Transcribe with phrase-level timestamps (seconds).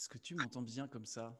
[0.00, 1.38] Est-ce que tu m'entends bien comme ça?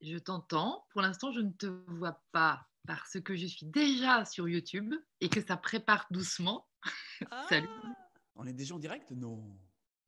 [0.00, 0.84] Je t'entends.
[0.90, 5.28] Pour l'instant, je ne te vois pas parce que je suis déjà sur YouTube et
[5.28, 6.68] que ça prépare doucement.
[7.48, 7.68] Salut.
[7.84, 7.94] Ah
[8.34, 9.08] On est déjà en direct?
[9.12, 9.56] Non.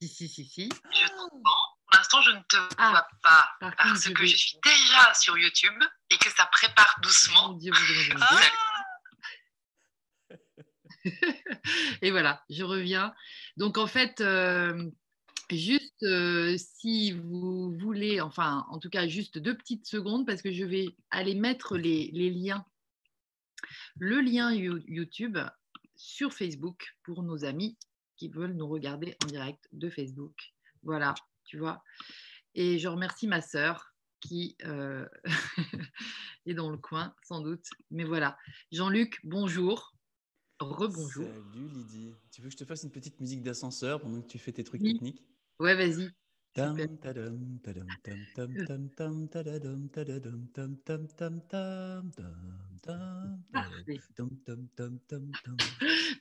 [0.03, 0.69] Si, si, si, si.
[0.91, 1.39] Je t'entends.
[1.87, 4.37] Pour l'instant, je ne te Ah, vois pas par parce contre, je que vais- je
[4.37, 5.81] suis déjà sur YouTube
[6.11, 7.51] et que ça prépare doucement.
[7.51, 8.41] Mon Dieu, mon Dieu, mon Dieu, mon Ah.
[12.03, 13.15] Et voilà, je reviens.
[13.57, 14.91] Donc en fait, euh,
[15.53, 20.53] juste euh, si vous voulez, enfin en tout cas juste deux petites secondes parce que
[20.53, 22.65] je vais aller mettre les, les liens,
[23.99, 25.39] le lien You- YouTube
[25.97, 27.77] sur Facebook pour nos amis
[28.17, 30.53] qui veulent nous regarder en direct de Facebook.
[30.83, 31.83] Voilà, tu vois.
[32.55, 35.07] Et je remercie ma sœur qui euh,
[36.47, 37.65] est dans le coin sans doute.
[37.91, 38.37] Mais voilà,
[38.73, 39.95] Jean-Luc, bonjour.
[40.59, 41.27] Rebonjour.
[41.27, 42.15] Salut Lydie.
[42.31, 44.63] Tu veux que je te fasse une petite musique d'ascenseur pendant que tu fais tes
[44.65, 44.93] trucs Oui.
[44.93, 45.23] techniques?
[45.61, 46.11] Ouais, vas-y.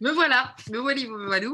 [0.01, 1.47] Me voilà, me voilà, me voilà.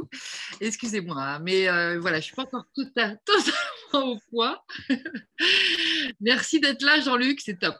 [0.59, 4.59] Excusez-moi, mais euh, voilà, je suis pas encore tout à- totalement au point.
[6.19, 7.75] Merci d'être là, Jean-Luc, c'est top.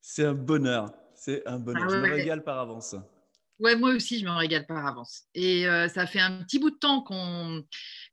[0.00, 0.92] C'est un bonheur.
[1.14, 1.86] C'est un bonheur.
[1.86, 2.94] Ah Je me régale par avance.
[3.60, 5.24] Ouais, moi aussi, je me régale par avance.
[5.34, 7.62] Et euh, ça fait un petit bout de temps qu'on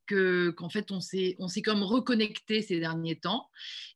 [0.06, 3.50] que qu'en fait on s'est comme reconnecté ces derniers temps.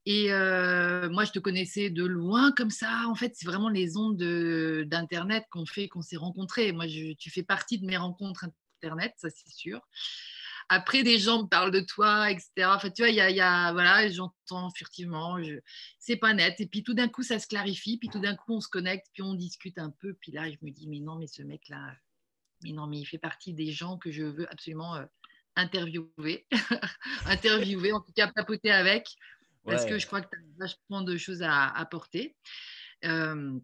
[0.06, 3.04] Et euh, moi, je te connaissais de loin comme ça.
[3.08, 6.72] En fait, c'est vraiment les ondes de- d'internet qu'on fait qu'on s'est rencontrés.
[6.72, 6.86] Moi,
[7.20, 8.46] tu fais partie de mes rencontres
[8.84, 9.80] internet, ça c'est sûr.
[10.74, 12.50] Après, des gens me parlent de toi, etc.
[12.78, 15.56] Enfin, tu vois, il y a, il y a- voilà, j'entends furtivement, je,
[16.00, 16.62] c'est pas net.
[16.62, 17.98] Et puis tout d'un coup, ça se clarifie.
[17.98, 20.14] Puis tout d'un coup, on se connecte, puis on discute un peu.
[20.22, 21.94] Puis là, je me dis, mais non, mais ce mec-là,
[22.64, 25.06] mais non, mais il fait partie des gens que je veux absolument euh,
[25.58, 26.48] interviewer,
[27.26, 29.08] interviewer, en tout cas papoter avec,
[29.66, 29.90] parce Ouais.
[29.90, 32.36] que je crois que tu as vachement de choses à apporter.
[33.04, 33.60] Euh,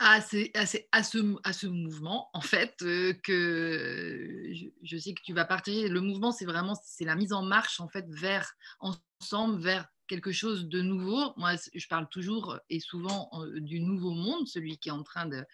[0.00, 4.50] à, à ce, mouvement, en fait, euh, que
[4.82, 5.88] je, sais que tu vas partager.
[5.88, 10.32] Le mouvement, c'est vraiment c'est la mise en marche, en fait, vers ensemble, vers quelque
[10.32, 11.34] chose de nouveau.
[11.36, 15.44] Moi, je parle toujours et souvent du nouveau monde, celui qui est en train de.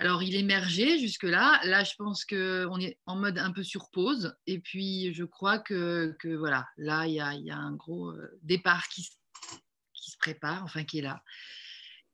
[0.00, 1.60] Alors, il émergeait jusque-là.
[1.64, 4.36] Là, je pense qu'on est en mode un peu sur pause.
[4.48, 8.88] Et puis, je crois que, que voilà, là, il y a, un gros euh, départ
[8.88, 11.22] qui se prépare, enfin, qui est là.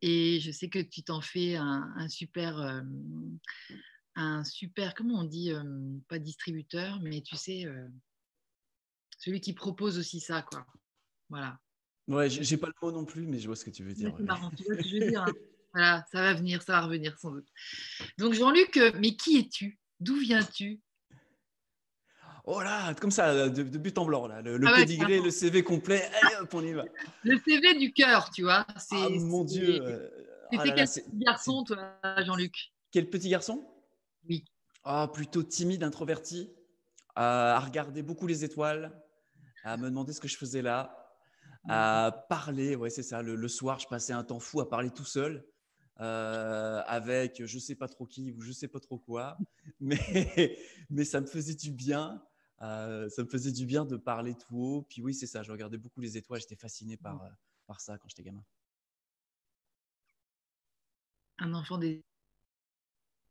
[0.07, 2.83] Et je sais que tu t'en fais un, un super, euh,
[4.17, 5.63] un super, comment on dit, euh,
[6.09, 7.89] pas distributeur, mais tu sais, euh,
[9.17, 10.67] celui qui propose aussi ça, quoi.
[11.31, 11.59] Voilà.
[12.07, 14.13] Ouais, j'ai pas le mot non plus, mais je vois ce que tu veux dire.
[14.15, 15.23] C'est marrant, tu vois ce que je veux dire.
[15.23, 15.33] hein.
[15.73, 17.49] Voilà, ça va venir, ça va revenir sans doute.
[18.19, 19.81] Donc Jean-Luc, euh, mais qui es-tu?
[20.01, 20.81] D'où viens-tu?
[22.47, 24.43] Oh là, comme ça, de, de but en blanc, là.
[24.43, 26.85] Le, le Ah ouais, pédigré, le CV complet, allez hop, on y va.
[27.23, 28.67] Le CV du cœur, tu vois.
[28.91, 29.81] Ah mon Dieu.
[29.83, 30.11] euh,
[30.51, 32.73] C'était ah là là, quel petit garçon, toi, Jean-Luc?
[32.93, 33.67] Quel petit garçon?
[34.29, 34.45] Oui.
[34.85, 36.51] Ah, plutôt timide, introverti,
[37.17, 38.93] à regarder beaucoup les étoiles,
[39.63, 41.01] à me demander ce que je faisais là,
[41.67, 43.23] à parler, ouais, c'est ça.
[43.23, 45.47] Le, le soir, je passais un temps fou à parler tout seul,
[46.01, 49.39] euh, avec je sais pas trop qui ou je sais pas trop quoi,
[49.81, 50.59] mais,
[50.91, 52.23] mais ça me faisait du bien.
[52.63, 54.83] Euh, ça me faisait du bien de parler tout haut.
[54.89, 57.29] Puis oui, c'est ça, je regardais beaucoup les étoiles, j'étais fasciné par, euh,
[57.67, 58.45] par ça quand j'étais gamin.
[61.39, 62.03] Un enfant des.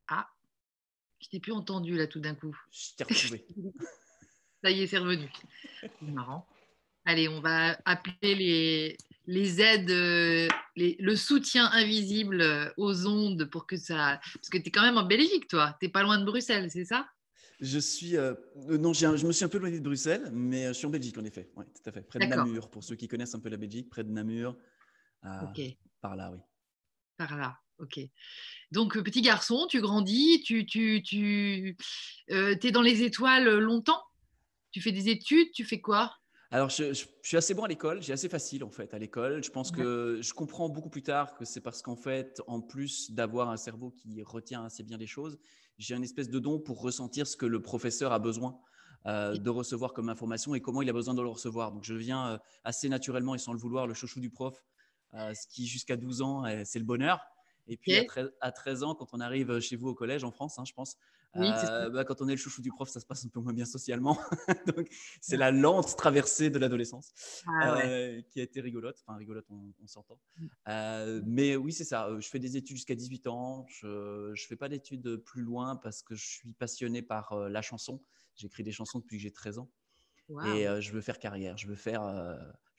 [0.07, 0.27] Ah,
[1.21, 2.55] je t'ai plus entendu là tout d'un coup.
[2.71, 3.45] Je t'ai retrouvé.
[4.63, 5.29] Ça y est, c'est revenu.
[5.81, 6.47] C'est marrant.
[7.03, 10.47] Allez, on va appeler les, les aides, euh,
[10.77, 14.21] les- le soutien invisible aux ondes pour que ça.
[14.35, 15.75] Parce que tu es quand même en Belgique, toi.
[15.81, 17.05] Tu pas loin de Bruxelles, c'est ça?
[17.63, 18.17] Je suis.
[18.17, 18.33] euh,
[18.69, 20.85] euh, non, un- je me suis un peu éloigné de Bruxelles, mais euh, je suis
[20.85, 21.49] en Belgique, en effet.
[21.55, 22.01] Oui, tout à fait.
[22.01, 22.25] Près de.
[22.25, 24.57] Namur, pour ceux qui connaissent un peu la Belgique, près de Namur.
[25.23, 25.45] euh,
[26.01, 26.39] Par là, oui.
[27.15, 27.57] par là.
[27.79, 28.01] Ok.
[28.71, 31.77] Donc, euh, petit garçon, tu grandis, tu, tu, tu
[32.27, 34.01] es dans les étoiles longtemps?
[34.71, 36.13] Tu fais des études Tu fais quoi?
[36.51, 38.01] Alors, je, je- je suis assez bon à l'école.
[38.01, 39.41] J'ai assez facile, en fait, à l'école.
[39.43, 43.09] Je pense que je comprends beaucoup plus tard que c'est parce qu'en fait, en plus
[43.11, 45.39] d'avoir un cerveau qui retient assez bien les choses,
[45.77, 48.59] j'ai une espèce de don pour ressentir ce que le professeur a besoin
[49.05, 51.71] euh, de recevoir comme information et comment il a besoin de le recevoir.
[51.71, 54.63] Donc, je viens euh, assez naturellement et sans le vouloir le chouchou du prof,
[55.13, 57.19] euh, ce qui jusqu'à 12 ans, c'est le bonheur.
[57.67, 57.99] Et puis, Ok.
[57.99, 60.63] à, 13, à 13 ans, quand on arrive chez vous au collège en France, hein,
[60.65, 60.97] je pense,
[61.35, 63.39] Oui, euh, bah, quand on est le chouchou du prof, ça se passe un peu
[63.39, 64.19] moins bien socialement.
[64.77, 64.87] Donc,
[65.19, 67.11] c'est la lente traversée de l'adolescence
[67.47, 67.85] Ah ouais.
[67.85, 69.03] euh, qui a été rigolote.
[69.05, 70.19] Enfin, rigolote, on, on s'entend.
[70.37, 70.47] Mm.
[70.67, 72.09] Euh, mais oui, c'est ça.
[72.19, 73.65] Je fais des études jusqu'à 18 ans.
[73.67, 78.03] Je ne fais pas d'études plus loin parce que je suis passionné par la chanson.
[78.35, 79.71] J'écris des chansons depuis que j'ai 13 ans.
[80.45, 82.03] Et je veux faire carrière, je veux faire,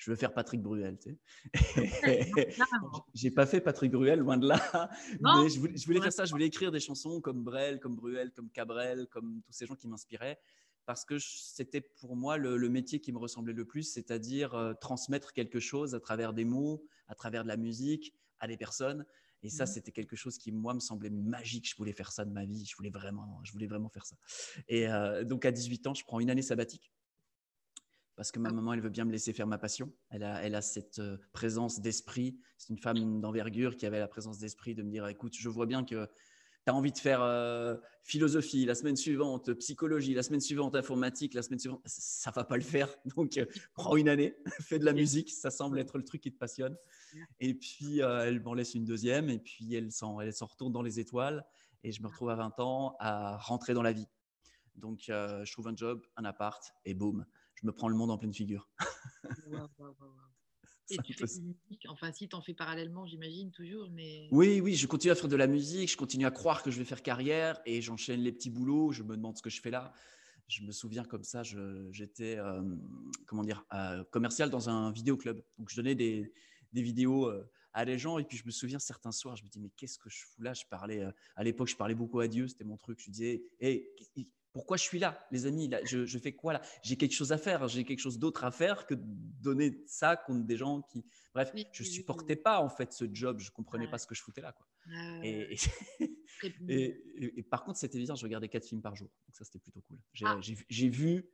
[0.04, 0.98] je veux faire Patrick Bruel.
[0.98, 1.18] Tu
[1.54, 2.30] sais.
[3.14, 4.90] J'ai pas fait Patrick Bruel, loin de là.
[5.20, 7.96] mais je voulais, je voulais, faire ça, je voulais écrire des chansons comme Brel, comme
[7.96, 10.38] Bruel, comme Cabrel, comme tous ces gens qui m'inspiraient
[10.84, 15.32] parce que c'était pour moi le, métier qui me ressemblait le plus, c'est-à-dire euh, transmettre
[15.32, 19.06] quelque chose à travers des mots, à travers de la musique, à des personnes.
[19.42, 21.66] Et ça, mmh c'était quelque chose qui, moi, me semblait magique.
[21.70, 22.66] Je voulais faire ça de ma vie.
[22.66, 24.16] Je voulais vraiment, je voulais vraiment faire ça.
[24.68, 26.92] Et euh, donc, à 18 ans, je prends une année sabbatique
[28.16, 29.92] parce que ma maman, elle veut bien me laisser faire ma passion.
[30.10, 32.38] Elle a, elle a cette euh, présence d'esprit.
[32.58, 35.66] C'est une femme d'envergure qui avait la présence d'esprit de me dire, écoute, je vois
[35.66, 36.08] bien que
[36.64, 41.34] tu as envie de faire euh, philosophie, la semaine suivante, psychologie, la semaine suivante, informatique,
[41.34, 42.88] la semaine suivante, ça va pas le faire.
[43.16, 43.44] Donc, euh,
[43.74, 46.76] prends une année, fais de la musique, ça semble être le truc qui te passionne.
[47.38, 50.72] Et puis, euh, elle m'en laisse une deuxième, et puis elle s'en, elle s'en retourne
[50.72, 51.44] dans les étoiles,
[51.82, 54.08] et je me retrouve à 20 ans à rentrer dans la vie.
[54.74, 57.24] Donc, je trouve un job, un appart, et boum,
[57.54, 58.68] je me prends le monde en pleine figure.
[60.90, 64.28] Et tu fais de musique, enfin si tu en fais parallèlement, j'imagine toujours, mais...
[64.30, 66.78] Oui, oui, je continue à faire de la musique, je continue à croire que je
[66.78, 69.70] vais faire carrière et j'enchaîne les petits boulots, je me demande ce que je fais
[69.70, 69.94] là.
[70.46, 72.62] Je me souviens comme ça, j'étais, euh,
[73.26, 75.40] comment dire, euh, commercial dans un vidéoclub.
[75.56, 76.30] Donc je donnais des,
[76.74, 79.48] des vidéos euh, à des gens et puis je me souviens certains soirs, je me
[79.48, 80.52] dis mais qu'est-ce que je fous là?
[80.52, 81.02] Je parlais,
[81.34, 83.00] à l'époque, je parlais beaucoup à Dieu, c'était mon truc.
[83.00, 83.90] Je disais, hé,
[84.54, 86.62] pourquoi je suis là, les amis je, fais quoi là?
[86.84, 90.46] J'ai quelque chose à faire, j'ai quelque chose d'autre à faire que donner ça contre
[90.46, 91.04] des gens qui.
[91.34, 94.14] Bref, je ne supportais pas en fait ce job, je ne comprenais pas ce que
[94.14, 94.52] je foutais là.
[94.52, 94.66] Quoi.
[95.24, 95.56] et,
[96.68, 99.80] et, par contre, c'était bizarre, je regardais quatre films par jour, donc ça c'était plutôt
[99.88, 99.98] cool.
[100.12, 100.88] J'ai ah.
[100.88, 101.28] vu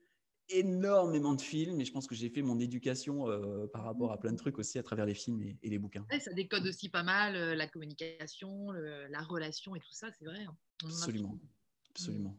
[0.49, 4.19] énormément de films et je pense que j'ai fait mon éducation euh, par rapport à
[4.19, 6.07] plein de trucs aussi à travers les films et, les bouquins.
[6.19, 10.43] ça décode aussi pas mal euh, la communication, la relation et tout ça, c'est vrai.
[10.43, 10.57] Hein.
[10.83, 11.39] Absolument,
[11.91, 12.37] absolument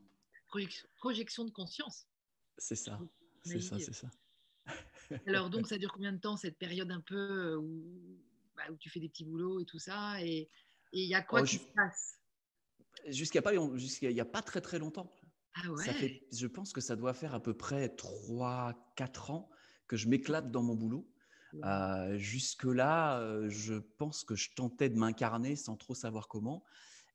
[0.98, 2.08] projection de conscience.
[2.58, 3.00] C'est ça,
[3.44, 4.10] c'est ça, c'est ça.
[5.28, 7.62] Alors donc ça dure combien de temps cette période un peu euh,
[8.56, 10.50] bah, où, tu fais des petits boulots et tout ça et
[10.94, 12.20] il y a quoi oh, qui se passe?
[13.08, 15.12] Jusqu'à pas jusqu'à il y a pas très très longtemps.
[15.56, 15.86] Ah ouais?
[15.86, 19.50] ça fait, je pense que ça doit faire à peu près 3-4 ans
[19.88, 21.10] que je m'éclate dans mon boulot.
[21.66, 26.64] Euh, jusque-là, euh, je pense que je tentais de m'incarner sans trop savoir comment.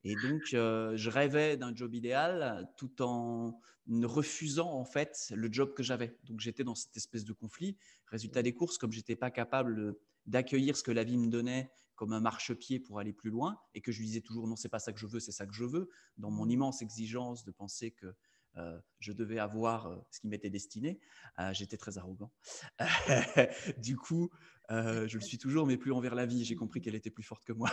[0.04, 5.75] Et donc, euh, je rêvais d'un job idéal tout en refusant en fait le job
[5.75, 6.16] que j'avais.
[6.25, 7.76] Donc, j'étais dans cette espèce de conflit.
[8.06, 9.96] Résultat des courses, comme j'étais pas capable
[10.26, 13.81] d'accueillir ce que la vie me donnait comme un marchepied pour aller plus loin et
[13.81, 15.54] que je lui disais toujours non, c'est pas ça que je veux, c'est ça que
[15.54, 15.88] je veux,
[16.19, 16.50] dans mon mmh.
[16.50, 18.14] immense exigence de penser que
[18.58, 20.98] euh, je devais avoir euh, ce qui m'était destiné.
[21.38, 22.32] Euh, j'étais très arrogant.
[23.78, 24.31] du coup,
[24.71, 26.45] je le suis toujours, mais plus envers la vie.
[26.45, 27.71] J'ai compris qu'elle était plus forte que moi.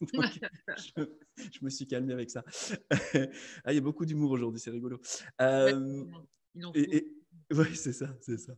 [0.14, 0.40] Donc,
[1.52, 2.44] je, me suis calmé avec ça.
[3.64, 5.00] ah, il y a beaucoup d'humour aujourd'hui, c'est rigolo.
[7.50, 8.54] oui, c'est ça, c'est ça.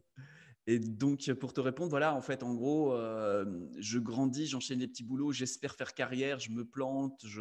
[0.68, 3.44] Et donc, pour te répondre, voilà, en fait, en gros, euh,
[3.78, 7.40] je grandis, j'enchaîne des petits boulots, j'espère faire carrière, je me plante, je,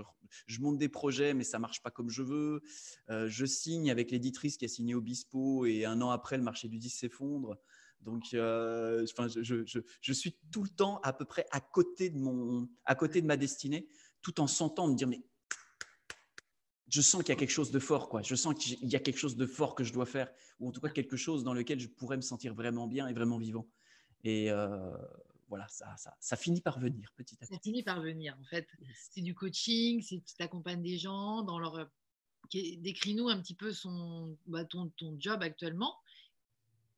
[0.59, 2.61] monte des projets, mais ça marche pas comme je veux.
[3.09, 6.67] Euh, je signe avec l'éditrice qui a signé Obispo et un an après, le marché
[6.67, 7.57] du disque s'effondre.
[8.05, 12.69] Donc, euh, enfin, je, suis tout le temps à peu près à côté de, mon,
[12.85, 13.87] à côté de ma destinée,
[14.21, 15.23] tout en sentant me dire, mais
[16.87, 18.21] je sens qu'il y a quelque chose de fort, quoi.
[18.21, 20.71] Je sens qu'il y a quelque chose de fort que je dois faire, ou en
[20.71, 23.67] tout cas quelque chose dans lequel je pourrais me sentir vraiment bien et vraiment vivant.
[24.23, 24.95] Et euh,
[25.47, 27.53] voilà, ça, ça, ça, finit par venir petit à petit.
[27.55, 28.67] Ça finit par venir, en fait.
[29.09, 31.75] C'est du coaching, c'est tu accompagnes des gens dans leur.
[31.75, 31.85] Euh,
[32.53, 35.95] décris-nous un petit peu son, bah, ton, ton job actuellement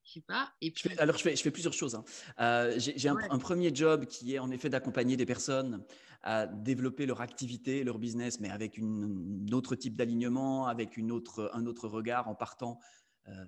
[0.07, 0.53] je sais pas.
[0.61, 1.95] Et alors, je fais, je fais, plusieurs choses.
[1.95, 2.05] Hein.
[2.39, 5.83] Euh, j'ai un, un, premier job qui est en effet d'accompagner des personnes
[6.23, 11.11] à développer leur activité, leur business, mais avec une, un autre type d'alignement, avec une
[11.11, 12.79] autre, un autre regard, en partant
[13.27, 13.45] euh,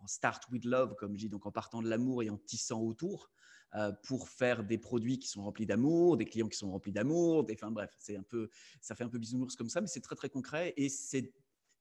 [0.00, 2.80] en start with love, comme je dis, donc en partant de l'amour et en tissant
[2.80, 3.30] autour.
[3.76, 7.42] Euh, pour faire des produits qui sont remplis d'amour, des clients qui sont remplis d'amour,
[7.42, 8.48] des, enfin bref, c'est un peu,
[8.80, 11.32] ça fait un peu bisounours comme ça, mais c'est très très concret et c'est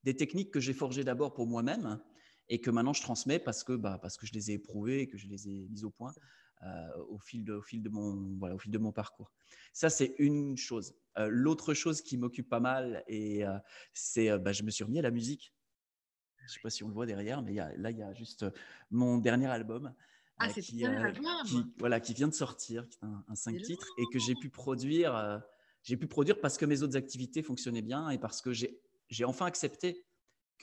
[0.03, 1.99] des techniques que j'ai forgées d'abord pour moi-même
[2.49, 5.07] et que maintenant je transmets parce que, bah, parce que je les ai éprouvées et
[5.07, 6.13] que je les ai mises au point
[6.65, 9.33] euh, au, fil de, au, fil de mon, voilà, au fil de mon parcours.
[9.73, 10.95] Ça, c'est une chose.
[11.17, 13.57] Euh, l'autre chose qui m'occupe pas mal, et euh,
[13.93, 15.53] c'est bah, je me suis remis à la musique.
[16.37, 18.45] Je ne sais pas si on le voit derrière, mais là, il y a juste
[18.91, 19.93] mon dernier album.
[20.37, 20.85] Ah, qui, qui,
[21.77, 24.49] voilà, qui vient de sortir, qui est un, un 5 titres, et que j'ai pu
[24.49, 25.41] produire.
[25.83, 29.45] j'ai pu produire parce que mes autres activités fonctionnaient bien et parce que j'ai enfin
[29.45, 30.05] accepté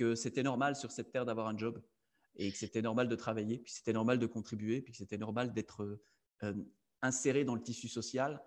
[0.00, 1.83] que c'était normal sur cette terre d'avoir un job
[2.37, 5.52] et que c'était normal de travailler, puis c'était normal de contribuer, puis que c'était normal
[5.52, 6.00] d'être
[6.42, 6.54] euh,
[7.02, 8.42] inséré dans le tissu social,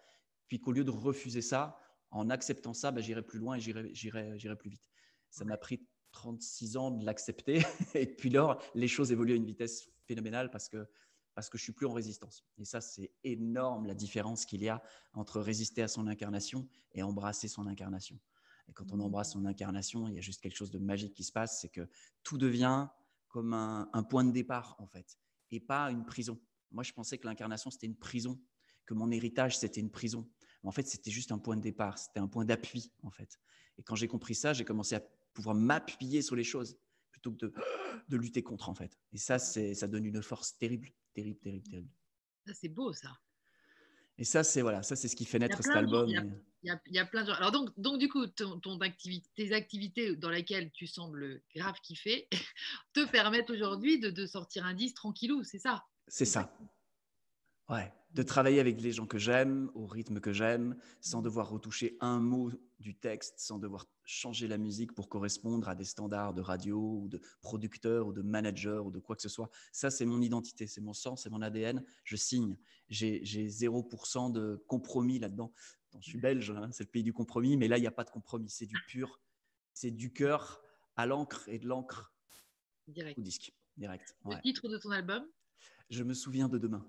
[0.47, 1.77] puis qu'au lieu de refuser ça,
[2.09, 4.89] en acceptant ça, bah, j'irai plus loin et j'irai plus vite.
[5.29, 7.61] Ça m'a pris 36 ans de l'accepter,
[7.93, 10.87] et puis lors, les choses évoluent à une vitesse phénoménal parce que
[11.35, 12.45] parce que je suis plus en résistance.
[12.59, 14.83] Et ça, c'est énorme la différence qu'il y a
[15.13, 18.19] entre résister à son incarnation et embrasser son incarnation.
[18.67, 21.23] Et quand on embrasse son incarnation, il y a juste quelque chose de magique qui
[21.23, 21.87] se passe, c'est que
[22.23, 22.87] tout devient
[23.27, 25.17] comme un, un, point de départ, en fait,
[25.51, 26.39] et pas une prison.
[26.71, 28.39] Moi, je pensais que l'incarnation, c'était une prison,
[28.85, 30.29] que mon héritage, c'était une prison.
[30.63, 33.39] Mais en fait, c'était juste un point de départ, c'était un point d'appui, en fait.
[33.77, 35.01] Et quand j'ai compris ça, j'ai commencé à
[35.33, 36.77] pouvoir m'appuyer sur les choses
[37.11, 37.53] plutôt que de,
[38.09, 38.97] de lutter contre, en fait.
[39.11, 41.91] Et ça, ça donne une force terrible, terrible, terrible, terrible.
[42.53, 43.19] c'est beau, ça.
[44.17, 46.07] Et ça, c'est voilà, ça, c'est ce qui fait naître cet album.
[46.65, 47.33] Il y, a, plein de gens.
[47.33, 52.29] Alors donc, donc du coup, ton, activité, tes activités dans lesquelles tu sembles grave kiffer
[52.93, 55.83] te permettent aujourd'hui de, de, sortir un disque tranquillou, c'est ça?
[56.07, 56.55] C'est ça.
[57.67, 61.97] Ouais, de travailler avec les gens que j'aime, au rythme que j'aime, sans devoir retoucher
[61.99, 66.41] un mot du texte, sans devoir changer la musique pour correspondre à des standards de
[66.41, 69.49] radio ou de producteur ou de manager ou de quoi que ce soit.
[69.71, 71.83] Ça, c'est mon identité, c'est mon sens, c'est mon ADN.
[72.03, 72.57] Je signe.
[72.89, 75.51] J'ai 0% de compromis là-dedans.
[75.99, 78.03] Je suis belge, hein, c'est le pays du compromis, mais là, il n'y a pas
[78.03, 78.49] de compromis.
[78.49, 79.21] C'est du pur,
[79.73, 80.61] c'est du cœur
[80.95, 82.13] à l'encre et de l'encre
[82.87, 83.53] au disque.
[83.77, 84.15] Direct.
[84.25, 85.25] Le titre de ton album?
[85.89, 86.85] Je me souviens de demain.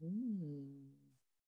[0.00, 0.90] Mmh,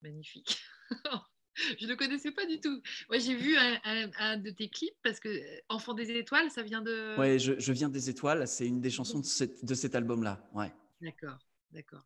[0.03, 0.61] magnifique.
[1.79, 2.83] je ne le connaissais pas du tout.
[3.09, 6.83] Moi, j'ai vu un, de tes clips parce que euh, Enfant des étoiles, ça vient
[6.83, 7.17] de.
[7.19, 8.47] Oui, je, viens des étoiles.
[8.49, 10.49] C'est une des chansons de, cet album-là.
[10.53, 10.73] Ouais.
[11.01, 11.39] D'accord,
[11.71, 12.05] d'accord.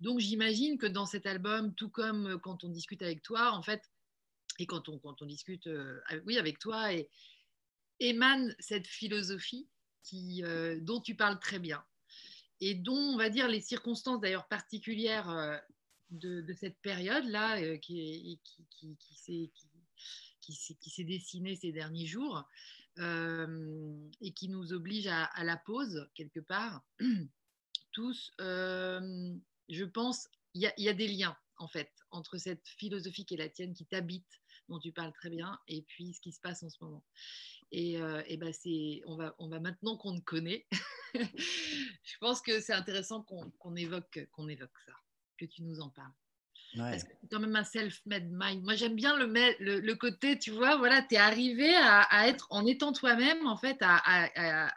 [0.00, 3.62] Donc, j'imagine que dans cet album, tout comme euh, quand on discute avec toi, en
[3.62, 3.82] fait,
[4.58, 7.08] et quand on, quand on discute euh, oui, avec toi, et,
[8.00, 9.68] émane cette philosophie
[10.02, 10.42] qui,
[10.80, 11.84] dont tu parles très bien
[12.62, 15.58] et dont, on va dire, les circonstances d'ailleurs particulières euh,
[16.10, 18.96] de, cette période-là euh, qui, qui,
[20.40, 22.44] qui, s'est dessinée ces derniers jours
[22.98, 26.84] euh, et qui nous oblige à, la pause quelque part,
[27.92, 33.38] tous, je pense, il y, a des liens en fait entre cette philosophie qui est
[33.38, 36.62] la tienne, qui t'habite, dont tu parles très bien, et puis ce qui se passe
[36.62, 37.04] en ce moment.
[37.72, 37.94] Et,
[38.26, 40.66] et ben c'est, on va, on va maintenant qu'on te connaît,
[41.36, 44.92] je pense que c'est intéressant qu'on évoque, qu'on évoque ça,
[45.38, 46.12] que tu nous en parles.
[46.76, 48.62] Parce que c'est quand même un self-made mind.
[48.64, 49.26] Moi, j'aime bien le,
[49.60, 53.56] le, le, côté, tu vois, voilà, tu es arrivé à, être, en étant toi-même, en
[53.56, 54.72] fait, à, à,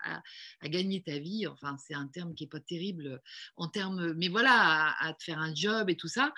[0.62, 1.48] à, gagner ta vie.
[1.48, 3.22] Enfin, c'est un terme qui n'est pas terrible
[3.56, 6.34] en termes, mais voilà, à, te faire un job et tout ça,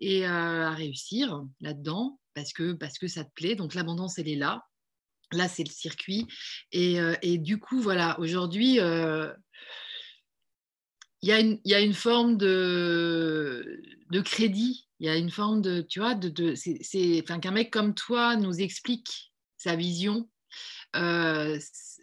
[0.00, 3.54] et euh, à réussir là-dedans, parce que, parce que ça te plaît.
[3.54, 4.64] Donc, l'abondance, elle est là.
[5.32, 6.26] Là, c'est le circuit.
[6.72, 9.32] Et, euh, du coup, voilà, aujourd'hui, euh,
[11.22, 13.82] il y, a une forme de,
[14.24, 14.88] crédit.
[15.00, 18.60] Il y a une forme de, tu vois, de, c'est, qu'un mec comme toi nous
[18.60, 20.28] explique sa vision,
[20.94, 21.58] euh,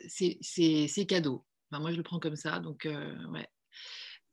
[0.08, 1.46] c'est cadeau.
[1.72, 2.60] Moi, je le prends comme ça.
[2.60, 3.48] Donc, ouais,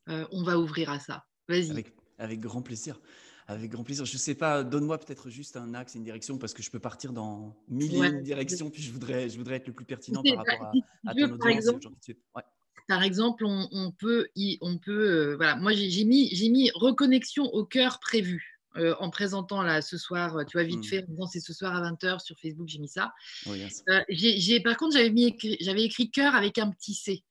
[0.07, 1.23] on va ouvrir à ça.
[1.47, 1.85] Vas-y.
[2.17, 2.99] Avec grand plaisir.
[3.51, 4.05] Avec grand plaisir.
[4.05, 6.79] Je ne sais pas, donne-moi peut-être juste un axe, une direction, parce que je peux
[6.79, 10.23] partir dans mille et une directions, puis je voudrais, je voudrais être le plus pertinent
[10.23, 11.45] par rapport à, à ton audience.
[11.45, 11.87] Exemple,
[12.87, 14.27] par exemple on, peut,
[14.61, 18.47] on peut euh, voilà, moi j'ai mis, mis reconnexion au cœur prévu.
[18.77, 20.83] Euh, en présentant là ce soir, tu vois, vite hmm.
[20.83, 23.13] fait, c'est ce soir à 20h sur Facebook, j'ai mis ça.
[23.45, 27.21] Oh, euh, par contre, j'avais, j'avais écrit cœur avec un petit C.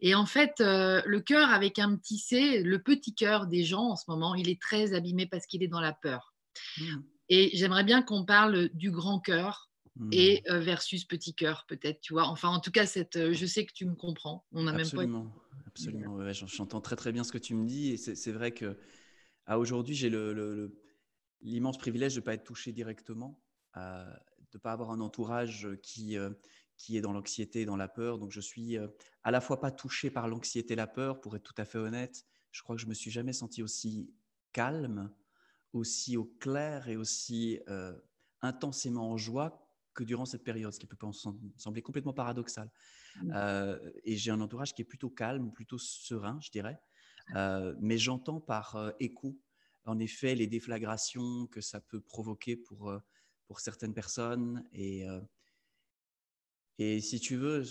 [0.00, 3.90] Et en fait, euh, le cœur avec un petit C, le petit cœur des gens
[3.90, 6.34] en ce moment, il est très abîmé parce qu'il est dans la peur.
[6.78, 6.96] Mmh.
[7.30, 10.08] Et j'aimerais bien qu'on parle du grand cœur mmh.
[10.12, 12.26] et euh, versus petit cœur, peut-être, tu vois.
[12.28, 14.46] Enfin, en tout cas, cette, euh, je sais que tu me comprends.
[14.52, 15.62] On a absolument, même pas...
[15.66, 16.32] absolument.
[16.32, 18.78] J'entends très très bien ce que tu me dis, et c'est vrai que
[19.46, 20.12] à aujourd'hui, j'ai
[21.40, 23.40] l'immense privilège de ne pas être touché directement,
[23.74, 23.80] de
[24.54, 26.18] ne pas avoir un entourage qui
[26.78, 28.18] qui est dans l'anxiété dans la peur.
[28.18, 28.86] Donc, je suis euh,
[29.24, 32.24] à la fois pas touché par l'anxiété la peur, pour être tout à fait honnête.
[32.52, 34.10] Je crois que je me suis jamais senti aussi
[34.52, 35.12] calme,
[35.72, 37.92] aussi au clair et aussi euh,
[38.40, 40.96] intensément en joie que durant cette période, ce qui peut
[41.56, 42.70] sembler complètement paradoxal.
[43.20, 43.32] Mmh.
[43.34, 46.80] Euh, et j'ai un entourage qui est plutôt calme, plutôt serein, je dirais.
[47.80, 49.36] mais j'entends par écho,
[49.84, 52.92] en effet, les déflagrations que ça peut provoquer pour,
[53.48, 54.64] pour certaines personnes.
[54.72, 55.04] Et,
[56.78, 57.64] et si tu veux,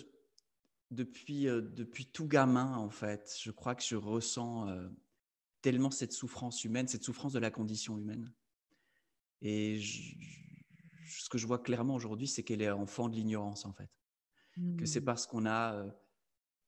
[0.91, 4.89] depuis, euh, depuis tout gamin, en fait, je crois que je ressens euh,
[5.61, 8.33] tellement cette souffrance humaine, cette souffrance de la condition humaine.
[9.41, 13.89] Et ce que je vois clairement aujourd'hui, c'est qu'elle est enfant de l'ignorance, en fait.
[14.77, 15.05] Que c'est mmh.
[15.05, 15.91] parce qu'on a euh,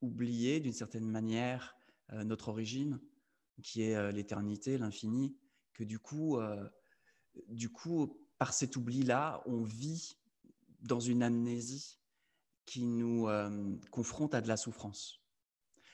[0.02, 1.76] oublié, d'une certaine manière,
[2.12, 3.00] notre origine,
[3.62, 5.38] qui est l'éternité, l'infini,
[5.74, 6.40] que du coup,
[7.50, 10.18] du coup, par cet oubli-là, on vit
[10.82, 11.99] dans une amnésie
[12.70, 15.22] qui nous euh, confronte à de la souffrance.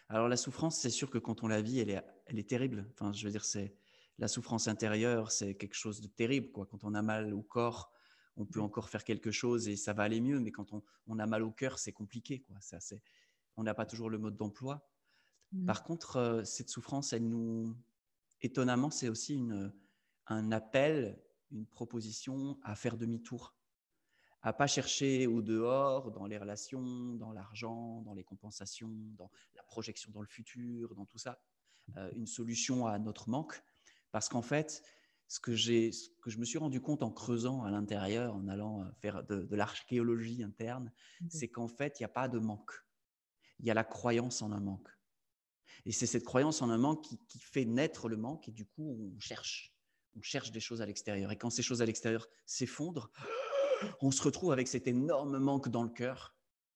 [0.09, 2.85] Alors la souffrance, c'est sûr que quand on la vit, elle est elle est terrible.
[2.91, 3.75] Enfin, je veux dire, c'est
[4.17, 6.51] la souffrance intérieure, c'est quelque chose de terrible.
[6.51, 6.65] Quoi.
[6.65, 7.91] Quand on a mal au corps,
[8.37, 10.39] on peut encore faire quelque chose et ça va aller mieux.
[10.39, 12.41] Mais quand on, a mal au cœur, c'est compliqué.
[12.41, 12.57] Quoi.
[12.59, 13.01] Ça, c'est,
[13.55, 14.87] on n'a pas toujours le mode d'emploi.
[15.51, 15.65] Mmh.
[15.65, 17.75] Par contre, euh, cette souffrance, elle nous,
[18.41, 19.73] étonnamment, c'est aussi une,
[20.27, 23.55] un appel, une proposition à faire demi-tour,
[24.45, 29.63] à pas chercher au dehors, dans les relations, dans l'argent, dans les compensations, dans la
[29.63, 31.41] projection dans le futur, dans tout ça,
[31.97, 33.59] euh, une solution à notre manque.
[34.11, 34.83] Parce qu'en fait,
[35.27, 38.83] ce que, ce que je me suis rendu compte en creusant à l'intérieur, en allant
[38.83, 42.85] euh, faire de, l'archéologie interne, mmh c'est qu'en fait, il n'y a pas de manque.
[43.61, 44.89] Il y a la croyance en un manque.
[45.85, 48.67] Et c'est cette croyance en un manque qui, qui, fait naître le manque, et du
[48.67, 49.73] coup, on cherche.
[50.15, 51.31] On cherche des choses à l'extérieur.
[51.31, 53.11] Et quand ces choses à l'extérieur s'effondrent,
[54.01, 56.35] on se retrouve avec cet énorme manque dans le cœur.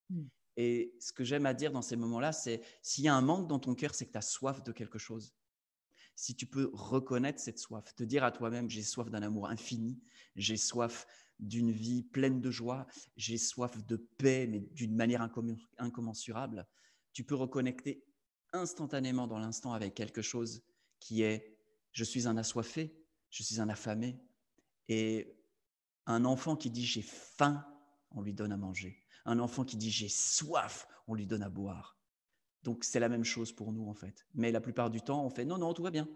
[0.10, 0.24] Mmh.
[0.58, 3.48] Et ce que j'aime à dire dans ces moments-là, c'est s'il y a un manque
[3.48, 5.34] dans ton cœur, c'est que tu as soif de quelque chose
[6.20, 9.98] si tu peux reconnaître cette soif, te dire à toi-même, j'ai soif d'un amour infini,
[10.36, 11.08] j'ai soif
[11.40, 15.26] d'une vie pleine de joie, j'ai soif de paix, mais d'une manière
[15.78, 16.68] incommensurable,
[17.14, 18.04] tu peux reconnecter
[18.52, 20.62] instantanément dans l'instant avec quelque chose
[21.00, 21.58] qui est,
[21.94, 24.20] je suis un assoiffé, je suis un affamé.
[24.90, 25.39] Et
[26.10, 27.66] un enfant qui dit j'ai faim,
[28.12, 28.98] on lui donne à manger.
[29.26, 31.98] Un enfant qui dit j'ai soif, on lui donne à boire.
[32.64, 34.26] Donc c'est la même chose pour nous en fait.
[34.34, 36.10] Mais la plupart du temps, on fait non, non, tout va bien.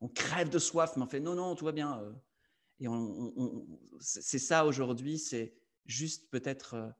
[0.00, 2.00] On crève de soif, mais on fait non, non, tout va bien.
[2.00, 2.12] Euh.
[2.80, 2.86] Et
[4.00, 5.54] c'est ça aujourd'hui, c'est
[5.86, 6.90] juste peut-être, euh,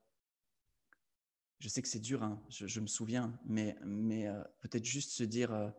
[1.58, 5.72] je sais que c'est dur, hein, je, me souviens, mais, euh, peut-être juste se dire,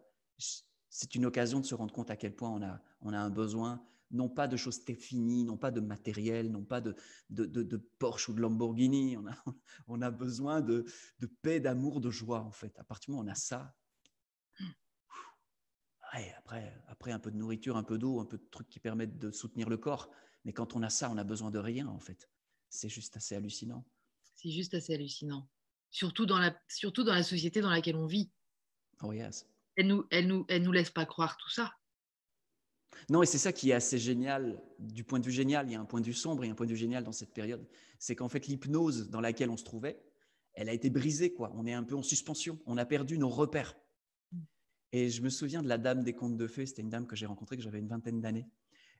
[0.89, 3.29] c'est une occasion de se rendre compte à quel point on a, on a un
[3.29, 6.95] besoin non pas de choses finies, non pas de matériel, non pas de,
[7.29, 9.17] de, Porsche ou de Lamborghini.
[9.17, 9.35] On a,
[9.87, 10.85] on a besoin de,
[11.41, 12.77] paix, d'amour, de joie, en fait.
[12.79, 13.75] À partir du moment où on a ça,
[16.37, 19.17] après, après, un peu de nourriture, un peu d'eau, un peu de trucs qui permettent
[19.17, 20.11] de soutenir le corps.
[20.45, 22.29] Mais quand on a ça, on a besoin de rien, en fait.
[22.69, 23.83] C'est juste assez hallucinant.
[24.35, 25.49] C'est juste assez hallucinant.
[25.89, 28.31] Surtout dans, la, surtout dans la société dans laquelle on vit.
[29.01, 29.47] Oh yes.
[29.75, 31.73] Elle nous, elle nous, elle nous laisse pas croire tout ça.
[33.09, 35.75] Non, et c'est ça qui est assez génial, du point de vue génial, il y
[35.75, 37.65] a un point de vue sombre et un point de vue génial dans cette période,
[37.99, 40.03] c'est qu'en fait l'hypnose dans laquelle on se trouvait,
[40.53, 41.51] elle a été brisée, quoi.
[41.55, 43.75] On est un peu en suspension, on a perdu nos repères.
[44.91, 47.15] Et je me souviens de la dame des contes de fées, c'était une dame que
[47.15, 48.47] j'ai rencontrée, que j'avais une vingtaine d'années.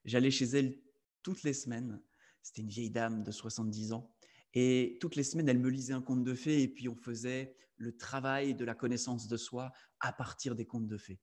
[0.06, 0.79] J'allais chez elle
[1.21, 2.01] toutes les semaines,
[2.41, 4.12] c'était une vieille dame de 70 ans,
[4.53, 7.56] et toutes les semaines, elle me lisait un conte de fées, et puis on faisait
[7.77, 11.19] le travail de la connaissance de soi à partir des contes de fées.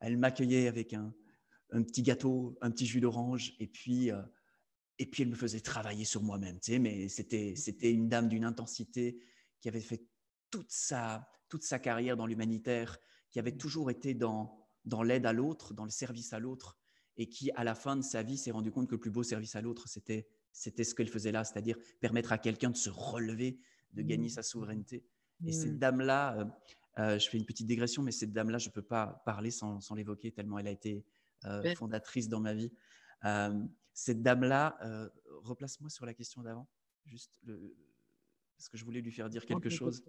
[0.00, 1.14] Elle m'accueillait avec un,
[1.70, 4.22] un petit gâteau, un petit jus d'orange, et puis, euh,
[4.98, 6.58] et puis elle me faisait travailler sur moi-même.
[6.60, 9.18] Tu sais, mais c'était, c'était une dame d'une intensité
[9.60, 10.04] qui avait fait
[10.50, 12.98] toute sa, toute sa carrière dans l'humanitaire,
[13.30, 16.78] qui avait toujours été dans, dans l'aide à l'autre, dans le service à l'autre,
[17.16, 19.22] et qui, à la fin de sa vie, s'est rendu compte que le plus beau
[19.22, 22.90] service à l'autre, c'était, c'était ce qu'elle faisait là, c'est-à-dire permettre à quelqu'un de se
[22.90, 23.58] relever,
[23.92, 25.04] de gagner sa souveraineté.
[25.44, 26.44] Et cette dame-là, euh,
[26.98, 29.80] euh, je fais une petite digression, mais cette dame-là, je ne peux pas parler sans,
[29.80, 31.04] sans l'évoquer, tellement elle a été
[31.46, 32.72] euh, fondatrice dans ma vie.
[33.24, 33.58] Euh,
[33.92, 35.08] cette dame-là, euh,
[35.42, 36.68] replace-moi sur la question d'avant,
[37.06, 37.32] juste
[38.56, 40.02] parce que je voulais lui faire dire quelque chose.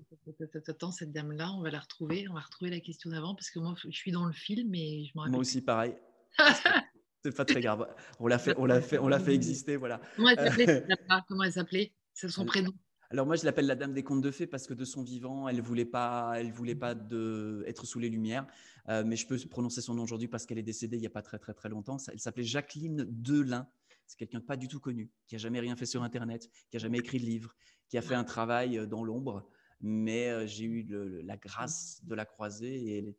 [0.68, 3.60] Attends, cette dame-là, on va la retrouver, on va retrouver la question d'avant, parce que
[3.60, 5.12] moi, je suis dans le film et je.
[5.16, 5.96] Moi aussi, pareil.
[7.24, 7.94] C'est pas très grave.
[8.20, 10.00] On l'a fait, on l'a fait, on l'a fait exister, voilà.
[10.16, 10.88] Comment elle s'appelait
[11.28, 11.94] Comment elle s'appelait?
[12.14, 12.72] C'est son prénom?
[13.10, 15.48] Alors moi, je l'appelle la dame des contes de fées parce que de son vivant,
[15.48, 18.46] elle voulait pas, elle voulait pas de, être sous les lumières.
[18.90, 21.12] Euh, mais je peux prononcer son nom aujourd'hui parce qu'elle est décédée il n'y a
[21.12, 21.98] pas très très très longtemps.
[22.12, 23.68] Elle s'appelait Jacqueline Delin.
[24.08, 26.78] C'est quelqu'un de pas du tout connu, qui a jamais rien fait sur Internet, qui
[26.78, 27.56] a jamais écrit de livre,
[27.90, 29.50] qui a fait un travail euh, dans l'ombre.
[29.80, 30.88] Mais euh, j'ai eu
[31.24, 33.16] la grâce de la croiser et elle,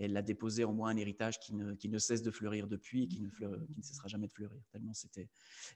[0.00, 3.04] elle a déposé en moi un héritage qui ne, qui ne cesse de fleurir depuis
[3.04, 4.58] et qui ne, qui ne cessera jamais de fleurir.
[4.72, 5.28] Tellement c'était.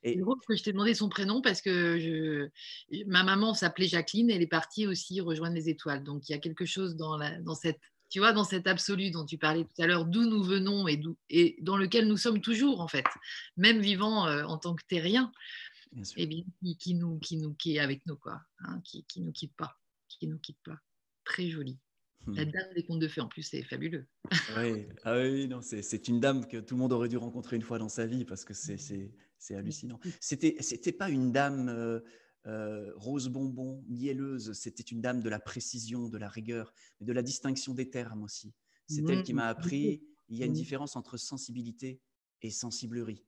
[0.03, 4.43] Et que je t'ai demandé son prénom parce que je, ma maman s'appelait Jacqueline, elle
[4.43, 6.03] est partie aussi rejoindre les étoiles.
[6.03, 9.11] Donc il y a quelque chose dans, la, dans cette tu vois, dans cet absolu
[9.11, 12.41] dont tu parlais tout à l'heure, d'où nous venons et, et dans lequel nous sommes
[12.41, 13.07] toujours, en fait,
[13.57, 15.33] même vivant euh, en tant que terriens,
[15.97, 16.45] et eh bien,
[16.79, 19.77] qui, nous, qui, nous, qui est avec nous, quoi, hein, qui ne nous quitte pas,
[20.09, 20.79] qui nous quitte pas.
[21.25, 21.79] Très joli.
[22.27, 22.51] La hmm.
[22.51, 24.07] dame des contes de fées, en plus, c'est fabuleux.
[24.59, 27.63] oui, ah oui non, c'est une dame que tout le monde aurait dû rencontrer une
[27.63, 29.11] fois dans sa vie parce que c'est
[29.55, 30.01] hallucinant.
[30.21, 32.01] C'était pas une dame euh,
[32.47, 34.53] euh, rose bonbon, mielleuse.
[34.53, 38.23] C'était une dame de la précision, de la rigueur, mais de la distinction des termes
[38.23, 38.55] aussi.
[38.87, 40.03] C'est elle qui m'a appris.
[40.29, 42.01] Il y a une différence entre sensibilité
[42.43, 43.25] et sensiblerie.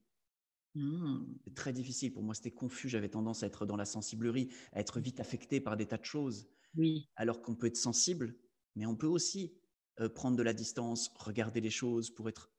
[0.75, 1.25] Mmh.
[1.55, 2.35] Très difficile pour moi.
[2.35, 2.89] C'était confus.
[2.89, 6.05] J'avais tendance à être dans la sensiblerie, à être vite affecté par des tas de
[6.05, 6.49] choses.
[6.77, 7.09] Oui.
[7.17, 8.37] Alors qu'on peut être sensible,
[8.77, 9.53] mais on peut aussi
[10.01, 12.53] euh, prendre de la distance, regarder les choses pour être.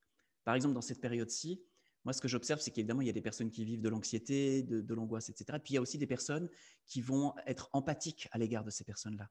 [0.44, 1.62] Par exemple, dans cette période-ci,
[2.04, 4.64] moi, ce que j'observe, c'est qu'évidemment, il y a des personnes qui vivent de l'anxiété,
[4.64, 5.60] de, l'angoisse, etc.
[5.62, 6.50] puis, il y a aussi des personnes
[6.86, 9.30] qui vont être empathiques à l'égard de ces personnes-là,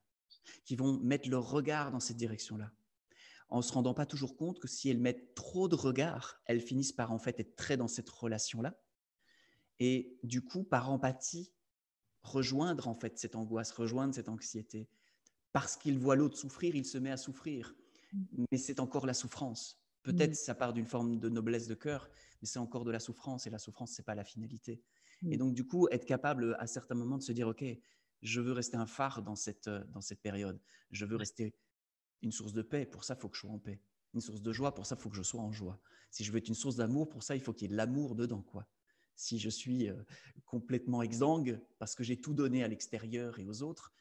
[0.65, 2.71] qui vont mettre leur regard dans cette direction-là,
[3.49, 6.93] en se rendant pas toujours compte que si elles mettent trop de regard, elles finissent
[6.93, 8.79] par en fait être très dans cette relation-là.
[9.79, 11.53] Et du coup, par empathie,
[12.23, 14.89] rejoindre en fait cette angoisse, rejoindre cette anxiété.
[15.57, 17.75] Parce qu'il voit l'autre souffrir, il se met à souffrir.
[18.13, 18.45] Mmh.
[18.53, 19.81] Mais c'est encore la souffrance.
[20.03, 20.35] Peut-être mmh.
[20.35, 22.11] ça part d'une forme de noblesse de cœur,
[22.43, 24.83] mais c'est encore de la souffrance et la souffrance, c'est pas la finalité.
[25.23, 25.39] Et mmh.
[25.39, 27.65] donc, du coup, être capable à certains moments de se dire, OK,
[28.21, 30.61] je veux rester un phare dans cette, euh, dans cette période.
[30.91, 31.55] Je veux rester
[32.21, 32.85] une source de paix.
[32.85, 33.81] Pour ça, il faut que je sois en paix.
[34.13, 34.75] Une source de joie.
[34.75, 35.81] Pour ça, il faut que je sois en joie.
[36.11, 37.77] Si je veux être une source d'amour, pour ça, il faut qu'il y ait de
[37.77, 38.43] l'amour dedans.
[38.43, 38.67] quoi.
[39.15, 39.95] Si je suis euh,
[40.45, 43.95] complètement exsangue parce que j'ai tout donné à l'extérieur et aux autres,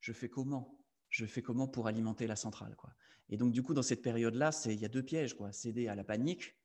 [0.00, 0.78] je fais comment?
[1.08, 2.90] Je fais comment pour alimenter la centrale quoi?
[3.28, 5.34] Et donc, du coup, dans cette période-là, il y a deux pièges.
[5.34, 5.52] quoi.
[5.52, 6.56] Céder à la panique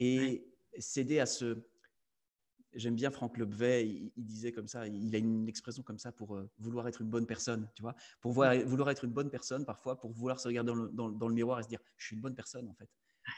[0.00, 0.44] et
[0.78, 1.62] céder à ce.
[2.74, 6.36] J'aime bien Franck Lebvet, il, disait comme ça, il a une expression comme ça pour
[6.36, 7.94] euh, vouloir être une bonne personne, tu vois?
[8.22, 11.64] Pour vouloir être une bonne personne, parfois, pour vouloir se regarder dans le, miroir et
[11.64, 12.88] se dire, je suis une bonne personne, en fait.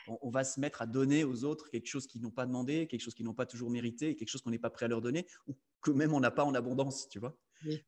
[0.07, 3.01] On, va se mettre à donner aux autres quelque chose qu'ils n'ont pas demandé, quelque
[3.01, 5.27] chose qu'ils n'ont pas toujours mérité, quelque chose qu'on n'est pas prêt à leur donner,
[5.49, 7.37] ou que même on n'a pas en abondance, tu vois?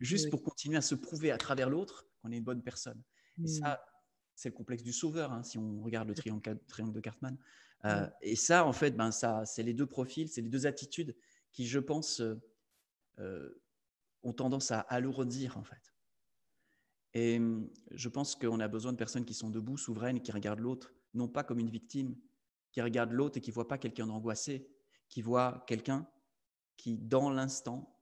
[0.01, 3.03] Juste pour continuer à se prouver à travers l'autre qu'on est une bonne personne.
[3.43, 3.85] Et ça,
[4.35, 7.37] c'est le complexe du sauveur, hein, si on regarde le triangle, triangle de Cartman.
[7.85, 11.17] Euh, et ça, en fait, ben, ça, c'est les deux profils, c'est les deux attitudes
[11.53, 12.41] qui, je pense, euh,
[13.19, 13.63] euh,
[14.23, 15.95] ont tendance à alourdir, en fait.
[17.15, 20.61] Et hum, je pense qu'on a besoin de personnes qui sont debout, souveraines, qui regardent
[20.61, 22.17] l'autre, non pas comme une victime,
[22.73, 24.69] qui regarde l'autre et qui ne voit pas quelqu'un d'angoissé,
[25.09, 26.07] qui voit quelqu'un
[26.77, 27.96] qui, dans l'instant,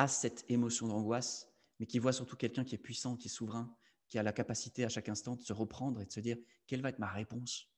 [0.00, 3.74] a cette émotion d'angoisse, mais qui voit surtout quelqu'un qui est puissant, qui est souverain,
[4.08, 6.80] qui a la capacité à chaque instant de se reprendre et de se dire quelle
[6.80, 7.70] va être ma réponse?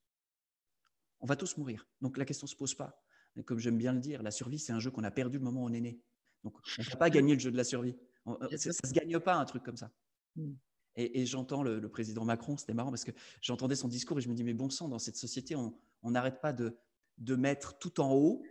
[1.20, 1.87] On va tous mourir.
[2.00, 3.04] Donc la question ne se pose pas.
[3.44, 5.62] comme j'aime bien le dire, la survie, c'est un jeu qu'on a perdu le moment
[5.62, 6.00] où on est né.
[6.44, 7.96] Donc on ne peut pas gagner le jeu de la survie.
[8.24, 9.90] Ça ne se gagne pas un truc comme ça.
[10.37, 10.54] Hmm.
[10.94, 14.35] Et, j'entends le, président Macron, c'était marrant parce que j'entendais son discours et je me
[14.35, 16.76] dis, mais bon sang, dans cette société, on n'arrête pas de,
[17.16, 18.44] de mettre tout en haut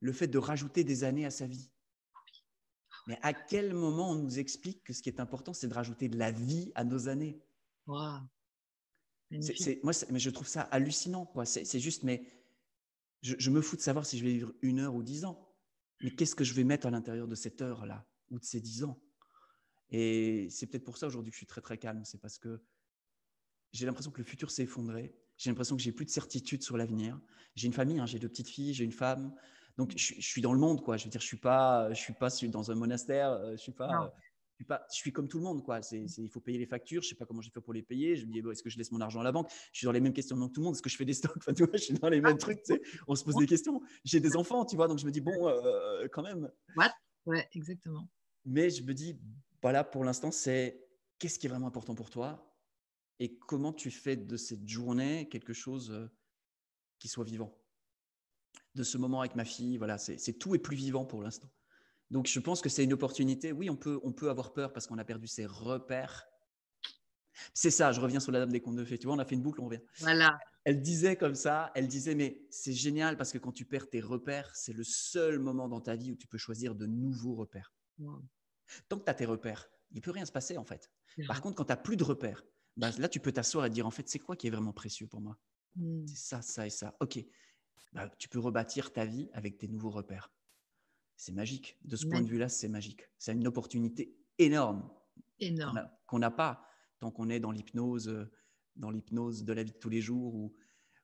[0.00, 1.70] le fait de rajouter des années à sa vie.
[3.06, 6.08] Mais à quel moment on nous explique que ce qui est important, c'est de rajouter
[6.08, 7.40] de la vie à nos années?
[9.82, 11.32] Moi, mais je trouve ça hallucinant.
[11.44, 12.22] C'est juste, mais
[13.22, 15.48] je, me fous de savoir si je vais vivre une heure ou dix ans.
[16.02, 18.84] Mais qu'est-ce que je vais mettre à l'intérieur de cette heure-là ou de ces dix
[18.84, 19.00] ans?
[19.90, 22.04] Et c'est peut-être pour ça aujourd'hui que je suis très très calme.
[22.04, 22.62] C'est parce que
[23.72, 25.14] j'ai l'impression que le futur s'est effondré.
[25.36, 27.20] J'ai l'impression que j'ai plus de certitude sur l'avenir.
[27.54, 29.34] J'ai une famille, hein, j'ai deux petites filles, j'ai une femme.
[29.76, 30.96] Donc je, suis dans le monde, quoi.
[30.96, 33.32] Je veux dire, je suis pas, je suis pas dans un monastère.
[33.32, 34.12] Euh, je suis pas
[34.68, 35.62] je suis comme tout le monde.
[35.64, 35.80] Quoi.
[35.92, 37.02] il faut payer les factures.
[37.02, 38.16] Je ne sais pas comment j'ai fait pour les payer.
[38.16, 39.50] Je me dis, est-ce que je laisse mon argent à la banque?
[39.72, 40.74] Je suis dans les mêmes questions que tout le monde.
[40.74, 41.36] Est-ce que je fais des stocks?
[41.36, 42.62] Enfin, tu vois, Je suis dans les mêmes trucs.
[42.62, 42.82] Tu sais.
[43.06, 43.80] On se pose des questions.
[44.04, 44.88] J'ai des enfants, tu vois.
[44.88, 46.50] Donc, je me dis, bon, euh, quand même.
[46.76, 46.92] What?
[47.26, 48.08] Ouais, exactement.
[48.44, 49.18] Mais je me dis,
[49.60, 50.84] voilà, pour l'instant, c'est
[51.18, 52.48] qu'est-ce qui est vraiment important pour toi?
[53.20, 56.08] Et comment tu fais de cette journée quelque chose euh,
[56.98, 57.56] qui soit vivant?
[58.74, 61.50] De ce moment avec ma fille, voilà, c'est tout est plus vivant pour l'instant.
[62.10, 63.52] Donc, je pense que c'est une opportunité.
[63.52, 66.26] Oui, on peut, on peut avoir peur parce qu'on a perdu ses repères.
[67.54, 68.98] C'est ça, je reviens sur la dame des contes de fées.
[68.98, 69.80] Tu vois, on a fait une boucle, on revient.
[69.98, 70.38] Voilà.
[70.64, 74.00] Elle disait comme ça, elle disait, mais c'est génial parce que quand tu perds tes
[74.00, 77.72] repères, c'est le seul moment dans ta vie où tu peux choisir de nouveaux repères.
[78.88, 80.90] Tant que tu as tes repères, il ne peut rien se passer en fait.
[81.26, 82.44] Par contre, quand tu n'as plus de repères,
[82.76, 85.06] bah, là, tu peux t'asseoir et dire, en fait, c'est quoi qui est vraiment précieux
[85.06, 85.36] pour moi?
[85.76, 86.06] Hmm.
[86.06, 86.96] C'est ça, ça et ça.
[87.00, 87.18] OK.
[87.92, 90.30] Bah, tu peux rebâtir ta vie avec tes nouveaux repères
[91.22, 91.78] c'est magique.
[91.84, 93.08] De ce point de vue-là, c'est magique.
[93.16, 94.90] C'est une opportunité énorme.
[95.38, 95.88] Énorme.
[96.06, 96.66] Qu'on n'a pas
[96.98, 98.30] tant qu'on est dans l'hypnose, euh,
[98.74, 100.52] dans l'hypnose de la vie de tous les jours,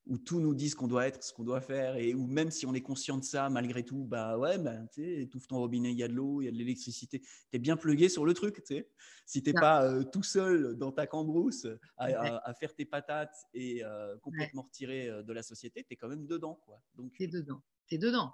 [0.09, 2.51] où tout nous dit ce qu'on doit être, ce qu'on doit faire, et où même
[2.51, 5.59] si on est conscient de ça, malgré tout, bah ouais, bah, tu sais, étouffe ton
[5.59, 8.09] robinet, il y a de l'eau, il y a de l'électricité, tu es bien plugué
[8.09, 8.91] sur le truc, tu sais.
[9.27, 11.67] Si tu n'es pas euh, tout seul dans ta cambrousse
[11.99, 16.27] à, faire tes patates et euh, complètement retiré de la société, tu es quand même
[16.27, 16.83] dedans, quoi.
[16.95, 17.63] Donc, tu es dedans.
[17.87, 18.33] Tu es dedans.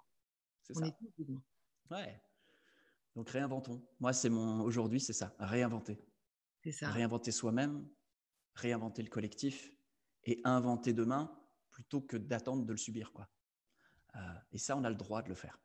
[0.63, 0.87] C'est ça.
[0.87, 1.43] Est dedans.
[1.91, 2.21] Ouais.
[3.17, 3.83] Donc réinventons.
[4.01, 5.99] Moi, c'est mon aujourd'hui, c'est ça, réinventer.
[6.63, 6.89] C'est ça.
[6.89, 7.87] Réinventer soi-même,
[8.55, 9.71] réinventer le collectif
[10.25, 11.31] et inventer demain
[11.75, 13.29] plutôt que d'attendre de le subir, quoi.
[14.17, 14.19] Euh,
[14.53, 15.61] et ça, on a le droit de le faire.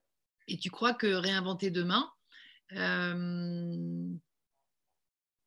[0.48, 2.12] Et tu crois que réinventer demain,
[2.74, 4.12] euh,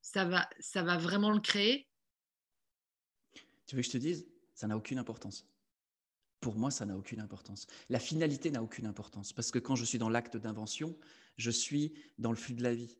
[0.00, 1.88] ça va, ça va vraiment le créer?
[3.66, 4.26] Tu veux que je te dise?
[4.54, 5.46] Ça n'a aucune importance
[6.42, 7.66] pour moi, ça n'a aucune importance.
[7.88, 10.98] La finalité n'a aucune importance parce que quand je suis dans l'acte d'invention,
[11.38, 12.98] je suis dans le flux de la vie.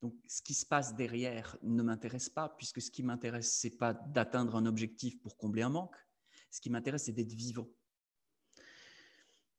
[0.00, 3.94] Donc, ce qui se passe derrière ne m'intéresse pas, puisque ce qui m'intéresse, c'est pas
[3.94, 5.96] d'atteindre un objectif pour combler un manque.
[6.50, 7.68] Ce qui m'intéresse, c'est d'être vivant.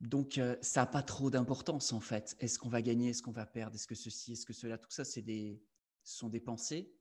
[0.01, 2.35] Donc, euh, ça n'a pas trop d'importance, en fait.
[2.39, 3.09] Est-ce qu'on va gagner?
[3.09, 3.75] Est-ce qu'on va perdre?
[3.75, 4.33] Est-ce que ceci?
[4.33, 4.77] Est-ce que cela?
[4.77, 5.61] Tout ça, c'est des,
[6.03, 6.93] ce sont des pensées.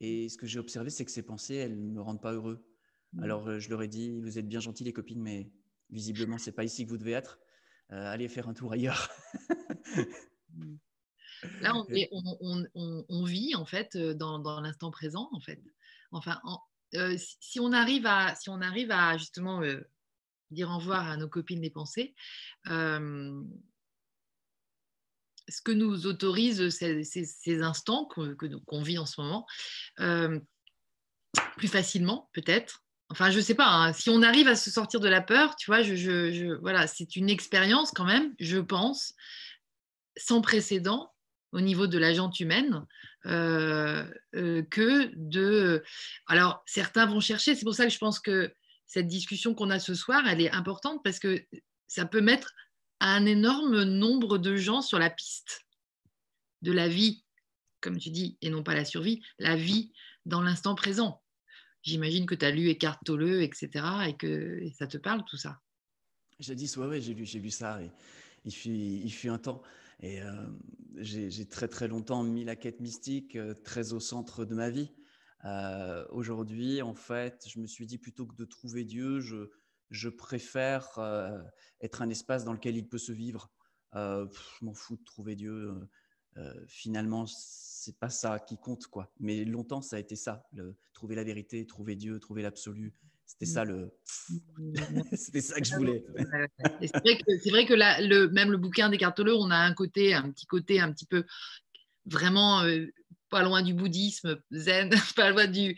[0.00, 2.64] Et ce que j'ai observé, c'est que ces pensées, elles ne me rendent pas heureux.
[3.12, 3.22] Mmh.
[3.22, 5.50] Alors, euh, je leur ai dit, vous êtes bien gentils, les copines, mais
[5.90, 7.40] visiblement, c'est pas ici que vous devez être.
[7.90, 9.10] Euh, allez faire un tour ailleurs.
[11.60, 15.62] Là, on, vit en fait euh, dans, l'instant présent, en fait.
[16.10, 16.40] Enfin,
[16.94, 19.80] euh, si on arrive à, si on arrive à justement euh,
[20.50, 22.14] dire au revoir à nos copines des pensées,
[22.66, 23.42] ce
[25.64, 29.46] que nous autorise ces, instants qu'on vit en ce moment,
[31.56, 32.84] plus facilement peut-être.
[33.10, 35.56] Enfin, je ne sais pas, hein, si on arrive à se sortir de la peur,
[35.56, 39.14] tu vois, je, voilà, c'est une expérience quand même, je pense,
[40.16, 41.12] sans précédent
[41.52, 42.84] au niveau de la jante humaine
[43.26, 44.04] euh,
[44.34, 45.82] euh, que de...
[46.26, 48.52] Alors, certains vont chercher, c'est pour ça que je pense que
[48.86, 51.44] cette discussion qu'on a ce soir, elle est importante parce que
[51.86, 52.54] ça peut mettre
[53.00, 55.66] un énorme nombre de gens sur la piste
[56.62, 57.24] de la vie,
[57.80, 59.92] comme tu dis, et non pas la survie, la vie
[60.26, 61.22] dans l'instant présent.
[61.82, 63.70] J'imagine que tu as lu Eckhart Tolle, etc.,
[64.08, 65.60] et que ça te parle tout ça.
[66.40, 67.80] J'ai dit, ouais, ouais j'ai lu, lu ça.
[68.44, 69.62] Il fut un temps.
[70.00, 70.46] Et euh,
[70.96, 74.92] j'ai très très longtemps mis la quête mystique euh, très au centre de ma vie.
[75.44, 80.98] Euh, aujourd'hui, en fait, je me suis dit plutôt que de trouver Dieu, je, préfère
[81.80, 83.50] être un espace dans lequel il peut se vivre.
[83.94, 85.72] je m'en fous de trouver Dieu.
[86.66, 89.12] finalement, c'est pas ça qui compte, quoi.
[89.20, 90.44] Mais longtemps, ça a été ça,
[90.92, 92.94] trouver la vérité, trouver Dieu, trouver l'absolu.
[93.28, 93.92] C'était ça le.
[95.12, 96.02] C'était ça que je voulais.
[96.80, 100.46] C'est vrai que, le, même le bouquin des cartoleux, on a un côté, un petit
[100.46, 101.24] côté un petit peu
[102.06, 102.86] vraiment euh,
[103.28, 105.76] pas loin du bouddhisme, zen, pas loin du.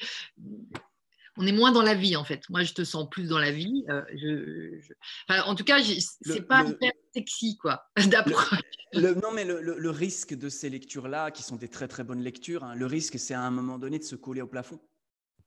[1.37, 2.49] On est moins dans la vie en fait.
[2.51, 3.85] Moi, je te sens plus dans la vie.
[3.89, 4.93] Euh, je,
[5.29, 7.91] en tout cas, c'est pas hyper sexy quoi
[8.95, 12.77] non, mais le, risque de ces lectures-là, qui sont des très très bonnes lectures, hein,
[12.77, 14.81] le risque, c'est à un moment donné de se coller au plafond.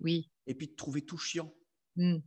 [0.01, 0.29] Oui.
[0.47, 1.53] Et puis de trouver tout chiant.
[1.95, 2.17] Mmh.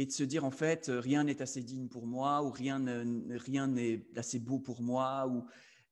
[0.00, 2.78] Et de se dire, en fait, euh, rien n'est assez digne pour moi, ou rien
[2.78, 5.26] n'est assez beau pour moi.
[5.26, 5.44] Ou...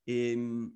[0.07, 0.72] Et mmh,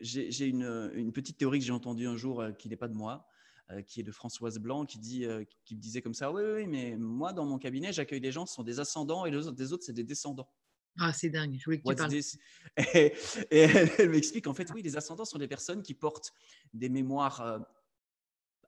[0.00, 3.28] j'ai une, petite théorie que j'ai entendue un jour, euh, qui n'est pas de moi,
[3.70, 5.24] euh, qui est de Françoise Blanc, qui, dit,
[5.64, 8.44] qui me disait comme ça, oui, oui, mais moi, dans mon cabinet, j'accueille des gens,
[8.44, 10.50] ce sont des ascendants, et les autres, des autres, c'est des descendants.
[10.98, 12.12] Ah, c'est dingue, je voulais que tu parles.
[13.50, 13.60] Et,
[13.98, 16.34] elle, m'explique en fait, oui, les ascendants sont des personnes qui portent
[16.74, 17.64] des mémoires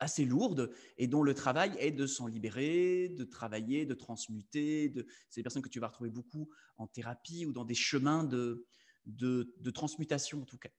[0.05, 4.89] assez lourde et dont le travail est de s'en libérer, de travailler, de transmuter.
[4.89, 5.07] De...
[5.29, 8.67] C'est des personnes que tu vas retrouver beaucoup en thérapie ou dans des chemins de,
[9.07, 10.71] de, transmutation en tout cas.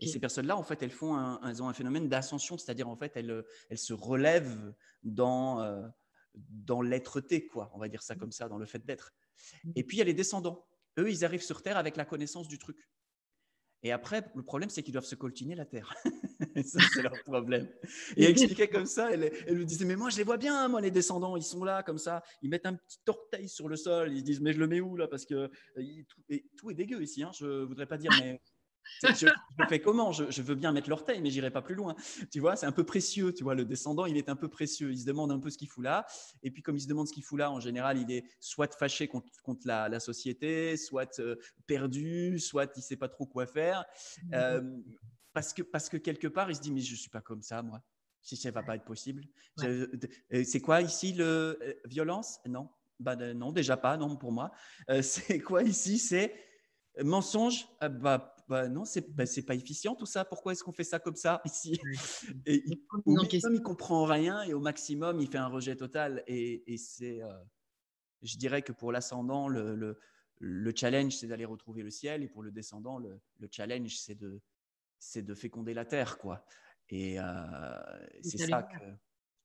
[0.00, 2.96] Et ces personnes-là, en fait, elles, font un, elles ont un phénomène d'ascension, c'est-à-dire en
[2.96, 5.86] fait, elles, elles, se relèvent dans, euh,
[6.34, 7.70] dans l'être-té, quoi.
[7.74, 8.18] On va dire ça mmh.
[8.18, 9.12] comme ça, dans le fait d'être.
[9.64, 9.72] Mmh.
[9.76, 10.66] Et puis, il y a les descendants.
[10.98, 12.88] Eux, ils arrivent sur Terre avec la connaissance du truc.
[13.84, 15.94] Et après, le problème, c'est qu'ils doivent se coltiner la terre.
[16.64, 17.68] ça, c'est leur problème.
[18.16, 20.68] Et elle expliquait comme ça, elle, elle me disait, mais moi, je les vois bien,
[20.68, 23.76] moi, les descendants, ils sont là, comme ça, ils mettent un petit orteil sur le
[23.76, 25.06] sol, ils se disent, mais je le mets où, là?
[25.06, 28.40] Parce que euh, tout, est dégueu ici, hein, je ne voudrais pas dire, mais
[29.02, 29.28] je,
[29.68, 30.12] fais comment?
[30.12, 31.94] Je, veux bien mettre l'orteil, mais j'irai pas plus loin.
[32.30, 33.32] Tu vois, c'est un peu précieux.
[33.32, 34.90] Tu vois, le descendant, il est un peu précieux.
[34.90, 36.06] Il se demande un peu ce qu'il fout là.
[36.42, 38.74] Et puis, comme il se demande ce qu'il fout là, en général, il est soit
[38.74, 39.28] fâché contre,
[39.64, 43.84] la, société, soit euh, perdu, soit il sait pas trop quoi faire.
[44.24, 44.34] Mmh.
[44.34, 44.76] Euh,
[45.32, 47.62] parce, que, parce que quelque part, il se dit, mais je suis pas comme ça,
[47.62, 47.82] moi.
[48.22, 49.24] Si ça va pas être possible.
[49.62, 49.86] Euh,
[50.44, 52.40] c'est quoi ici le violence?
[52.46, 52.70] Non.
[52.98, 54.50] Bah, non, déjà pas, non pour moi.
[55.02, 55.98] c'est quoi ici?
[55.98, 56.34] C'est
[57.02, 57.66] mensonge?
[57.80, 60.24] Ah, bah, bah, non, c'est bah, pas efficient tout ça.
[60.24, 61.80] Pourquoi est-ce qu'on fait ça comme ça ici?
[62.46, 62.62] Et
[63.06, 66.22] Au minimum, il comprend rien et au maximum, il fait un rejet total.
[66.26, 67.32] Et, c'est, euh,
[68.22, 69.98] je dirais que pour l'ascendant, le,
[70.38, 72.22] le, challenge, c'est d'aller retrouver le ciel.
[72.22, 74.40] Et pour le descendant, le, challenge, c'est de,
[74.98, 76.44] c'est de féconder la terre, quoi.
[76.90, 77.24] Et euh,
[78.22, 78.84] c'est ça que.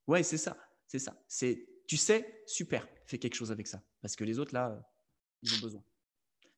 [0.08, 0.58] Ouais, c'est ça.
[0.88, 1.16] C'est ça.
[1.28, 3.82] C'est, tu sais, super, fais quelque chose avec ça.
[4.02, 4.82] Parce que les autres, là,
[5.42, 5.84] ils ont besoin.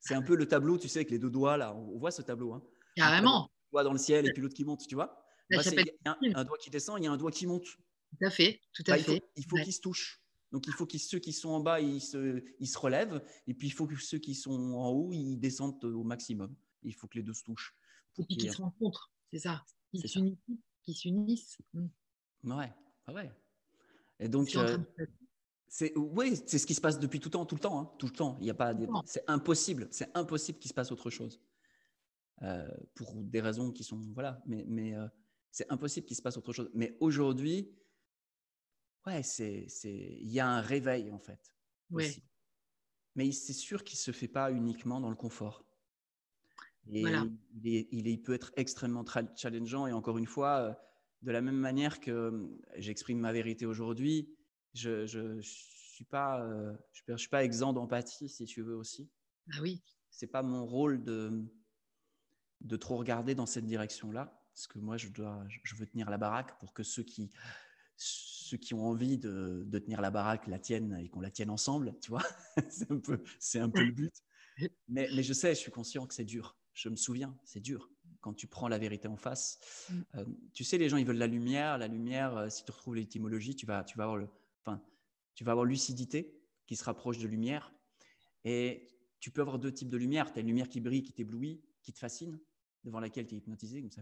[0.02, 1.76] C'est un peu le tableau, tu sais, avec les deux doigts là.
[1.76, 2.54] On voit ce tableau.
[2.54, 2.64] Hein.
[2.96, 3.46] Carrément.
[3.46, 5.26] Un doigt dans le ciel et puis l'autre qui monte, tu vois.
[5.50, 7.66] il y a un, doigt qui descend, il y a un doigt qui monte.
[7.66, 9.24] Tout à fait, tout à bah, fait.
[9.38, 10.22] Il faut, qu'ils se touchent.
[10.52, 13.24] Donc il faut que ceux qui sont en bas, ils se, ils se relèvent.
[13.48, 16.54] Et puis il faut que ceux qui sont en haut, ils descendent au maximum.
[16.84, 17.76] Il faut que les deux se touchent.
[18.18, 19.64] Et puis qu'ils se rencontrent, c'est ça.
[19.92, 21.60] Qu'ils s'unissent.
[21.74, 21.88] Mmh.
[22.44, 22.74] Ouais,
[23.08, 23.32] ouais.
[24.20, 24.50] Et donc,
[25.74, 27.92] c'est oui, c'est ce qui se passe depuis tout le temps, tout le temps, hein,
[27.98, 28.38] tout le temps.
[28.42, 31.42] Il y a pas, c'est impossible, c'est impossible qu'il se passe autre chose.
[32.94, 34.94] pour des raisons qui sont voilà, mais, mais
[35.50, 36.70] c'est impossible qu'il se passe autre chose.
[36.74, 37.74] Mais aujourd'hui,
[39.08, 41.56] ouais, c'est il y a un réveil en fait.
[41.90, 42.22] Oui.
[43.16, 45.66] Mais c'est sûr qu'il se fait pas uniquement dans le confort.
[46.92, 47.04] Et
[47.64, 49.06] il, il, peut être extrêmement
[49.38, 49.88] challengeant.
[49.88, 50.78] Et encore une fois,
[51.22, 54.36] de la même manière que j'exprime ma vérité aujourd'hui,
[54.74, 56.46] je ne suis, pas,
[56.94, 59.10] je, suis pas exempt d'empathie, si tu veux aussi.
[59.54, 59.82] Ah oui.
[60.10, 61.46] Ce n'est pas mon rôle de,
[62.62, 66.18] de trop regarder dans cette direction-là, parce que moi, je, dois, je veux tenir la
[66.18, 67.32] baraque pour que ceux qui,
[67.98, 71.50] ceux qui ont envie de, de tenir la baraque la tiennent et qu'on la tienne
[71.50, 72.24] ensemble, tu vois.
[72.70, 73.22] c'est un, peu,
[73.56, 74.14] un peu le but.
[74.88, 76.58] Mais, mais je sais, je suis conscient que c'est dur.
[76.74, 77.90] Je me souviens, c'est dur
[78.22, 79.60] quand tu prends la vérité en face.
[79.90, 80.02] Mm.
[80.16, 81.78] Euh, tu sais, les gens, ils veulent la lumière.
[81.78, 84.28] La lumière, euh, si tu retrouves l'étymologie, tu vas, tu vas avoir le,
[85.36, 87.74] tu vas avoir lucidité qui se rapproche de lumière.
[88.44, 88.88] Et
[89.20, 90.32] tu peux avoir deux types de lumière.
[90.32, 92.40] Tu as une lumière qui brille, qui t'éblouit, qui te fascine,
[92.84, 94.02] devant laquelle tu es hypnotisé, comme ça.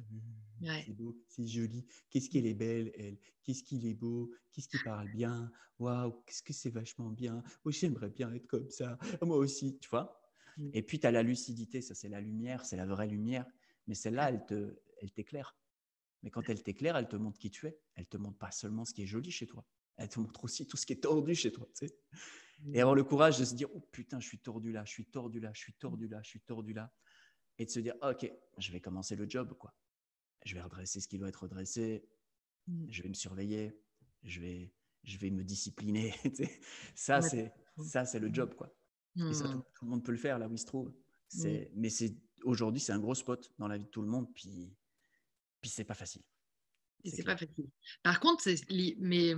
[0.85, 1.85] C'est beau, c'est joli.
[2.09, 3.17] Qu'est-ce qu'elle est belle, elle?
[3.43, 4.31] Qu'est-ce qu'il est beau?
[4.51, 5.51] Qu'est-ce qu'il parle bien?
[5.77, 7.43] Waouh, qu'est-ce que c'est vachement bien.
[7.65, 8.97] Oh, j'aimerais bien être comme ça.
[9.21, 10.21] Moi aussi, tu vois?
[10.57, 10.69] Mm.
[10.73, 13.45] Et puis, tu as la lucidité, ça c'est la lumière, c'est la vraie lumière.
[13.87, 15.57] Mais celle-là, elle, te, elle t'éclaire.
[16.23, 17.79] Mais quand elle t'éclaire, elle te montre qui tu es.
[17.95, 19.65] Elle te montre pas seulement ce qui est joli chez toi.
[19.99, 21.67] Elle te montre aussi tout ce qui est tordu chez toi.
[21.77, 21.95] Tu sais
[22.67, 22.81] et mmh.
[22.81, 25.39] avoir le courage de se dire, oh putain, je suis tordu là, je suis tordu
[25.39, 26.91] là, je suis tordu là, je suis tordu là.
[27.57, 29.53] Et de se dire, ok, je vais commencer le job.
[29.57, 29.73] quoi.
[30.45, 32.05] Je vais redresser ce qui doit être redressé.
[32.67, 32.85] Mmh.
[32.89, 33.79] Je vais me surveiller.
[34.23, 36.13] Je vais, je vais me discipliner.
[36.95, 38.53] ça, c'est, ça, c'est le job.
[38.55, 38.73] quoi.
[39.15, 39.63] Et ça, mmh.
[39.73, 40.93] tout, le monde peut le faire là où il se trouve.
[41.27, 44.33] C'est, Mais c'est aujourd'hui, c'est un gros spot dans la vie de tout le monde,
[44.33, 44.75] puis,
[45.61, 46.23] puis c'est pas facile.
[47.05, 47.69] C'est pas facile.
[48.03, 48.43] Par contre,
[48.99, 49.35] mais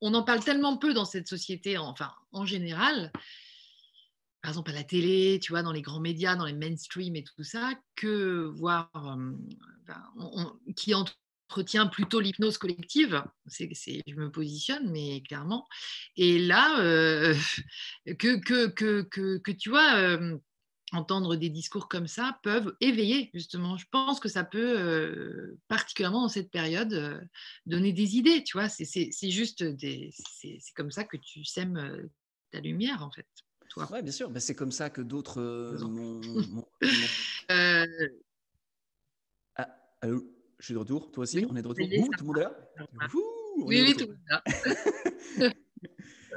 [0.00, 3.12] on en parle tellement peu dans cette société, enfin, en général,
[4.42, 7.24] par exemple à la télé, tu vois, dans les grands médias, dans les mainstream et
[7.24, 10.44] tout ça, que voir euh,
[10.76, 13.68] qui entretient plutôt l'hypnose collective, c'est,
[14.06, 15.66] je me positionne, mais clairement.
[16.16, 17.34] Et là, euh,
[18.18, 20.38] que, que, que, que, tu vois, euh,
[20.92, 23.76] entendre des discours comme ça peuvent éveiller justement.
[23.76, 27.20] Je pense que ça peut, euh, particulièrement dans cette période, euh,
[27.66, 28.42] donner des idées.
[28.44, 32.10] Tu vois, c'est juste des, c'est comme ça que tu sèmes euh,
[32.50, 33.26] ta lumière en fait.
[33.76, 34.30] Oui, bien sûr.
[34.30, 35.76] Ben, c'est comme ça que d'autres
[39.56, 39.68] ah,
[40.00, 40.24] allô,
[40.58, 41.12] je suis de retour.
[41.12, 41.86] Toi aussi, on est de retour?
[41.86, 42.58] tout le monde est là?
[43.58, 45.54] oui, oui, tout le monde est là.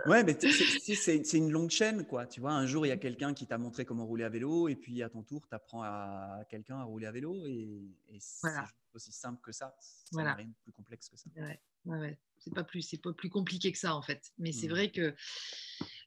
[0.07, 2.25] Ouais, mais c'est une longue chaîne, quoi.
[2.25, 4.67] Tu vois, un jour, il y a quelqu'un qui t'a montré comment rouler à vélo,
[4.67, 8.47] et puis à ton tour, tu apprends à quelqu'un à rouler à vélo, et, c'est
[8.93, 9.75] aussi simple que ça.
[9.79, 11.29] C'est rien de plus complexe que ça.
[11.35, 14.31] Ouais, ouais, C'est pas plus, c'est pas plus compliqué que ça en fait.
[14.37, 14.71] Mais c'est mmh.
[14.71, 15.15] vrai que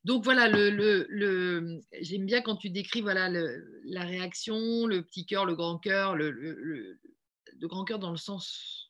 [0.04, 1.80] donc voilà, le, le, le...
[2.00, 6.30] j'aime bien quand tu décris voilà la réaction, le petit cœur, le grand cœur, le,
[6.30, 6.98] le,
[7.62, 8.83] grand cœur dans le sens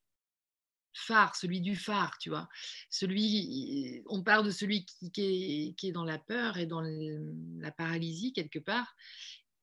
[0.95, 2.49] phare, celui du phare, tu vois.
[2.91, 8.59] Celui, on parle de celui qui, est, dans la peur et dans la paralysie quelque
[8.59, 8.95] part,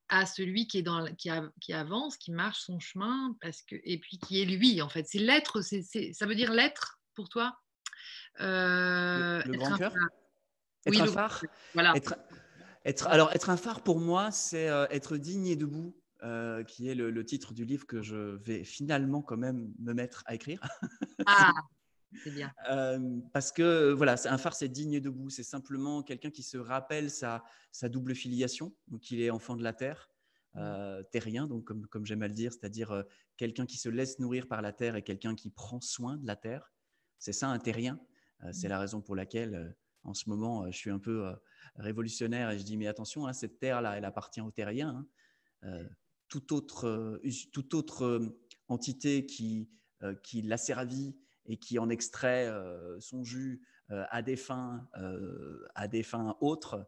[0.09, 1.29] à celui qui est dans qui,
[1.73, 5.07] avance, qui marche son chemin, parce que et puis qui est lui en fait.
[5.07, 7.57] C'est l'être, c'est, ça veut dire l'être pour toi.
[8.41, 9.93] Euh, le, grand cœur.
[10.85, 11.43] Être un phare?
[11.73, 11.93] Voilà.
[12.83, 16.87] Être, alors être un phare pour moi, c'est euh, être digne et debout euh, qui
[16.87, 20.61] est le, titre du livre que je vais finalement quand même me mettre à écrire.
[21.25, 21.51] Ah,
[22.23, 22.53] c'est bien.
[22.69, 25.31] Euh, parce que voilà, un phare, c'est digne debout.
[25.31, 28.71] C'est simplement quelqu'un qui se rappelle sa, sa, double filiation.
[28.87, 30.11] Donc, il est enfant de la terre,
[30.53, 30.59] mmh.
[30.59, 33.03] euh, terrien, donc comme, comme j'aime à le dire, c'est-à-dire
[33.35, 36.35] quelqu'un qui se laisse nourrir par la terre et quelqu'un qui prend soin de la
[36.35, 36.71] terre.
[37.17, 37.99] C'est ça un terrien.
[38.51, 38.69] c'est mmh.
[38.69, 41.33] la raison pour laquelle en ce moment, je suis un peu
[41.77, 45.03] révolutionnaire et je dis mais attention, hein, cette terre-là, elle appartient aux terriens.
[45.63, 45.87] Hein
[46.31, 48.39] toute autre, euh, toute autre euh,
[48.69, 49.69] entité qui,
[50.01, 51.15] euh, qui l'asservit
[51.45, 52.49] et qui en extrait
[52.99, 54.87] son jus à des fins,
[55.73, 56.87] à des fins autres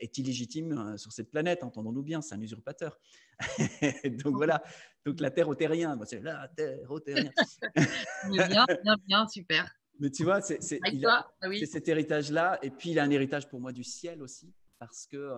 [0.00, 2.98] est illégitime sur cette planète, entendons-nous bien, c'est un usurpateur.
[4.24, 4.62] donc voilà,
[5.04, 7.30] donc la terre au terrien, c'est la terre au terrien.
[8.30, 9.70] bien, bien, bien, super.
[10.00, 13.70] Mais tu vois, c'est ah cet héritage-là, et puis il a un héritage pour moi
[13.70, 15.30] du ciel aussi, parce que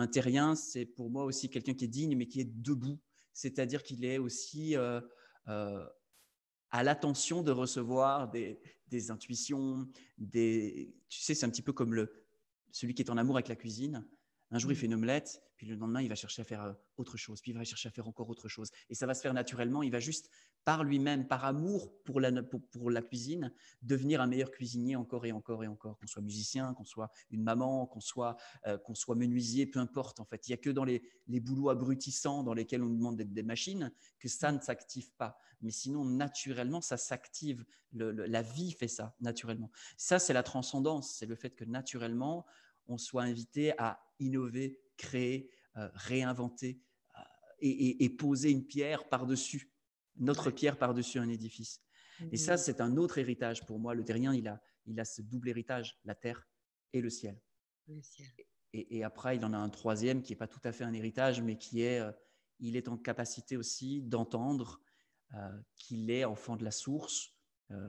[0.00, 2.98] un terrien, c'est pour moi aussi quelqu'un qui est digne, mais qui est debout.
[3.32, 5.00] C'est-à-dire qu'il est aussi euh,
[5.48, 5.86] euh,
[6.70, 9.86] à l'attention de recevoir des, intuitions.
[10.32, 12.06] Tu sais, c'est un petit peu comme
[12.72, 14.06] celui qui est en amour avec la cuisine.
[14.50, 14.78] Un jour, il Mm.
[14.78, 17.52] fait une omelette, puis le lendemain, il va chercher à faire euh, autre chose, puis
[17.52, 18.70] il va chercher à faire encore autre chose.
[18.88, 19.82] Et ça va se faire naturellement.
[19.82, 20.30] Il va juste,
[20.64, 25.26] par lui-même, par amour pour la, pour, pour la cuisine, devenir un meilleur cuisinier encore
[25.26, 25.98] et encore et encore.
[25.98, 28.36] Qu'on soit musicien, qu'on soit une maman, qu'on soit,
[28.66, 30.18] euh, qu'on soit menuisier, peu importe.
[30.18, 33.16] En fait, il n'y a que dans les, les boulots abrutissants dans lesquels on demande
[33.16, 35.38] d'être des machines que ça ne s'active pas.
[35.60, 37.64] Mais sinon, naturellement, ça s'active.
[37.92, 39.70] La vie fait ça, naturellement.
[39.96, 41.16] Ça, c'est la transcendance.
[41.18, 42.46] C'est le fait que naturellement,
[42.86, 46.80] on soit invité à innover, créer, euh, réinventer
[47.16, 47.20] euh,
[47.60, 49.72] et, et- et poser une pierre par-dessus,
[50.16, 51.80] notre pierre par-dessus un édifice.
[52.32, 53.94] Et ça, c'est un autre héritage pour moi.
[53.94, 56.46] Le terrien, il a, il a ce double héritage, la terre
[56.92, 57.40] et le ciel.
[57.88, 58.28] Le ciel.
[58.74, 60.92] Et, et après, il en a un troisième qui n'est pas tout à fait un
[60.92, 62.12] héritage, mais qui est, euh,
[62.58, 64.80] il est en capacité aussi d'entendre
[65.76, 67.30] qu'il est enfant de la source,
[67.70, 67.88] euh,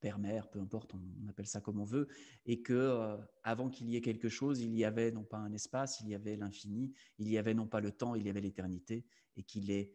[0.00, 2.08] père, mère, peu importe, on, appelle ça comme on veut,
[2.44, 5.52] et que euh, avant qu'il y ait quelque chose, il y avait non pas un
[5.52, 8.40] espace, il y avait l'infini, il y avait non pas le temps, il y avait
[8.40, 9.06] l'éternité,
[9.36, 9.94] et qu'il est,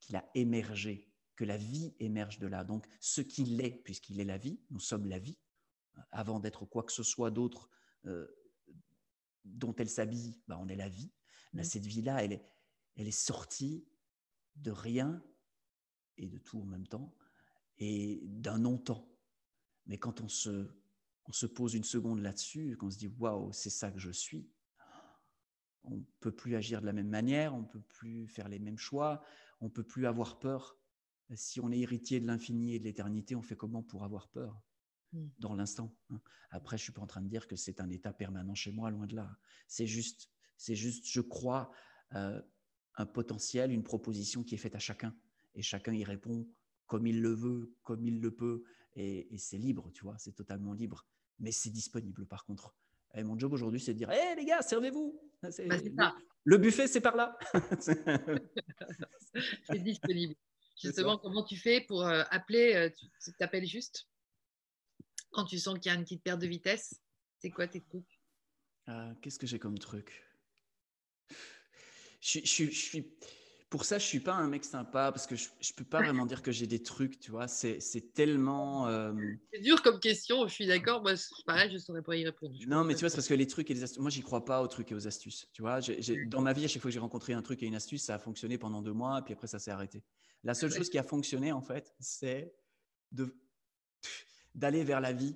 [0.00, 2.64] qu'il a émergé, que la vie émerge de là.
[2.64, 5.38] Donc, ce qu'il est, puisqu'il est la vie, nous sommes la vie,
[6.10, 7.70] avant d'être quoi que ce soit d'autre.
[8.06, 8.26] euh,
[9.44, 11.10] dont elle s'habille, bah, on est la vie.
[11.52, 11.64] Mais Mm.
[11.64, 12.48] cette vie-là, elle est,
[12.96, 13.86] elle est sortie
[14.56, 15.22] de rien
[16.16, 17.14] et de tout en même temps
[17.78, 19.08] et d'un non-temps.
[19.86, 20.68] Mais quand on se,
[21.26, 24.48] on se pose une seconde là-dessus, qu'on se dit waouh, c'est ça que je suis,
[25.84, 28.60] on ne peut plus agir de la même manière, on ne peut plus faire les
[28.60, 29.24] mêmes choix,
[29.60, 30.78] on ne peut plus avoir peur.
[31.34, 34.62] Si on est héritier de l'infini et de l'éternité, on fait comment pour avoir peur
[35.12, 35.26] Mm.
[35.38, 36.20] dans l'instant hein?
[36.50, 38.90] Après, je suis pas en train de dire que c'est un état permanent chez moi,
[38.90, 39.38] loin de là.
[39.68, 41.70] C'est juste, c'est juste, je crois,
[42.14, 42.42] euh,
[42.96, 45.16] un potentiel, une proposition qui est faite à chacun,
[45.54, 46.46] et chacun y répond
[46.92, 48.64] comme il le veut, comme il le peut,
[48.96, 51.06] et, et c'est libre, tu vois, c'est totalement libre.
[51.38, 52.74] Mais c'est disponible, par contre.
[53.14, 55.18] Et mon job aujourd'hui, c'est de dire, hé les gars, servez-vous.
[55.42, 56.14] Bah,
[56.44, 57.38] le, buffet, c'est par là.
[59.64, 60.34] C'est disponible.
[60.78, 62.90] Justement, comment tu fais pour euh, appeler euh,
[63.24, 64.06] Tu t'appelles juste
[65.30, 67.00] quand tu sens qu'il y a une petite perte de vitesse
[67.38, 68.20] C'est quoi tes trucs?
[68.90, 70.22] Euh, Qu'est-ce que j'ai comme truc?
[72.20, 73.16] Je suis,
[73.72, 76.26] Pour ça, je suis pas un mec sympa parce que je ne peux pas vraiment
[76.26, 77.48] dire que j'ai des trucs, tu vois.
[77.48, 78.86] C'est tellement.
[78.86, 79.14] euh,
[79.50, 81.00] C'est dur comme question, je suis d'accord.
[81.00, 81.14] Moi,
[81.46, 82.54] pareil, je ne saurais pas y répondre.
[82.66, 84.44] Non, mais tu vois, c'est parce que les trucs et les astuces, moi, j'y crois
[84.44, 85.48] pas aux trucs et aux astuces.
[85.54, 87.62] Tu vois, J'ai- j'ai- dans ma vie, à chaque fois que j'ai rencontré un truc
[87.62, 90.04] et une astuce, ça a fonctionné pendant deux mois, puis après, ça s'est arrêté.
[90.44, 90.76] La seule Ouais.
[90.76, 92.54] chose qui a fonctionné, en fait, c'est
[93.10, 93.34] de
[94.54, 95.34] d'aller vers la vie,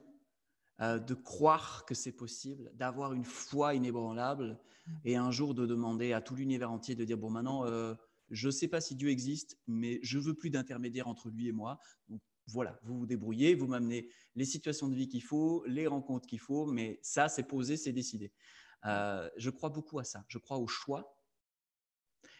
[0.83, 4.61] euh, de croire que c'est possible, d'avoir une foi inébranlable,
[5.07, 7.95] et un jour de demander à tout l'univers entier de dire bon, maintenant, euh,
[8.31, 11.79] je sais pas si Dieu existe, mais je veux plus d'intermédiaire entre lui et moi.
[12.09, 16.27] Donc voilà, vous vous débrouillez, vous m'amenez les situations de vie qu'il faut, les rencontres
[16.29, 18.33] qu'il faut, mais ça, c'est posé, c'est décidé.
[18.85, 20.25] Euh, je crois beaucoup à ça.
[20.29, 21.19] Je crois au choix.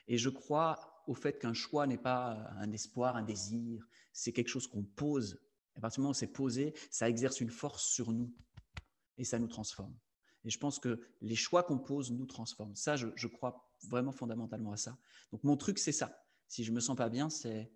[0.07, 3.87] Et je crois au fait qu'un choix n'est pas un espoir, un désir.
[4.13, 5.41] C'est quelque chose qu'on pose.
[5.75, 8.33] À partir du moment où c'est posé, ça exerce une force sur nous
[9.19, 9.97] et ça nous transforme.
[10.45, 12.77] Et je pense que les choix qu'on pose nous transforment.
[12.77, 14.99] Ça, je crois vraiment fondamentalement à ça.
[15.33, 16.25] Donc mon truc, c'est ça.
[16.49, 17.73] Si je me sens pas bien, c'est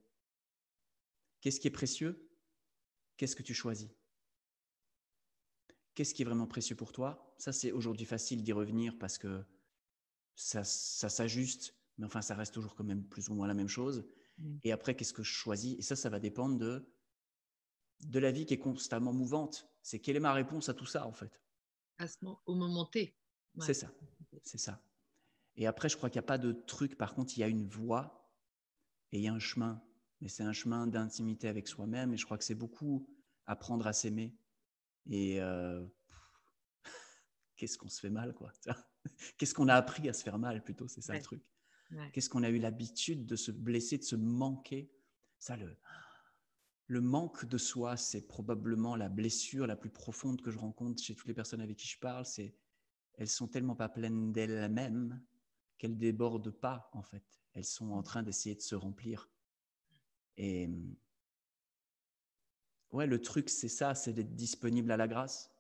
[1.41, 2.31] qu'est-ce qui est précieux?
[3.17, 3.91] Qu'est-ce que tu choisis?
[5.95, 7.35] Qu'est-ce qui est vraiment précieux pour toi?
[7.39, 9.45] Ça, c'est aujourd'hui facile d'y revenir parce que
[10.35, 13.69] ça, ça s'ajuste, mais enfin, ça reste toujours quand même plus ou moins la même
[13.69, 14.07] chose.
[14.39, 14.59] Mm.
[14.63, 15.77] Et après, qu'est-ce que je choisis?
[15.79, 16.89] Et ça, ça va dépendre de,
[18.01, 19.69] de la vie qui est constamment mouvante.
[19.83, 21.43] C'est quelle est ma réponse à tout ça, en fait?
[21.99, 23.15] À ce moment- au moment T.
[23.57, 23.67] Ouais.
[23.67, 23.93] C'est ça.
[24.43, 24.83] C'est ça.
[25.57, 26.97] Et après, je crois qu'il n'y a pas de truc.
[26.97, 28.33] Par contre, il y a une voie
[29.13, 29.83] et il y a un chemin.
[30.21, 32.13] Mais c'est un chemin d'intimité avec soi-même.
[32.13, 33.09] Et je crois que c'est beaucoup
[33.47, 34.37] apprendre à s'aimer.
[35.09, 35.85] Et euh,
[37.57, 38.53] qu'est-ce qu'on se fait mal, quoi.
[39.39, 41.19] Qu'est-ce qu'on a appris à se faire mal, plutôt, c'est ça Ouais.
[41.19, 41.43] le truc.
[41.91, 42.11] Ouais.
[42.13, 44.93] Qu'est-ce qu'on a eu l'habitude de se blesser, de se manquer?
[45.39, 45.77] Ça, le,
[46.87, 51.15] le manque de soi, c'est probablement la blessure la plus profonde que je rencontre chez
[51.15, 52.27] toutes les personnes avec qui je parle.
[52.27, 52.55] C'est
[53.15, 55.23] elles sont tellement pas pleines d'elles-mêmes
[55.81, 57.43] qu'elles débordent pas en fait.
[57.55, 59.31] Elles sont en train d'essayer de se remplir.
[60.37, 60.69] Et
[62.93, 65.51] ouais, le truc c'est ça, c'est d'être disponible à la grâce.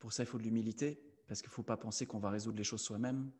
[0.00, 2.64] Pour ça, il faut de l'humilité parce qu'il faut pas penser qu'on va résoudre les
[2.64, 3.30] choses soi-même.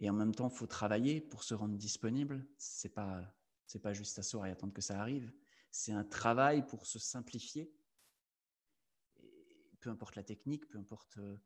[0.00, 2.44] Et en même temps, il faut travailler pour se rendre disponible.
[2.58, 3.32] C'est pas
[3.66, 5.32] c'est pas juste s'asseoir et attendre que ça arrive.
[5.70, 7.72] C'est un travail pour se simplifier
[9.78, 11.18] peu importe la technique, peu importe.
[11.18, 11.36] euh,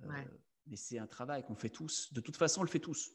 [0.00, 0.26] Ouais.
[0.66, 2.12] Mais c'est un travail qu'on fait tous.
[2.12, 3.12] De toute façon, on le fait tous.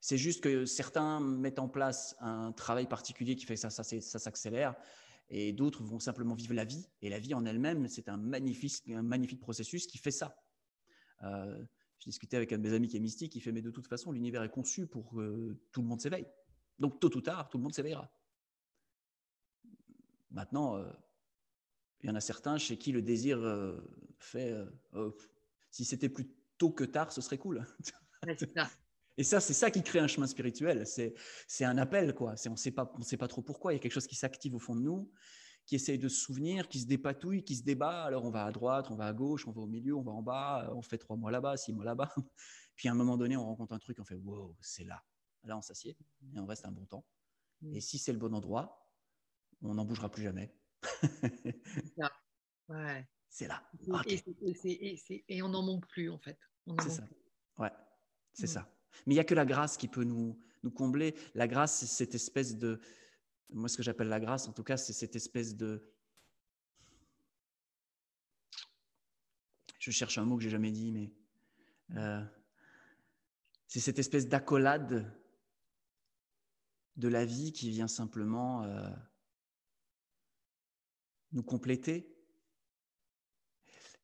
[0.00, 4.74] C'est juste que certains mettent en place un travail particulier qui fait que ça, s'accélère,
[5.28, 6.88] et d'autres vont simplement vivre la vie.
[7.02, 10.34] Et la vie en elle-même, c'est un magnifique, processus qui fait ça.
[11.22, 11.62] Euh,
[11.98, 13.86] je discutais avec un de mes amis qui est mystique, il fait Mais de toute
[13.86, 16.26] façon, l'univers est conçu pour que tout le monde s'éveille.
[16.78, 18.10] Donc, tôt ou tard, tout le monde s'éveillera.
[20.30, 20.90] Maintenant, euh,
[22.00, 23.78] il y en a certains chez qui le désir euh,
[24.18, 24.54] fait
[24.94, 25.14] oh,
[25.70, 27.64] Si c'était plus tôt que tard, ce serait cool.
[29.16, 30.86] Et ça, c'est ça qui crée un chemin spirituel.
[30.86, 32.34] C'est un appel, quoi.
[32.46, 33.72] On ne sait pas, on sait pas trop pourquoi.
[33.72, 35.10] Il y a quelque chose qui s'active au fond de nous
[35.70, 38.02] qui essaye de se souvenir, qui se dépatouille, qui se débat.
[38.02, 40.10] Alors on va à droite, on va à gauche, on va au milieu, on va
[40.10, 42.12] en bas, on fait trois mois là-bas, six mois là-bas.
[42.74, 45.00] Puis à un moment donné, on rencontre un truc, on fait wow, c'est là.
[45.44, 45.96] Là, on s'assied
[46.34, 47.04] et on reste un bon temps.
[47.62, 47.76] Mm.
[47.76, 48.90] Et si c'est le bon endroit,
[49.62, 50.52] on n'en bougera plus jamais.
[52.68, 53.08] ouais.
[53.30, 53.62] C'est là.
[55.28, 56.38] Et, on n'en manque plus, en fait.
[56.82, 57.04] C'est ça.
[57.58, 57.70] Ouais,
[58.32, 58.48] c'est mm.
[58.48, 58.76] ça.
[59.06, 61.14] Mais il n'y a que la grâce qui peut nous, nous combler.
[61.34, 62.80] La grâce, c'est cette espèce de,
[63.50, 65.88] moi, ce que j'appelle la grâce, en tout cas, c'est cette espèce de...
[69.78, 71.14] Je cherche un mot que j'ai jamais dit, mais
[71.96, 72.22] euh,
[73.66, 75.10] c'est cette espèce d'accolade
[76.96, 78.90] de la vie qui vient simplement euh,
[81.32, 82.19] nous compléter.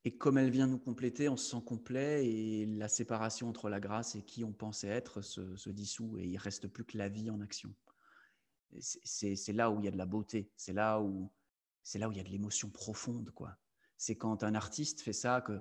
[0.06, 3.80] Et comme elle vient nous compléter, on se sent complet et la séparation entre la
[3.80, 7.28] grâce et qui on pensait être se, dissout et il reste plus que la vie
[7.28, 7.74] en action
[8.80, 11.30] c'est là où il y a de la beauté, c'est là où
[11.82, 13.56] c'est là où il y a de l'émotion profonde, quoi.
[13.96, 15.60] C'est quand un artiste fait ça que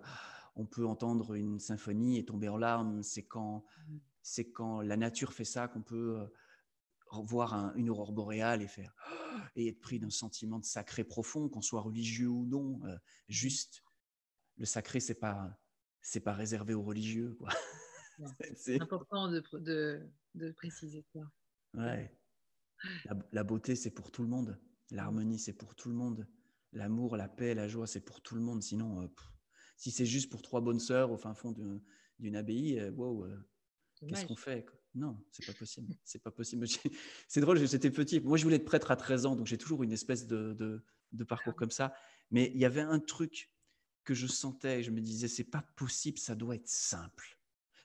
[0.56, 3.04] on peut entendre une symphonie et tomber en larmes.
[3.04, 3.66] C'est quand
[4.22, 8.96] c'est quand la nature fait ça qu'on peut euh, voir une aurore boréale et faire
[9.56, 12.80] et être pris d'un sentiment de sacré profond, qu'on soit religieux ou non.
[12.86, 12.98] Euh,
[13.30, 13.85] juste
[14.58, 15.58] le sacré, c'est pas
[16.02, 17.50] c'est pas réservé aux religieux, quoi.
[18.56, 21.20] C'est important de, de, de préciser ça.
[21.74, 22.16] Ouais.
[23.32, 24.60] La, beauté, c'est pour tout le monde.
[24.92, 26.28] L'harmonie, c'est pour tout le monde.
[26.72, 28.62] L'amour, la paix, la joie, c'est pour tout le monde.
[28.62, 29.08] Sinon, euh,
[29.78, 31.54] si c'est juste pour trois bonnes sœurs au fin fond
[32.20, 33.38] d'une abbaye, euh, wow, euh,
[34.08, 35.96] qu'est-ce qu'on fait Non, c'est pas possible.
[36.04, 36.68] C'est pas possible.
[37.28, 38.20] C'est drôle, j'étais petit.
[38.20, 40.84] Moi, je voulais être prêtre à 13 ans, donc j'ai toujours une espèce de,
[41.28, 41.94] parcours comme ça.
[42.32, 43.52] Mais il y avait un truc
[44.06, 47.40] que je sentais, je me disais, c'est pas possible, ça doit être simple.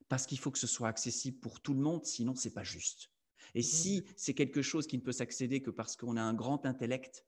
[0.09, 3.11] Parce qu'il faut que ce soit accessible pour tout le monde, sinon c'est pas juste.
[3.55, 6.67] Et si c'est quelque chose qui ne peut s'accéder que parce qu'on a un grand
[6.67, 7.27] intellect,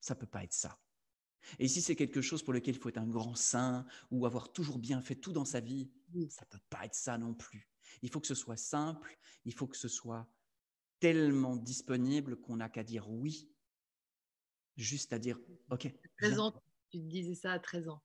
[0.00, 0.78] ça peut pas être ça.
[1.58, 4.52] Et si c'est quelque chose pour lequel il faut être un grand saint ou avoir
[4.52, 5.90] toujours bien fait tout dans sa vie,
[6.28, 7.70] ça peut pas être ça non plus.
[8.02, 10.28] Il faut que ce soit simple, il faut que ce soit
[11.00, 13.50] tellement disponible qu'on n'a qu'à dire oui,
[14.76, 15.38] juste à dire
[15.70, 15.92] OK.
[16.18, 18.02] 13 ans, tu disais ça à 13 ans.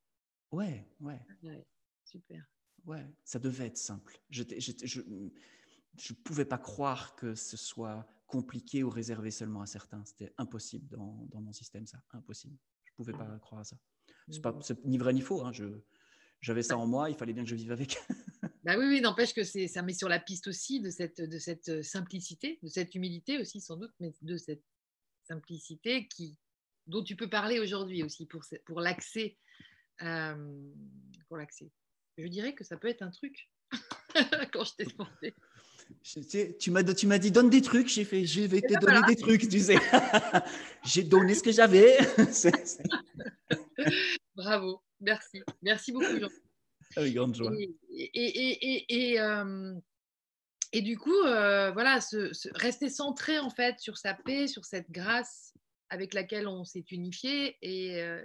[0.56, 1.20] Ouais, ouais.
[1.43, 1.68] ouais
[2.03, 2.45] super.
[2.86, 4.20] Ouais, ça devait être simple.
[4.30, 4.43] je,
[5.97, 10.03] je ne pouvais pas croire que ce soit compliqué ou réservé seulement à certains.
[10.06, 12.01] C'était impossible dans, mon système, ça.
[12.12, 12.58] Impossible.
[12.84, 13.78] Je ne pouvais pas croire à ça.
[14.30, 14.39] Ce
[14.74, 15.43] n'est ni vrai ni faux.
[15.45, 15.51] Hein.
[16.41, 17.97] j'avais ça en moi, il fallait bien que je vive avec.
[18.64, 21.70] bah oui, oui, n'empêche que ça met sur la piste aussi de cette, de cette
[21.70, 24.64] euh, simplicité, de cette humilité aussi sans doute, mais de cette
[25.24, 26.38] simplicité qui,
[26.88, 29.38] dont tu peux parler aujourd'hui aussi pour, pour l'accès.
[30.02, 30.72] Euh,
[31.28, 31.72] pour l'accès.
[32.18, 33.50] Je dirais que ça peut être un truc
[34.54, 35.34] quand je t'ai demandé
[36.60, 39.16] tu m'as tu m'as dit donne des trucs, j'ai fait je vais te donner des
[39.16, 39.76] trucs, tu sais.
[40.86, 41.98] j'ai donné ce que j'avais.
[44.36, 46.30] Bravo, merci, merci beaucoup Jean.
[46.96, 47.52] Avec grande joie.
[47.58, 47.76] Et,
[48.14, 49.74] et, et, euh,
[50.72, 52.00] et du coup, euh, voilà,
[52.54, 55.54] rester centré en fait sur sa paix, sur cette grâce
[55.89, 58.22] avec laquelle on s'est unifié et, euh,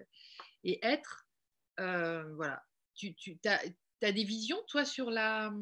[0.64, 1.26] et être,
[1.78, 2.62] voilà.
[2.94, 3.60] Tu, tu as,
[4.02, 5.52] as, des visions, toi, sur la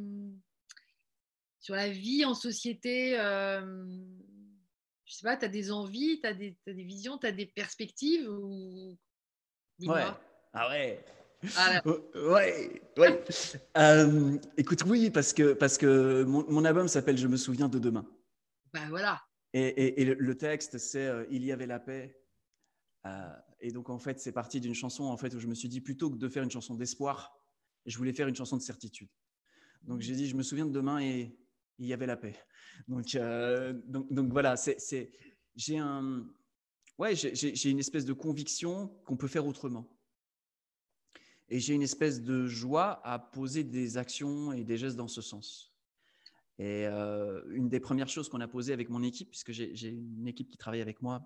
[1.60, 3.86] sur la vie en société euh,
[5.04, 8.28] Je sais pas, tu as des envies, tu as, des visions, tu as des perspectives
[8.28, 8.96] ou...
[9.80, 10.02] Ouais.
[10.52, 11.04] Ah ouais.
[11.56, 11.82] Ah,
[12.14, 13.24] ouais, ouais.
[13.76, 18.04] Euh, écoute, oui, parce que, parce que mon, album s'appelle Je me souviens de demain.
[18.72, 19.22] Ben voilà.
[19.52, 22.20] Et, et, le, texte, c'est euh, Il y avait la paix.
[23.60, 25.80] Et donc, en fait, c'est parti d'une chanson en fait, où je me suis dit,
[25.80, 27.36] plutôt que de faire une chanson d'espoir,
[27.86, 29.08] je voulais faire une chanson de certitude.
[29.82, 31.36] Donc, j'ai dit, je me souviens de demain et
[31.78, 32.36] il y avait la paix.
[32.86, 33.06] Donc,
[34.30, 34.54] voilà,
[37.14, 39.88] j'ai, une espèce de conviction qu'on peut faire autrement.
[41.48, 45.22] Et j'ai une espèce de joie à poser des actions et des gestes dans ce
[45.22, 45.74] sens.
[46.58, 50.26] Et euh, une des premières choses qu'on a posées avec mon équipe, puisque j'ai, une
[50.28, 51.22] équipe qui travaille avec moi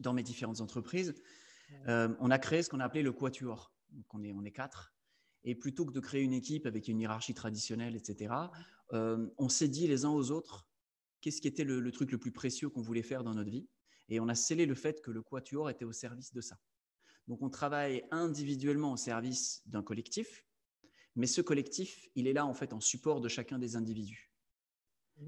[0.00, 1.14] dans mes différentes entreprises,
[1.88, 3.72] euh, on a créé ce qu'on a appelé le quatuor.
[3.90, 4.94] Donc on est, on est quatre.
[5.44, 8.34] Et plutôt que de créer une équipe avec une hiérarchie traditionnelle, etc.,
[8.92, 10.68] euh, on s'est dit les uns aux autres
[11.20, 13.66] qu'est-ce qui était le, truc le plus précieux qu'on voulait faire dans notre vie?
[14.08, 16.58] Et on a scellé le fait que le quatuor était au service de ça.
[17.28, 20.44] Donc on travaille individuellement au service d'un collectif,
[21.14, 24.32] Mais ce collectif, il est là en fait en support de chacun des individus.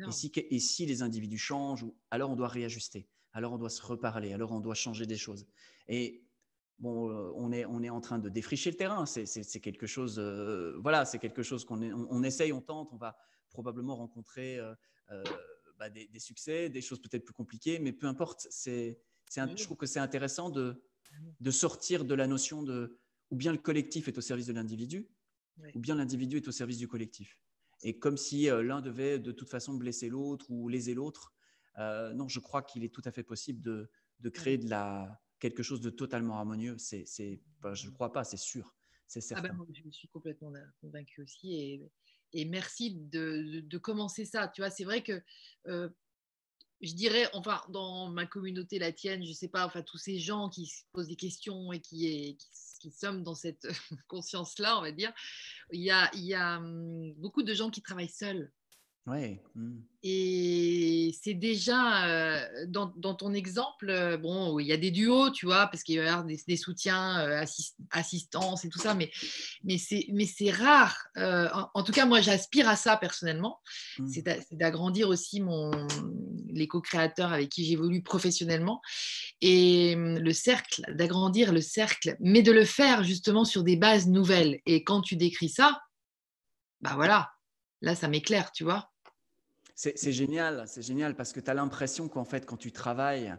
[0.09, 3.83] Et si, et si, les individus changent, alors on doit réajuster, alors on doit se
[3.83, 5.47] reparler, alors on doit changer des choses.
[5.89, 6.25] Et
[6.79, 9.05] bon, euh, on est, on est en train de défricher le terrain.
[9.07, 13.17] C'est quelque chose, euh, voilà, c'est quelque chose qu'on on, essaye, on tente, on va
[13.51, 14.75] probablement rencontrer euh,
[15.79, 18.47] bah, des, succès, des choses peut-être plus compliquées, mais peu importe.
[18.51, 19.01] C'est,
[19.35, 20.85] je trouve que c'est intéressant de,
[21.41, 22.99] de sortir de la notion de
[23.31, 25.09] ou bien le collectif est au service de l'individu,
[25.75, 27.41] ou bien l'individu est au service du collectif.
[27.83, 31.35] Et comme si l'un devait de toute façon blesser l'autre ou léser l'autre.
[31.79, 35.63] Non, je crois qu'il est tout à fait possible de, de créer de la, quelque
[35.63, 36.77] chose de totalement harmonieux.
[36.79, 38.75] C'est, je ne crois pas, c'est sûr.
[39.07, 39.67] C'est ah ben, certain.
[39.73, 41.55] je suis complètement convaincue aussi.
[41.55, 41.91] Et,
[42.33, 44.49] et merci de, de, commencer ça.
[44.49, 45.23] Tu vois, c'est vrai que
[45.67, 45.89] euh,
[46.81, 50.19] je dirais, enfin, dans ma communauté, la tienne, je ne sais pas, enfin, tous ces
[50.19, 52.49] gens qui se posent des questions et qui, qui,
[52.81, 53.67] qui sommes dans cette
[54.09, 55.13] conscience-là, on va dire,
[55.73, 58.53] il y a, il y a hum, beaucoup de gens qui travaillent seuls.
[59.07, 59.43] Ouais.
[59.55, 59.81] Mmh.
[60.03, 65.45] Et c'est déjà euh, dans, ton exemple, euh, bon, il y a des duos, tu
[65.45, 67.45] vois, parce qu'il y a des, soutiens, euh,
[67.91, 69.11] assistance et tout ça, mais,
[69.63, 70.97] mais c'est rare.
[71.75, 73.61] En, tout cas, moi, j'aspire à ça personnellement.
[73.99, 74.09] Mmh.
[74.09, 75.71] C'est d'agrandir aussi mon,
[76.55, 78.81] les co-créateurs avec qui j'évolue professionnellement.
[79.43, 84.09] Et hum, le cercle, d'agrandir le cercle, mais de le faire justement sur des bases
[84.09, 84.61] nouvelles.
[84.65, 85.83] Et quand tu décris ça,
[86.81, 87.33] bah voilà,
[87.83, 88.94] là, ça m'éclaire, tu vois.
[89.75, 93.35] C'est génial, c'est génial parce que tu as l'impression qu'en fait, quand tu travailles,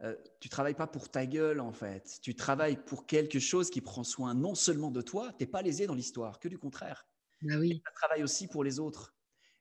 [0.00, 2.18] euh, tu travailles pas pour ta gueule en fait.
[2.22, 5.62] Tu travailles pour quelque chose qui prend soin non seulement de toi, tu n'es pas
[5.62, 7.06] lésé dans l'histoire, que du contraire.
[7.42, 7.82] Bah oui.
[7.86, 9.14] Tu travailles aussi pour les autres.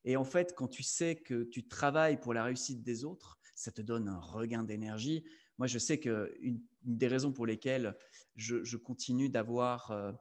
[0.06, 3.72] Et en fait, quand tu sais que tu travailles pour la réussite des autres, ça
[3.72, 5.26] te donne un regain d'énergie.
[5.58, 7.98] Moi, je sais qu'une une des raisons pour lesquelles
[8.36, 10.12] je, continue d'avoir euh,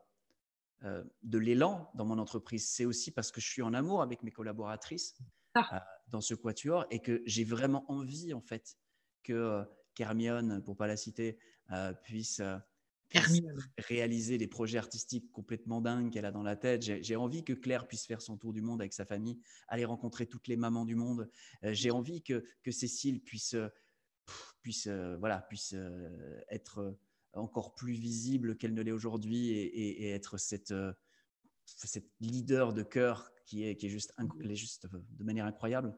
[0.84, 4.22] euh, de l'élan dans mon entreprise, c'est aussi parce que je suis en amour avec
[4.22, 5.16] mes collaboratrices.
[5.56, 5.78] Euh,
[6.12, 8.76] dans ce quatuor et que j'ai vraiment envie en fait
[9.24, 11.38] que euh, Kermione, pour pas la citer,
[11.72, 12.40] euh, puisse,
[13.76, 16.80] réaliser les projets artistiques complètement dingues qu'elle a dans la tête.
[16.80, 19.38] J'ai envie que Claire puisse faire son tour du monde avec sa famille,
[19.68, 21.28] aller rencontrer toutes les mamans du monde.
[21.62, 23.54] j'ai envie que, que, Cécile puisse,
[24.62, 24.88] puisse,
[25.18, 25.74] voilà, puisse
[26.48, 26.96] être
[27.34, 30.72] encore plus visible qu'elle ne l'est aujourd'hui et, et, être cette,
[31.66, 34.54] cette leader de cœur qui est, qui est juste, mmh.
[34.54, 35.96] juste euh, de manière incroyable.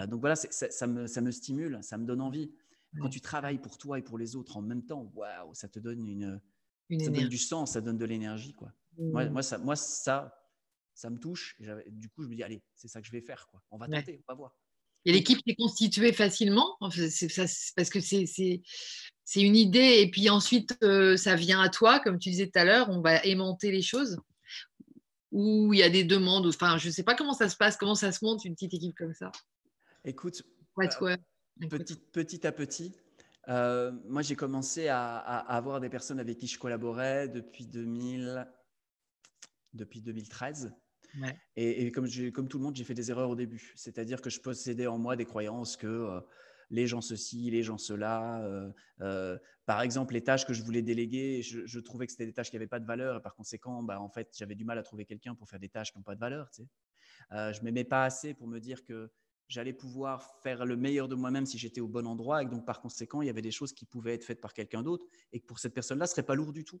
[0.00, 2.52] Euh, donc voilà, ça, me, ça me stimule, ça me donne envie.
[2.98, 5.78] Quand tu travailles pour toi et pour les autres en même temps, waouh, ça te
[5.78, 6.40] donne une,
[6.98, 8.72] ça donne du sens, ça donne de l'énergie, quoi.
[8.96, 9.32] Moi, mmh.
[9.32, 10.34] moi, ça, moi, ça,
[10.94, 11.60] ça me touche.
[11.88, 13.62] du coup, je me dis, allez, c'est ça que je vais faire, quoi.
[13.70, 14.56] On va tenter, on va voir.
[15.04, 17.28] Et l'équipe s'est constituée facilement, c'est,
[17.76, 22.18] parce que c'est, c'est, une idée, et puis ensuite, euh, ça vient à toi, comme
[22.18, 24.18] tu disais tout à l'heure, on va aimanter les choses?
[25.32, 27.76] Ou il y a des demandes Enfin, je ne sais pas comment ça se passe,
[27.76, 29.30] comment ça se monte une petite équipe comme ça.
[30.04, 30.42] Écoute,
[30.78, 31.16] euh,
[31.68, 32.94] petit, petit, à petit,
[33.48, 38.46] euh, moi j'ai commencé à, avoir des personnes avec qui je collaborais depuis, 2000,
[39.72, 40.74] depuis 2013.
[41.56, 43.72] Et, comme, comme, tout le monde, j'ai fait des erreurs au début.
[43.74, 46.20] C'est-à-dire que je possédais en moi des croyances que euh,
[46.70, 48.42] les gens ceci, les gens cela.
[48.44, 52.32] Euh, euh, par exemple, les tâches que je voulais déléguer, je, trouvais que c'était des
[52.32, 53.16] tâches qui n'avaient pas de valeur.
[53.16, 55.68] Et par conséquent, bah, en fait, j'avais du mal à trouver quelqu'un pour faire des
[55.68, 56.50] tâches qui n'ont pas de valeur.
[56.50, 56.68] Tu sais.
[57.32, 59.10] Euh, je ne m'aimais pas assez pour me dire que
[59.48, 62.42] j'allais pouvoir faire le meilleur de moi-même si j'étais au bon endroit.
[62.42, 64.82] Et donc, par conséquent, il y avait des choses qui pouvaient être faites par quelqu'un
[64.82, 66.80] d'autre et que pour cette personne-là, ce serait pas lourd du tout.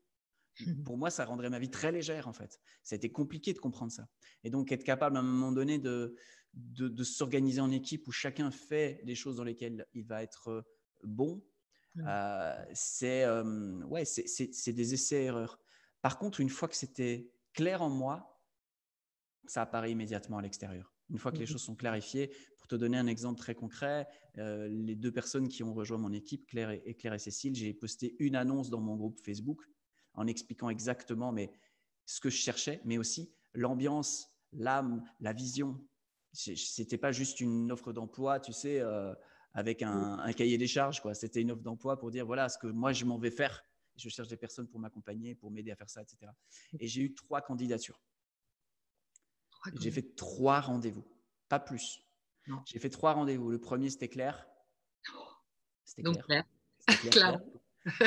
[0.86, 2.58] Pour moi, ça rendrait ma vie très légère, en fait.
[2.90, 4.08] Été compliqué de comprendre ça.
[4.42, 6.16] Et donc, être capable à un moment donné de,
[6.56, 10.62] de, s'organiser en équipe où chacun fait des choses dans lesquelles il va être euh,
[11.04, 11.44] bon,
[11.98, 15.58] euh, c'est euh, ouais, c'est des essais-erreurs.
[16.02, 18.42] Par contre, une fois que c'était clair en moi,
[19.46, 20.92] ça apparaît immédiatement à l'extérieur.
[21.08, 24.08] Une fois que les mmh choses sont clarifiées, pour te donner un exemple très concret,
[24.34, 28.16] les deux personnes qui ont rejoint mon équipe, Claire et, Claire et Cécile, j'ai posté
[28.18, 29.62] une annonce dans mon groupe Facebook
[30.14, 31.52] en expliquant exactement mais,
[32.06, 35.80] ce que je cherchais, mais aussi l'ambiance, l'âme, la vision
[36.36, 39.14] c'était pas juste une offre d'emploi, tu sais, euh,
[39.52, 41.00] avec un, cahier des charges.
[41.00, 41.14] Quoi.
[41.14, 43.64] C'était une offre d'emploi pour dire voilà ce que moi je m'en vais faire.
[43.96, 46.30] Je cherche des personnes pour m'accompagner, pour m'aider à faire ça, etc.
[46.78, 48.00] Et j'ai eu trois candidatures.
[49.80, 51.04] J'ai fait trois rendez-vous,
[51.48, 52.02] pas plus.
[52.66, 53.50] J'ai fait trois rendez-vous.
[53.50, 54.46] Le premier, c'était Claire.
[55.84, 56.44] C'était Claire.
[57.10, 57.40] Claire.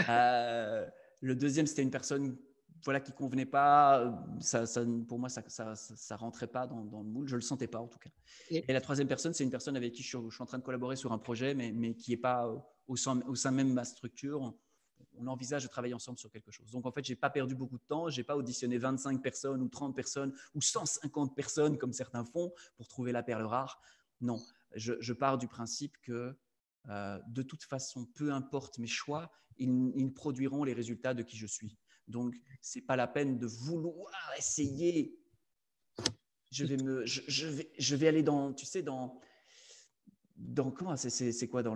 [0.10, 0.88] Euh,
[1.22, 2.38] le deuxième, c'était une personne
[2.84, 4.00] voilà, qui convenait pas.
[4.00, 4.66] Euh, ça,
[5.08, 7.28] pour moi, ça, ça, rentrait pas dans, le moule.
[7.28, 8.10] Je le sentais pas en tout cas.
[8.50, 10.96] Et, la troisième personne, c'est une personne avec qui je suis, en train de collaborer
[10.96, 12.50] sur un projet, mais, mais qui n'est pas
[12.88, 14.54] au sein, au sein même de ma structure.
[15.18, 16.72] on envisage de travailler ensemble sur quelque chose.
[16.72, 19.70] Donc en fait, j'ai pas perdu beaucoup de temps, j'ai pas auditionné 25 personnes ou
[19.70, 23.82] 30 personnes ou 150 personnes comme certains font pour trouver la perle rare.
[24.22, 24.42] Non,
[24.76, 26.36] je, pars du principe que
[26.90, 31.46] euh, de toute façon, peu importe mes choix, ils, produiront les résultats de qui je
[31.46, 31.78] suis.
[32.10, 35.16] Donc, c'est pas la peine de vouloir essayer.
[36.52, 39.22] Je vais me, je, vais, je vais aller dans, tu sais, dans,
[40.36, 41.76] dans comment c'est quoi dans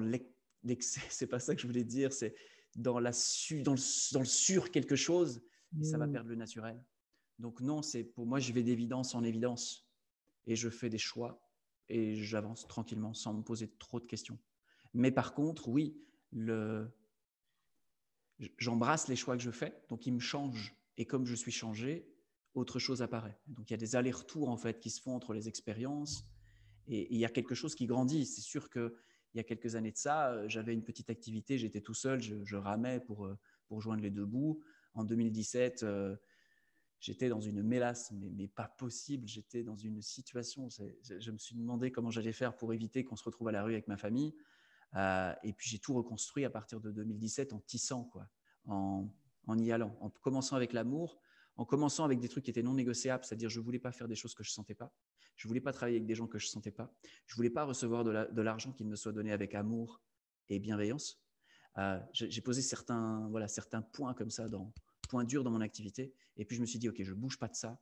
[0.64, 2.12] l'excès C'est pas ça que je voulais dire.
[2.12, 2.36] C'est
[2.76, 5.44] dans la su, dans le, dans le sur quelque chose,
[5.80, 6.12] et ça va mmh.
[6.12, 6.84] perdre le naturel.
[7.38, 9.88] Donc non, c'est pour moi, je vais d'évidence en évidence
[10.48, 11.48] et je fais des choix
[11.90, 14.40] et j'avance tranquillement sans me poser trop de questions.
[14.94, 15.96] Mais par contre, oui,
[16.32, 16.92] le,
[18.58, 20.76] j'embrasse les choix que je fais, donc ils me changent.
[20.98, 22.08] Et comme je suis changé,
[22.54, 23.38] autre chose apparaît.
[23.48, 26.28] Donc il y a des allers-retours en fait qui se font entre les expériences
[26.88, 28.26] et, il y a quelque chose qui grandit.
[28.26, 28.96] C'est sûr que
[29.34, 32.22] il y a quelques années de ça, euh, j'avais une petite activité, j'étais tout seul,
[32.22, 33.36] je, ramais pour, euh,
[33.68, 34.60] pour joindre les deux bouts.
[34.94, 36.16] En 2017, euh,
[37.00, 39.28] j'étais dans une mélasse, mais, mais pas possible.
[39.28, 43.24] J'étais dans une situation, je, me suis demandé comment j'allais faire pour éviter qu'on se
[43.24, 44.36] retrouve à la rue avec ma famille.
[44.96, 48.28] Euh, et puis j'ai tout reconstruit à partir de 2017 en tissant, quoi,
[48.66, 49.10] en,
[49.58, 51.20] y allant, en commençant avec l'amour,
[51.56, 54.16] en commençant avec des trucs qui étaient non négociables, c'est-à-dire je voulais pas faire des
[54.16, 54.94] choses que je sentais pas,
[55.36, 56.94] je voulais pas travailler avec des gens que je sentais pas,
[57.26, 60.02] je voulais pas recevoir de l'argent qui me soit donné avec amour
[60.50, 61.20] et bienveillance.
[61.78, 64.72] Euh, j'ai posé certains, voilà, certains points comme ça, dans,
[65.10, 67.48] points durs dans mon activité, et puis je me suis dit ok, je bouge pas
[67.48, 67.80] de ça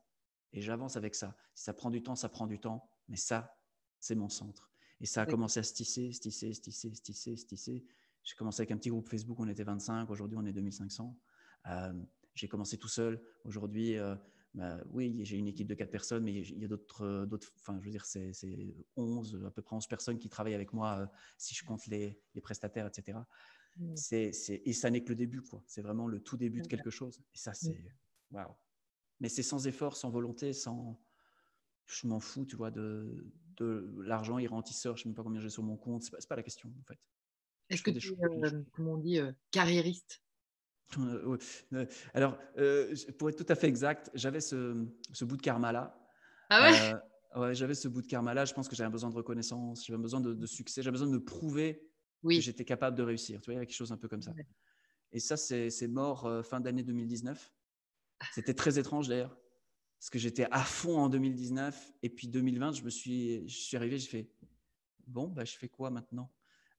[0.53, 1.35] et j'avance avec ça.
[1.55, 3.57] Si ça prend du temps, ça prend du temps, mais ça,
[3.99, 4.70] c'est mon centre.
[5.01, 7.85] Et ça a commencé à se tisser, se tisser, se tisser, se tisser, se tisser.
[8.23, 11.17] J'ai commencé avec un petit groupe Facebook, on était 25, aujourd'hui on est 2500.
[11.67, 11.93] Euh,
[12.35, 13.21] j'ai commencé tout seul.
[13.43, 14.15] Aujourd'hui, euh,
[14.53, 17.27] bah, oui, j'ai une équipe de 4 personnes, mais il y a d'autres,
[17.59, 18.31] enfin, je veux dire, c'est
[18.95, 22.21] 11, à peu près 11 personnes qui travaillent avec moi, euh, si je compte les,
[22.35, 23.17] les prestataires, etc.
[23.95, 25.63] C'est, et ça n'est que le début, quoi.
[25.65, 27.19] C'est vraiment le tout début de quelque chose.
[27.33, 27.81] Et ça, c'est
[28.29, 28.53] waouh.
[29.19, 30.99] Mais c'est sans effort, sans volonté, sans.
[31.85, 33.25] Je m'en fous, tu vois, de,
[34.03, 36.19] l'argent, il rentisseur, je ne sais même pas combien j'ai sur mon compte, ce n'est
[36.27, 36.99] pas, la question en fait.
[37.69, 40.21] Est-ce que tu es, euh, comment on dit, euh, carriériste?
[40.97, 42.37] Euh, Alors,
[43.17, 44.73] pour être tout à fait exact, j'avais ce,
[45.21, 45.97] bout de karma-là.
[46.49, 46.99] Ah
[47.33, 50.19] ouais, J'avais ce bout de karma-là, je pense que j'avais besoin de reconnaissance, j'avais besoin
[50.19, 51.87] de, succès, j'avais besoin de me prouver
[52.23, 53.39] que j'étais capable de réussir.
[53.39, 54.33] Tu vois, il y a quelque chose un peu comme ça.
[55.13, 57.53] Et ça, c'est mort fin d'année 2019.
[58.33, 59.37] C'était très étrange d'ailleurs
[60.01, 63.77] parce que j'étais à fond en 2019 et puis 2020, je me suis, je suis
[63.77, 64.31] arrivé, j'ai fait
[65.05, 66.31] bon, bah, je fais quoi maintenant?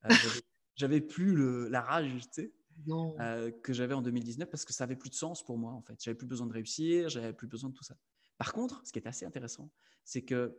[0.05, 0.09] Euh,
[0.75, 2.53] J'avais plus le, la rage, tu sais,
[2.89, 5.83] euh, que j'avais en 2019 parce que ça avait plus de sens pour moi en
[5.83, 6.03] fait.
[6.03, 7.97] J'avais plus besoin de réussir, j'avais plus besoin de tout ça.
[8.39, 9.71] Par contre, ce qui est assez intéressant,
[10.03, 10.59] c'est que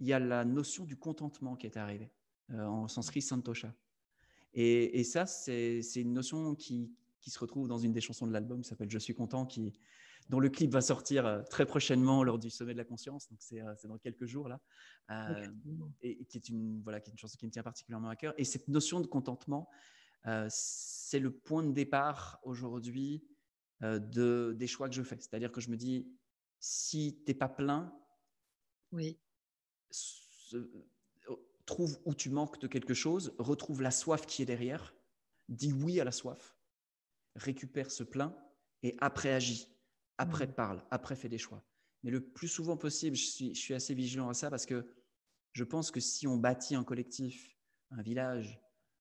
[0.00, 2.10] il y a la notion du contentement qui est arrivée
[2.50, 3.72] euh, en sanskrit santosha.
[4.52, 8.32] Et, et ça, c'est une notion qui, qui, se retrouve dans une des chansons de
[8.32, 9.74] l'album qui s'appelle Je suis content, qui,
[10.30, 13.28] dont le clip va sortir euh, très prochainement lors du sommet de la conscience.
[13.28, 14.60] Donc, c'est euh, dans quelques jours là.
[15.10, 15.44] Euh,
[16.02, 18.32] et, qui est une voilà, qui est une chanson qui me tient particulièrement à cœur.
[18.38, 19.68] Et cette notion de contentement,
[20.48, 23.24] c'est le point de départ aujourd'hui
[23.80, 25.16] de, des choix que je fais.
[25.18, 26.06] C'est-à-dire que je me dis,
[26.60, 27.92] si tu n'es pas plein,
[28.92, 29.18] oui.
[31.64, 34.94] trouve où tu manques de quelque chose, retrouve la soif qui est derrière,
[35.48, 36.54] dis oui à la soif,
[37.34, 38.36] récupère ce plein
[38.82, 39.66] et après agis
[40.20, 41.64] après parle, après fait des choix.
[42.02, 44.86] Mais le plus souvent possible, je suis, je suis assez vigilant à ça parce que
[45.52, 47.56] je pense que si on bâtit un collectif,
[47.90, 48.60] un village,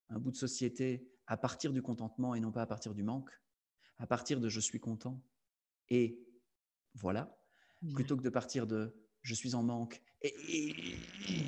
[0.09, 3.29] un bout de société à partir du contentement et non pas à partir du manque,
[3.97, 5.21] à partir de je suis content
[5.89, 6.25] et
[6.95, 7.37] voilà,
[7.93, 10.33] plutôt que de partir de je suis en manque et,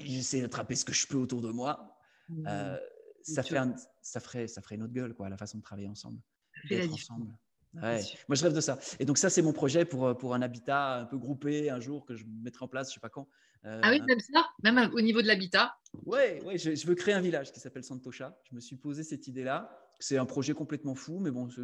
[0.03, 1.97] j'essaie d'attraper ce que je peux autour de moi,
[2.45, 2.77] euh,
[3.23, 3.57] ça, fait
[4.01, 6.21] ça, ferait, ça ferait une autre gueule, quoi, la façon de travailler ensemble,
[6.69, 7.33] d'être ensemble.
[7.75, 8.01] Ouais.
[8.27, 8.77] Moi, je rêve de ça.
[8.99, 11.79] Et donc, ça, c'est mon projet pour, euh, pour un habitat un peu groupé un
[11.79, 13.27] jour que je mettrai en place, je ne sais pas quand.
[13.63, 14.45] ah oui, même ça?
[14.63, 15.73] Même au niveau de l'habitat?
[16.05, 18.37] Oui, ouais, je, je, veux créer un village qui s'appelle Santosha.
[18.49, 19.69] Je me suis posé cette idée-là.
[19.99, 21.61] C'est un projet complètement fou, mais bon, je,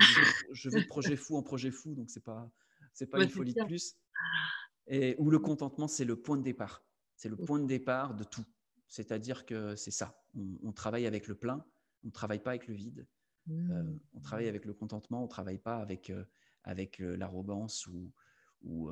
[0.52, 2.50] je veux de projet fou en projet fou, donc ce n'est pas,
[2.94, 3.96] c'est pas une folie de plus.
[4.88, 6.84] Et où le contentement, c'est le point de départ.
[7.16, 8.46] C'est le point de départ de tout.
[8.88, 10.16] C'est-à-dire que c'est ça.
[10.36, 11.66] On, on travaille avec le plein,
[12.04, 13.08] on ne travaille pas avec le vide.
[13.50, 14.00] Euh, mmh.
[14.14, 16.24] on travaille avec le contentement, on ne travaille pas avec, euh,
[16.64, 18.12] avec euh, l'arrogance ou,
[18.64, 18.92] ou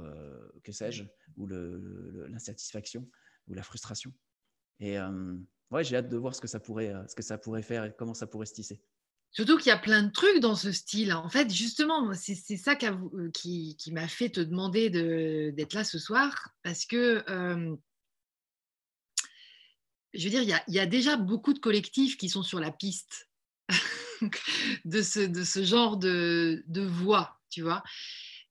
[0.63, 1.03] que sais-je,
[1.37, 3.07] ou l'insatisfaction
[3.47, 4.13] ou la frustration.
[4.79, 4.97] Et
[5.71, 7.93] ouais, j'ai hâte de voir ce que ça pourrait, ce que ça pourrait faire et
[7.97, 8.81] comment ça pourrait se tisser.
[9.31, 11.11] Surtout qu'il y a plein de trucs dans ce style.
[11.13, 12.75] En fait, justement, c'est ça
[13.33, 14.89] qui, qui m'a fait te demander
[15.51, 17.23] d'être là ce soir, parce que,
[20.13, 22.43] je veux dire, il y, a, il y, a, déjà beaucoup de collectifs qui sont
[22.43, 23.29] sur la piste.
[24.85, 27.83] de, ce, de ce genre de, de voix, tu vois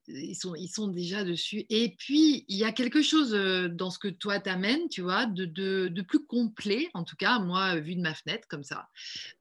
[0.08, 1.64] ils sont, ils sont déjà dessus.
[1.70, 3.32] Et puis, il y a quelque chose
[3.72, 7.38] dans ce que toi t'amènes, tu vois, de, de, de, plus complet, en tout cas,
[7.38, 8.88] moi, vu de ma fenêtre, comme ça.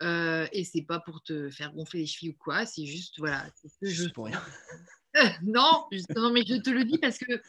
[0.01, 3.45] Euh, et c'est pas pour te faire gonfler les chevilles ou quoi, c'est juste, voilà.
[3.81, 4.41] C'est pour rien.
[5.43, 7.41] non, justement, mais je te le dis parce que,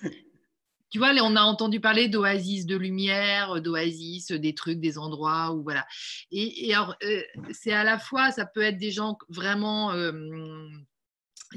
[0.90, 5.62] tu vois, on a entendu parler d'oasis de lumière, d'oasis, des trucs, des endroits, où
[5.62, 5.86] voilà.
[6.30, 6.96] Et, alors,
[7.52, 9.92] c'est à la fois, ça peut être des gens vraiment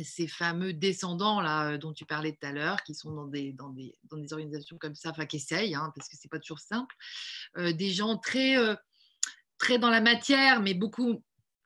[0.03, 3.53] ces fameux descendants là euh, dont tu parlais tout à l'heure, qui sont dans des,
[3.53, 6.39] dans des, dans des organisations comme ça, enfin qui essayent, hein, parce que c'est pas
[6.39, 6.95] toujours simple,
[7.57, 8.75] euh, des gens très, euh,
[9.57, 11.23] très dans la matière, mais beaucoup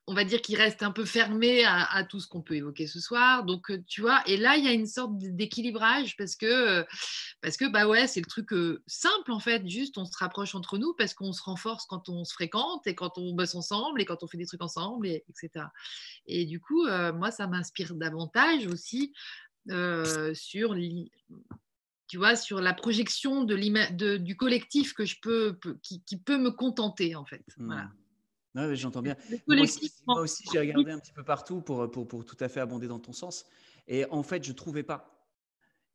[0.08, 3.00] on va dire qu'il reste un peu fermé à, tout ce qu'on peut évoquer ce
[3.00, 3.46] soir.
[3.46, 6.84] Donc, euh, tu vois, et là, il y a une sorte d'équilibrage parce que, euh,
[7.42, 10.56] parce que bah ouais, c'est le truc euh, simple en fait, juste on se rapproche
[10.56, 14.02] entre nous parce qu'on se renforce quand on se fréquente et quand on bosse ensemble
[14.02, 15.66] et quand on fait des trucs ensemble, et, etc.
[16.26, 19.14] Et du coup, moi, ça m'inspire davantage aussi
[20.34, 20.76] sur
[22.08, 27.16] tu vois, sur la projection de, du collectif que je peux, qui, peut me contenter
[27.16, 27.46] en fait.
[27.58, 27.90] Voilà.
[28.54, 28.66] Mmh.
[28.66, 29.16] Oui, j'entends bien.
[29.48, 32.88] Moi aussi, j'ai regardé un petit peu partout pour, pour, pour, tout à fait abonder
[32.88, 33.46] dans ton sens.
[33.88, 35.18] Et en fait, je ne trouvais pas.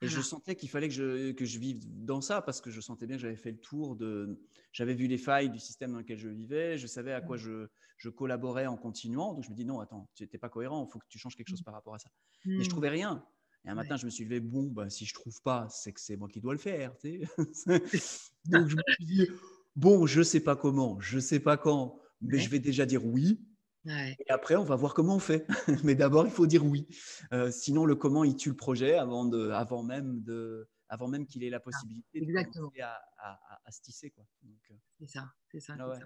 [0.03, 2.83] Et je sentais qu'il fallait que je, que je vive dans ça parce que je
[2.83, 4.39] sentais bien que j'avais fait le tour de.
[4.73, 7.67] J'avais vu les failles du système dans lequel je vivais, je savais à quoi je,
[7.97, 9.33] je collaborais en continuant.
[9.33, 11.35] Donc je me dis non, attends, tu n'étais pas cohérent, il faut que tu changes
[11.35, 12.11] quelque chose par rapport à ça.
[12.45, 12.69] Mais je mmh.
[12.69, 13.25] trouvais rien.
[13.65, 16.01] Et un matin, je me suis levé, bon, bah, si je trouve pas, c'est que
[16.01, 16.95] c'est moi qui dois le faire.
[17.65, 19.29] Donc je me suis dit,
[19.75, 23.41] bon, je sais pas comment, je sais pas quand mais je vais déjà dire oui.
[23.89, 25.47] Et après, on va voir comment on fait.
[25.85, 26.89] mais d'abord, il faut dire oui.
[27.33, 31.27] Euh, sinon, le comment, il tue le projet avant, de, avant même, de, avant même
[31.27, 32.37] qu'il ait la possibilité de
[32.83, 34.13] à, à, à, se tisser.
[34.19, 35.77] Euh, c'est ça, c'est ça.
[35.79, 35.99] Ah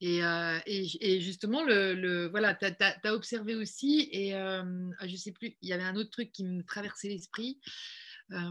[0.00, 4.64] et, euh, et, et, justement, le, le voilà, tu as, observé aussi, et ah,
[5.02, 7.60] je ne sais plus, il y avait un autre truc qui me traversait l'esprit.
[8.28, 8.42] ça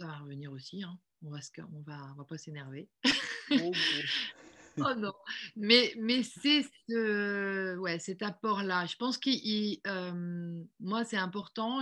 [0.00, 0.82] va revenir aussi.
[0.82, 1.38] Hein on va,
[1.72, 2.88] on va, on va pas s'énerver.
[3.50, 3.72] Oh,
[4.78, 5.12] oh, non,
[5.56, 8.86] mais, mais c'est ce, ouais, cet apport-là.
[8.86, 9.30] Je pense que
[9.86, 11.80] euh, moi, c'est important.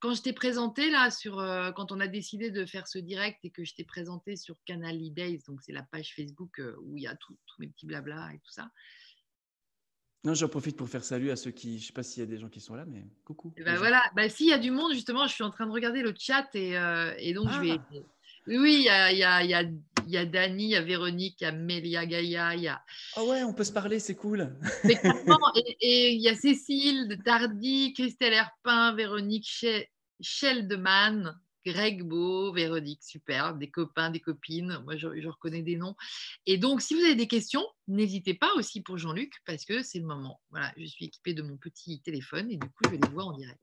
[0.00, 3.38] Quand je t'ai présenté là, sur, euh, quand on a décidé de faire ce direct
[3.44, 6.96] et que je t'ai présenté sur Canal e donc c'est la page Facebook euh, où
[6.96, 8.70] il y a tous mes petits blabla et tout ça.
[10.24, 12.26] Non, j'en profite pour faire salut à ceux qui, je sais pas s'il y a
[12.26, 13.54] des gens qui sont là, mais coucou.
[13.64, 16.02] Ben voilà, bah, s'il y a du monde, justement, je suis en train de regarder
[16.02, 16.72] le chat et,
[17.18, 17.98] et donc je vais ah.
[18.46, 19.64] Oui, il y a, y, a, y, a,
[20.06, 22.82] y a Dani, il y a Véronique, il y a Mélia Gaïa, il y a.
[23.16, 24.56] Ah ouais, on peut se parler, c'est cool.
[25.80, 29.48] et il y a Cécile de Tardy, Christelle Herpin, Véronique
[30.20, 35.96] Sheldman, Greg Beau, Véronique, super, des copains, des copines, moi je, je, reconnais des noms.
[36.46, 39.98] Et donc, si vous avez des questions, n'hésitez pas aussi pour Jean-Luc, parce que c'est
[39.98, 40.40] le moment.
[40.50, 43.28] Voilà, je suis équipée de mon petit téléphone et du coup, je vais les voir
[43.28, 43.60] en direct.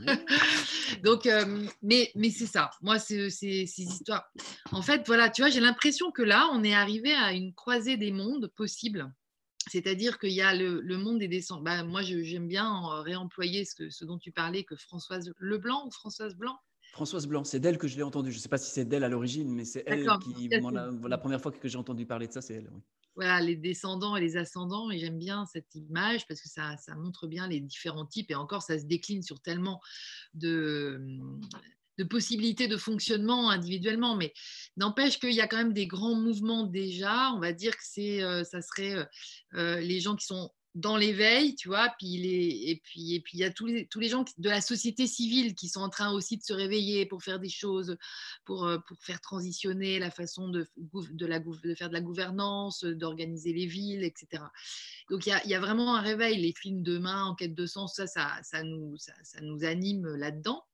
[1.02, 2.70] Donc, euh, mais, mais c'est ça.
[2.82, 4.24] Moi, c'est ces histoires.
[4.72, 7.96] En fait, voilà, tu vois, j'ai l'impression que là, on est arrivé à une croisée
[7.96, 9.12] des mondes possibles.
[9.70, 11.62] C'est-à-dire qu'il y a le, monde des descendants.
[11.62, 15.90] Bah, moi, j'aime bien réemployer ce, que, ce dont tu parlais, que Françoise Leblanc ou
[15.90, 16.56] Françoise Blanc?
[16.92, 18.30] Françoise Blanc, c'est d'elle que je l'ai entendu.
[18.30, 20.48] Je ne sais pas si c'est d'elle à l'origine, mais c'est elle qui.
[20.48, 22.70] La, la, première fois que j'ai entendu parler de ça, c'est elle.
[22.72, 22.82] Oui
[23.14, 24.90] voilà, les descendants et les ascendants.
[24.90, 28.30] Et j'aime bien cette image parce que ça, ça, montre bien les différents types.
[28.30, 29.80] Et encore, ça se décline sur tellement
[30.34, 31.00] de,
[31.98, 34.16] de possibilités de fonctionnement individuellement.
[34.16, 34.32] Mais
[34.76, 37.30] n'empêche qu'il y a quand même des grands mouvements déjà.
[37.34, 39.04] On va dire que c'est, euh, ça serait euh,
[39.54, 42.16] euh, les gens qui sont dans l'éveil, tu vois, puis
[42.68, 45.06] et puis et puis il y a tous les, tous les gens de la société
[45.06, 47.96] civile qui sont en train aussi de se réveiller pour faire des choses,
[48.44, 52.84] pour, euh, pour faire transitionner la façon de, de, la, de faire de la gouvernance,
[52.84, 54.42] d'organiser les villes, etc.
[55.10, 56.40] Donc il y, a, y, a, vraiment un réveil.
[56.40, 60.16] Les films demain, en quête de sens, ça, ça, ça nous, ça, ça nous anime
[60.16, 60.64] là-dedans.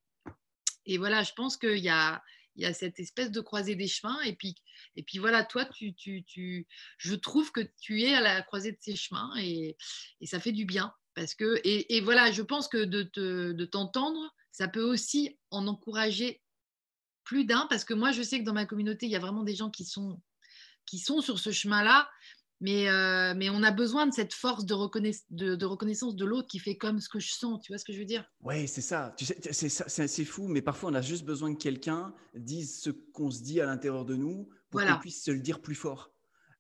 [0.87, 2.23] Et voilà, je pense qu'il y a,
[2.57, 4.21] il y a cette espèce de croisée des chemins.
[4.23, 6.67] Et puis, voilà, toi, tu, tu,
[6.99, 9.77] je trouve que tu es à la croisée de ces chemins et,
[10.25, 10.93] ça fait du bien.
[11.15, 16.43] Parce que, et, voilà, je pense que de t'entendre, ça peut aussi en encourager
[17.25, 17.67] plus d'un.
[17.69, 19.71] Parce que moi, je sais que dans ma communauté, il y a vraiment des gens
[19.71, 20.21] qui sont,
[20.87, 22.11] qui sont sur ce chemin-là,
[22.61, 24.75] mais, euh, mais on a besoin de cette force de,
[25.55, 27.61] de, reconnaissance de l'autre qui fait comme ce que je sens.
[27.63, 28.25] Tu vois ce que je veux dire?
[28.43, 29.15] Oui, c'est ça.
[29.17, 32.91] Tu sais, c'est, c'est fou, mais parfois on a juste besoin que quelqu'un dise ce
[32.91, 36.13] qu'on se dit à l'intérieur de nous pour qu'on puisse se le dire plus fort.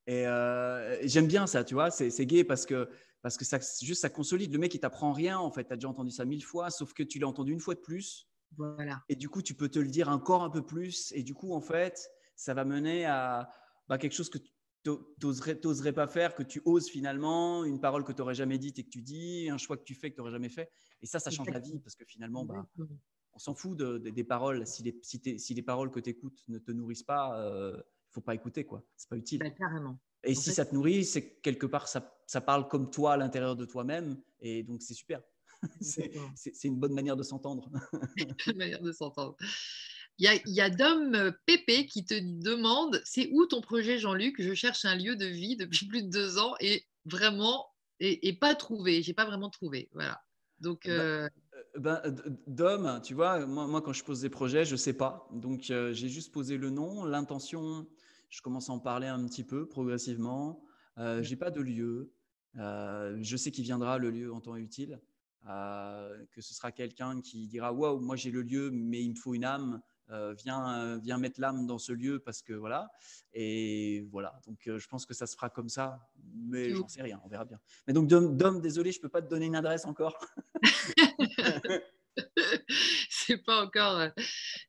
[0.07, 1.91] Et euh, j'aime bien ça, tu vois.
[1.91, 2.89] C'est, gay parce que,
[3.23, 4.53] parce que ça, juste ça consolide.
[4.53, 5.65] Le mec, il t'apprend rien, en fait.
[5.65, 7.81] Tu as déjà entendu ça mille fois, sauf que tu l'as entendu une fois de
[7.81, 8.27] plus.
[8.57, 9.03] Voilà.
[9.09, 11.13] Et du coup, tu peux te le dire encore un peu plus.
[11.13, 13.51] Et du coup, en fait, ça va mener à
[13.89, 14.39] bah, quelque chose que
[14.83, 18.85] t'oserais pas faire, que tu oses finalement, une parole que tu n'aurais jamais dite et
[18.85, 20.71] que tu dis, un choix que tu fais que tu n'aurais jamais fait?
[21.03, 22.67] Et ça, ça change la vie parce que finalement, bah,
[23.33, 24.67] on s'en fout des paroles.
[24.67, 27.83] Si les, si, les paroles que tu écoutes ne te nourrissent pas, il euh, ne
[28.11, 28.83] faut pas écouter, quoi.
[28.97, 29.39] C'est pas utile.
[29.41, 29.99] Bah, carrément.
[30.25, 33.57] Et si ça te nourrit, c'est quelque part, ça, ça, parle comme toi à l'intérieur
[33.57, 34.21] de toi-même.
[34.41, 35.23] Et donc, c'est super.
[35.81, 37.71] c'est une bonne manière de s'entendre.
[38.47, 39.37] une manière de s'entendre.
[40.21, 44.35] Il y a, Dom euh, Pépé qui te demande c'est où ton projet, Jean-Luc?
[44.39, 47.67] Je cherche un lieu de vie depuis plus de deux ans et vraiment,
[48.01, 49.03] et, pas trouvé.
[49.03, 49.89] J'ai pas vraiment trouvé.
[49.95, 50.23] Voilà.
[50.59, 50.83] Donc.
[50.85, 52.03] Bah, euh, euh, ben,
[52.47, 55.27] Dom, tu vois, moi, moi, quand je pose des projets, je sais pas.
[55.33, 57.87] Donc, j'ai juste posé le nom, l'intention.
[58.29, 60.63] Je commence à en parler un petit peu progressivement.
[60.99, 62.13] Euh, j'ai pas de lieu.
[62.57, 65.01] je sais qu'il viendra le lieu en temps utile.
[65.47, 69.33] que ce sera quelqu'un qui dira waouh, moi j'ai le lieu, mais il me faut
[69.33, 69.81] une âme.
[70.11, 72.91] Euh, viens, viens mettre l'âme dans ce lieu parce que voilà.
[73.33, 77.03] Et voilà, donc euh, je pense que ça se fera comme ça, mais j'en sais
[77.03, 77.61] rien, on verra bien.
[77.87, 80.19] Mais donc, Dom, désolé, je peux pas te donner une adresse encore.
[83.09, 83.99] C'est pas encore.
[83.99, 84.09] Euh,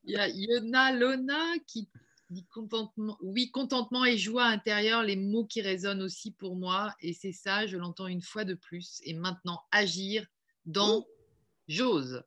[0.04, 1.88] il y a Yona Lona qui
[2.30, 3.18] dit contentement.
[3.20, 6.94] Oui, contentement et joie intérieure, les mots qui résonnent aussi pour moi.
[7.00, 9.00] Et c'est ça, je l'entends une fois de plus.
[9.04, 10.24] Et maintenant, agir
[10.64, 11.04] dans
[11.68, 12.22] j'ose.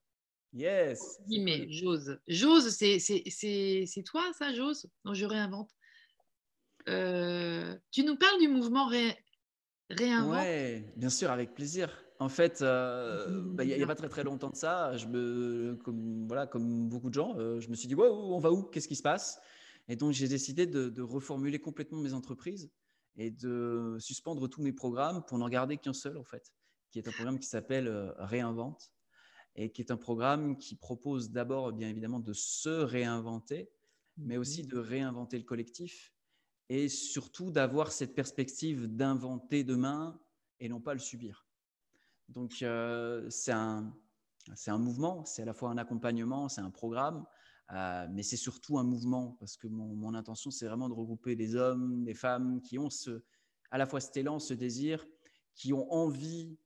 [0.56, 1.20] Yes.
[1.28, 2.18] Mais Jose.
[2.30, 4.88] Jose, c'est toi, ça, Jose?
[5.04, 5.70] Non, je réinvente.
[6.88, 9.18] Euh, tu nous parles du mouvement ré,
[9.90, 10.46] réinvente?
[10.46, 12.02] Oui, bien sûr, avec plaisir.
[12.20, 15.78] En fait, euh, bah, il n'y a, pas très très longtemps de ça, je me,
[15.84, 18.64] comme, voilà, comme beaucoup de gens, euh, je me suis dit, on va où?
[18.64, 19.42] Qu'est-ce qui se passe?
[19.90, 22.72] Et donc, j'ai décidé de, de, reformuler complètement mes entreprises
[23.18, 26.54] et de suspendre tous mes programmes pour n'en garder qu'un seul, en fait,
[26.92, 28.95] qui est un programme qui s'appelle Réinvente
[29.56, 33.70] et qui est un programme qui propose d'abord, bien évidemment, de se réinventer,
[34.18, 34.70] mais aussi mhm.
[34.70, 36.14] de réinventer le collectif
[36.70, 40.20] et surtout d'avoir cette perspective d'inventer demain
[40.60, 41.46] et non pas le subir.
[42.28, 43.94] Donc, euh, c'est un,
[44.68, 47.26] un, mouvement, c'est à la fois un accompagnement, c'est un programme,
[47.72, 51.36] euh, mais c'est surtout un mouvement parce que mon, mon intention, c'est vraiment de regrouper
[51.36, 53.24] des hommes, des femmes qui ont ce,
[53.70, 55.06] à la fois cet élan, ce désir,
[55.54, 56.58] qui ont envie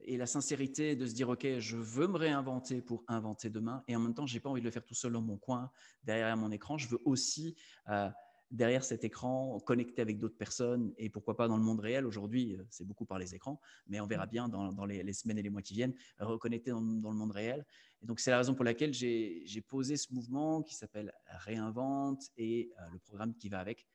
[0.00, 3.96] et la sincérité de se dire ok je veux me réinventer pour inventer demain et
[3.96, 5.70] en même temps j'ai pas envie de le faire tout seul dans mon coin
[6.04, 6.78] derrière mon écran.
[6.78, 7.56] Je veux aussi
[7.88, 8.08] euh,
[8.50, 12.06] derrière cet écran connecter avec d'autres personnes et pourquoi pas dans le monde réel.
[12.06, 14.30] Aujourd'hui euh, c'est beaucoup par les écrans mais on verra mm.
[14.30, 17.66] bien dans, les, semaines et les mois qui viennent reconnecter dans, le monde réel.
[18.02, 22.70] Et donc c'est la raison pour laquelle j'ai posé ce mouvement qui s'appelle réinvente et
[22.80, 23.86] euh, le programme qui va avec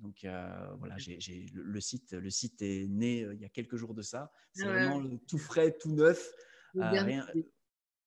[0.00, 3.76] donc euh, voilà, j'ai, le, site, le site est né euh, il y a quelques
[3.76, 4.30] jours de ça.
[4.52, 6.32] C'est vraiment tout frais, tout neuf.
[6.76, 7.20] Euh,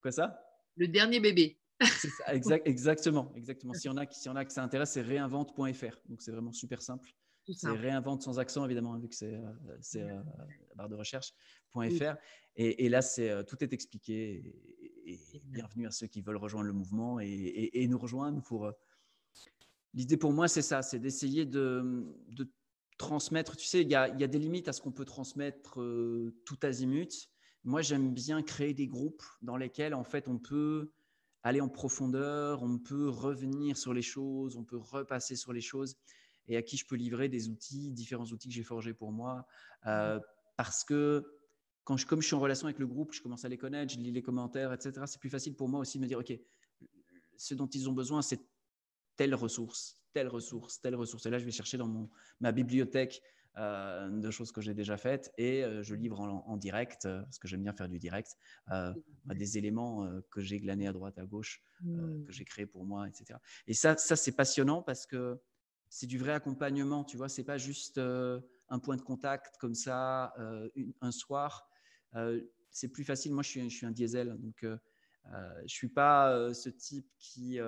[0.01, 0.41] Quoi ça?
[0.77, 1.59] Le dernier bébé.
[1.81, 3.73] ça, exactement, exactement.
[3.73, 5.99] S'il y en a qui, s'il y en a qui ça intéresse, c'est réinvente.fr.
[6.07, 7.09] Donc c'est vraiment super simple.
[7.53, 9.41] C'est réinvente sans accent évidemment vu que c'est,
[9.99, 10.23] la
[10.75, 12.15] barre de recherche.fr.
[12.55, 14.55] Et, et, là, c'est tout est expliqué.
[15.05, 18.71] Et, bienvenue à ceux qui veulent rejoindre le mouvement et, et nous rejoindre pour
[19.93, 22.13] L'idée pour moi, c'est ça, c'est d'essayer de,
[22.97, 23.55] transmettre.
[23.57, 27.29] Tu sais, il y a, des limites à ce qu'on peut transmettre euh, tout azimut.
[27.63, 30.91] Moi, j'aime bien créer des groupes dans lesquels, en fait, on peut
[31.43, 35.97] aller en profondeur, on peut revenir sur les choses, on peut repasser sur les choses,
[36.47, 39.47] et à qui je peux livrer des outils, différents outils que j'ai forgés pour moi,
[39.87, 40.19] euh,
[40.57, 41.25] parce que
[41.83, 43.93] quand je, comme je suis en relation avec le groupe, je commence à les connaître,
[43.93, 45.01] je lis les commentaires, etc.
[45.07, 46.33] C'est plus facile pour moi aussi de me dire, ok,
[47.37, 48.39] ce dont ils ont besoin, c'est
[49.15, 51.25] telle ressource, telle ressource, telle ressource.
[51.25, 52.09] Et là, je vais chercher dans mon,
[52.39, 53.21] ma bibliothèque
[53.57, 57.37] euh, de choses que j'ai déjà faites et euh, je livre en, direct, euh, parce
[57.37, 58.37] que j'aime bien faire du direct,
[59.25, 62.23] des éléments que j'ai glanés à droite, à gauche, mmh.
[62.23, 63.37] que j'ai créés pour moi, etc.
[63.67, 65.37] Et ça, ça c'est passionnant parce que
[65.89, 70.33] c'est du vrai accompagnement, tu vois, c'est pas juste un point de contact comme ça,
[71.01, 71.67] un soir.
[72.69, 73.33] c'est plus facile.
[73.33, 77.59] Moi, je suis, je suis un diesel, donc je suis pas ce type qui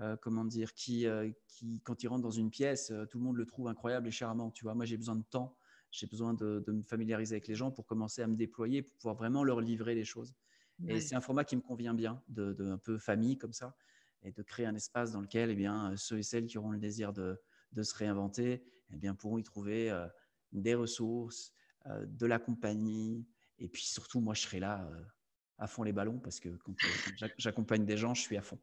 [0.00, 3.24] euh, comment dire, qui, euh, qui, quand il rentre dans une pièce, euh, tout le
[3.24, 4.50] monde le trouve incroyable et charmant.
[4.50, 5.56] Tu vois, moi, j'ai besoin de temps,
[5.92, 9.14] j'ai besoin de, me familiariser avec les gens pour commencer à me déployer, pour pouvoir
[9.14, 10.34] vraiment leur livrer les choses.
[10.88, 13.76] Et c'est un format qui me convient bien, de, un peu famille comme ça,
[14.24, 16.80] et de créer un espace dans lequel eh bien, ceux et celles qui auront le
[16.80, 17.40] désir de,
[17.70, 19.96] de se réinventer eh bien, pourront y trouver
[20.50, 21.54] des ressources,
[21.86, 23.24] de la compagnie,
[23.60, 24.90] et puis surtout, moi, je serai là
[25.58, 28.58] à fond les ballons parce que quand, euh, j'accompagne des gens, je suis à fond.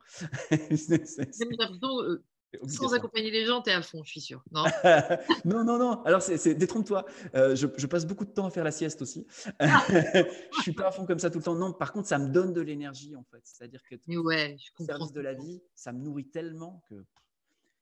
[2.55, 4.43] Euh, sans accompagner les gens, tu es à fond, je suis sûr.
[4.51, 4.63] Non,
[5.45, 6.03] non, non, non.
[6.03, 7.05] Alors, c'est, détrompe-toi.
[7.35, 9.25] Euh, je, passe beaucoup de temps à faire la sieste aussi.
[9.59, 9.85] Ah.
[9.89, 11.55] je suis pas à fond comme ça tout le temps.
[11.55, 13.41] Non, par contre, ça me donne de l'énergie en fait.
[13.43, 16.95] C'est-à-dire que ouais, je service de la vie, ça me nourrit tellement que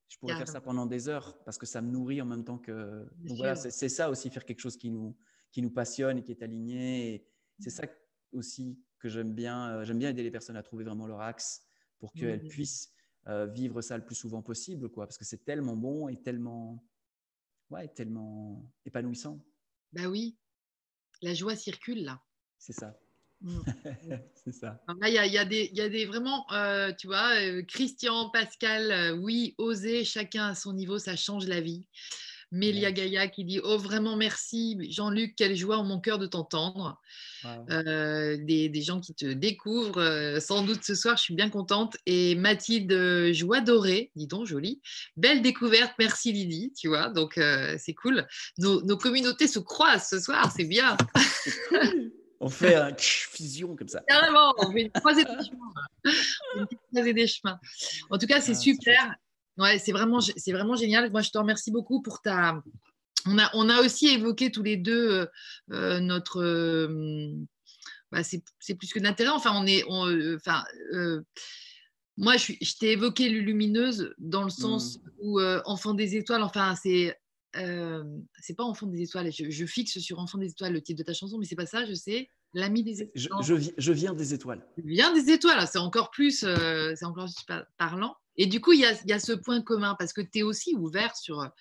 [0.07, 2.57] je pourrais faire ça pendant des heures parce que ça me nourrit en même temps
[2.57, 3.07] que.
[3.19, 5.15] Donc voilà, c'est ça aussi, faire quelque chose qui nous,
[5.51, 7.25] qui nous passionne et qui est aligné.
[7.59, 7.83] C'est ça
[8.31, 9.71] aussi que j'aime bien.
[9.71, 11.63] Euh, j'aime bien aider les personnes à trouver vraiment leur axe
[11.99, 12.93] pour qu'elles puissent
[13.27, 16.85] euh, vivre ça le plus souvent possible, quoi, parce que c'est tellement bon et tellement,
[17.69, 19.43] ouais, tellement épanouissant.
[19.91, 20.37] Bah oui,
[21.21, 22.21] la joie circule là.
[22.57, 22.97] C'est ça.
[23.41, 23.59] Mm.
[24.35, 24.81] c'est ça.
[25.05, 27.33] Il y, a, y, a y a des vraiment, euh, tu vois,
[27.63, 31.85] Christian, Pascal, oui, oser, chacun à son niveau, ça change la vie.
[32.51, 36.99] Mélia Gaïa qui dit Oh, vraiment merci, Jean-Luc, quelle joie en mon cœur de t'entendre.
[37.45, 41.49] Euh, des, des, gens qui te découvrent euh, sans doute ce soir, je suis bien
[41.49, 41.95] contente.
[42.05, 44.81] Et Mathilde euh, Joie Dorée, dis donc, jolie.
[45.15, 47.39] Belle découverte, merci Lydie, tu vois, donc
[47.77, 48.27] c'est cool.
[48.57, 50.97] Nos, nos, communautés se croisent ce soir, c'est bien.
[52.39, 54.01] On fait un fusion comme ça.
[54.07, 56.15] Carrément, on fait une croisée des chemins.
[56.55, 57.59] Une croisée des chemins.
[58.09, 59.15] En tout cas, c'est ah, super.
[59.59, 61.11] Ouais, c'est vraiment, c'est vraiment génial.
[61.11, 62.63] Moi, je te remercie beaucoup pour ta.
[63.25, 65.25] On a, on a aussi évoqué tous les deux euh,
[65.73, 66.41] euh, notre.
[66.41, 67.33] Euh,
[68.11, 69.31] bah, c'est plus que d'intérêt.
[69.31, 69.83] Enfin, on est.
[70.35, 70.63] enfin,
[72.15, 75.09] moi, je, je t'ai évoqué lumineuse dans le sens mmh.
[75.19, 76.41] où enfant des étoiles.
[76.41, 77.19] Enfin, c'est.
[77.53, 79.29] c'est pas enfant des étoiles.
[79.29, 81.85] Je, fixe sur enfant des étoiles le titre de ta chanson, mais c'est pas ça.
[81.85, 82.29] Je sais.
[82.53, 83.43] L'ami des étoiles.
[83.77, 84.65] Je, viens des étoiles.
[84.77, 85.67] Je viens des étoiles.
[85.67, 88.15] C'est encore plus, c'est encore plus parlant.
[88.41, 91.17] Et du coup, il y a, ce point commun parce que tu es aussi ouvert
[91.17, 91.51] sur,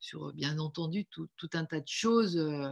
[0.00, 2.36] sur bien entendu, tout, un tas de choses.
[2.36, 2.68] Euh.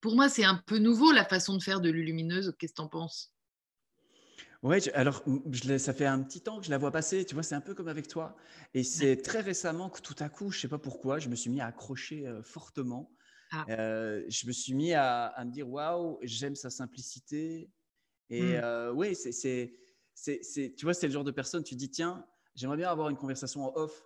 [0.00, 2.56] Pour moi, c'est un peu nouveau la façon de faire de Lulumineuse.
[2.58, 3.28] Qu'est-ce que tu en penses
[4.64, 7.42] oui, alors je, ça fait un petit temps que je la vois passer, tu vois,
[7.42, 8.36] c'est un peu comme avec toi.
[8.74, 11.34] Et c'est très récemment que tout à coup, je ne sais pas pourquoi, je me
[11.34, 13.12] suis mis à accrocher euh, fortement.
[13.50, 13.66] Ah.
[13.70, 17.72] Euh, je me suis mis à, me dire, waouh, j'aime sa simplicité.
[18.30, 18.56] Et
[18.94, 19.74] oui, c'est
[20.14, 20.40] c'est,
[20.76, 23.64] tu vois, c'est le genre de personne, tu dis, tiens, j'aimerais bien avoir une conversation
[23.64, 24.04] en off.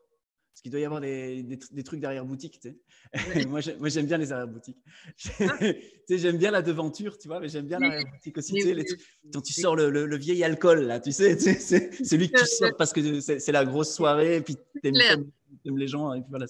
[0.52, 2.59] Parce qu'il doit y avoir des, des, trucs derrière boutique.
[2.61, 3.46] Tu sais.
[3.46, 4.78] moi, j'aime bien les arrière boutiques.
[6.09, 8.54] j'aime bien la devanture, tu vois, mais j'aime bien l'arrière boutique aussi.
[8.54, 8.86] Tu sais,
[9.34, 12.74] quand tu sors le, le, vieil alcool, là, tu sais, c'est celui que tu sors
[12.78, 16.14] parce que c'est la grosse soirée, et puis tu aimes, les gens.
[16.14, 16.46] Et, puis voilà,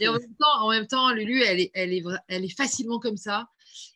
[0.00, 2.98] et en, même temps, en même temps, Lulu, elle est, elle est, elle est facilement
[2.98, 3.48] comme ça.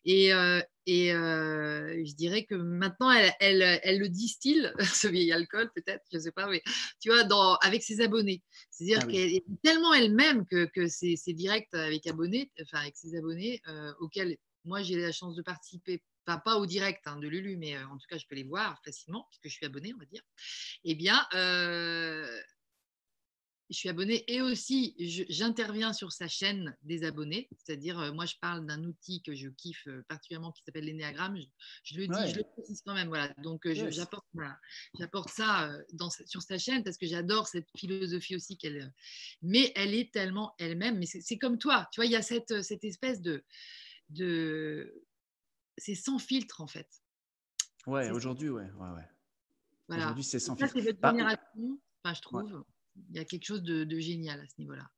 [0.05, 4.71] Et, euh, et euh, je dirais que maintenant, elle, elle, elle, le distille,
[5.05, 6.63] ce vieil alcool peut-être, je ne sais pas, mais
[7.01, 8.43] tu vois, dans, avec ses abonnés.
[8.71, 13.17] C'est-à-dire ah qu'elle est tellement elle-même que, que c'est direct avec abonnés, enfin avec ses
[13.17, 17.27] abonnés, euh, auxquels moi j'ai la chance de participer Enfin, pas au direct hein, de
[17.27, 19.99] Lulu, mais en tout cas, je peux les voir facilement, puisque je suis abonnée, on
[19.99, 20.23] va dire.
[20.85, 21.27] Eh bien,
[23.71, 24.95] je suis abonnée et aussi
[25.29, 27.49] j'interviens sur sa chaîne des abonnés.
[27.57, 31.39] C'est-à-dire, euh, moi, je parle d'un outil que je kiffe euh, particulièrement qui s'appelle l'énéagramme.
[31.85, 33.09] Je, le dis, je le précise quand même.
[33.09, 33.33] Voilà.
[33.39, 38.93] Donc, euh, j'apporte ça dans, sur sa chaîne parce que j'adore cette philosophie aussi qu'elle.
[39.41, 40.99] Mais elle est tellement elle-même.
[40.99, 41.89] Mais c'est comme toi.
[41.93, 43.45] Tu vois, il y a cette, cette espèce de.
[44.11, 45.03] de
[45.79, 46.89] c'est sans filtre, en fait.
[47.87, 48.71] Ouais, aujourd'hui, ouais.
[48.71, 49.09] ouais, ouais.
[49.89, 50.05] Voilà.
[50.05, 50.73] Aujourd'hui, c'est sans filtre.
[50.75, 52.65] C'est votre génération, enfin, je trouve
[52.97, 54.89] il y a quelque chose de, génial à ce niveau-là.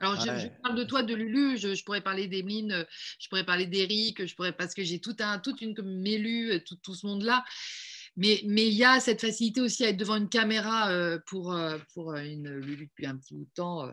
[0.00, 2.86] Alors, je, parle de toi, de Lulu, je, pourrais parler d'Emeline,
[3.18, 6.62] je pourrais parler d'Eric, je pourrais, parce que j'ai tout un, toute une comme Mélu,
[6.64, 7.44] tout, tout ce monde-là.
[8.18, 11.52] Mais, mais il y a cette facilité aussi à être devant une caméra euh, pour,
[11.52, 13.86] euh, pour une Lulu depuis un petit bout de temps.
[13.86, 13.92] Euh,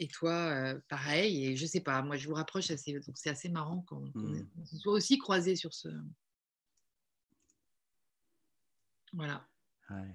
[0.00, 1.46] et toi, pareil.
[1.46, 2.92] Et je sais pas, moi, je vous rapproche assez.
[2.92, 4.48] Donc, c'est assez marrant qu'on mmh.
[4.80, 5.88] soit aussi croisés sur ce.
[9.12, 9.46] Voilà.
[9.90, 10.08] Ouais.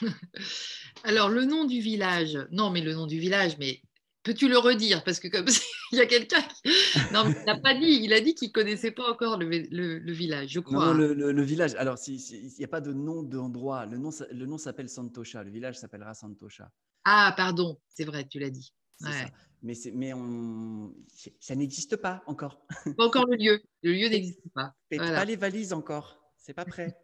[1.04, 3.80] Alors, le nom du village, non, mais le nom du village, mais
[4.22, 5.04] peux-tu le redire?
[5.04, 5.46] Parce que comme
[5.92, 6.70] il y a quelqu'un qui...
[7.12, 9.46] Non, mais il n'a pas dit, il a dit qu'il ne connaissait pas encore le,
[10.12, 10.86] village, je crois.
[10.86, 14.58] Non, le, village, alors il n'y a pas de nom d'endroit, le nom, le nom
[14.58, 16.70] s'appelle Santosha, le village s'appellera Santosha.
[17.04, 18.72] Ah, pardon, c'est vrai, tu l'as dit.
[19.62, 20.94] Mais, mais on...
[21.40, 22.66] ça n'existe pas encore.
[22.96, 24.74] Pas encore le lieu, le lieu n'existe pas.
[24.90, 26.96] Pas les valises encore, c'est pas prêt.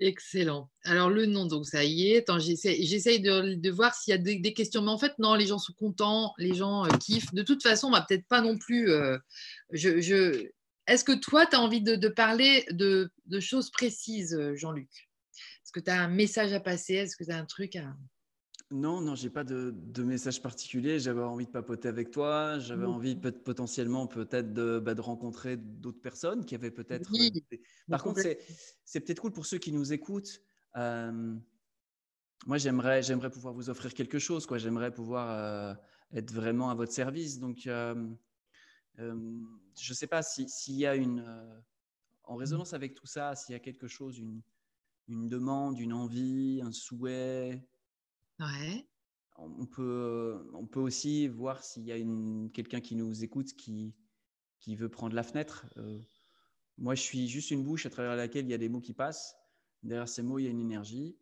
[0.00, 0.70] Excellent.
[0.84, 2.24] Alors le nom, donc ça y est.
[2.38, 4.82] J'essaye de, voir s'il y a des, questions.
[4.82, 7.32] Mais en fait, non, les gens sont contents, les gens euh, kiffent.
[7.32, 8.90] De toute façon, on peut-être pas non plus.
[8.90, 9.18] Euh,
[9.70, 10.48] je,
[10.86, 13.10] Est-ce que toi, tu as envie de, parler de,
[13.40, 14.90] choses précises, Jean-Luc?
[15.62, 16.94] Est-ce que tu as un message à passer?
[16.94, 17.94] Est-ce que tu as un truc à...
[18.70, 20.98] Non, non, j'ai pas de, message particulier.
[20.98, 22.58] J'avais envie de papoter avec toi.
[22.58, 27.10] J'avais envie peut potentiellement peut-être de, bah, de rencontrer d'autres personnes qui avaient peut-être.
[27.14, 27.56] Euh,
[27.88, 28.22] Par contre,
[28.84, 30.40] c'est peut-être cool pour ceux qui nous écoutent.
[30.76, 31.34] Euh,
[32.46, 34.46] moi, j'aimerais j'aimerais pouvoir vous offrir quelque chose.
[34.46, 34.58] Quoi.
[34.58, 35.74] J'aimerais pouvoir euh,
[36.12, 37.38] être vraiment à votre service.
[37.38, 37.94] Donc, je
[38.96, 39.34] ne
[39.76, 41.24] sais pas s'il y a une
[42.24, 44.40] en résonance avec tout ça, s'il y a quelque chose, une,
[45.08, 47.62] une demande, une envie, un souhait.
[48.40, 48.86] Ouais.
[49.36, 51.96] On peut, on peut aussi voir s'il y a
[52.52, 53.94] quelqu'un qui nous écoute qui,
[54.60, 55.66] qui veut prendre la fenêtre.
[55.76, 55.98] Euh,
[56.78, 58.94] moi, je suis juste une bouche à travers laquelle il y a des mots qui
[58.94, 59.36] passent.
[59.82, 61.16] Derrière ces mots, il y a une énergie.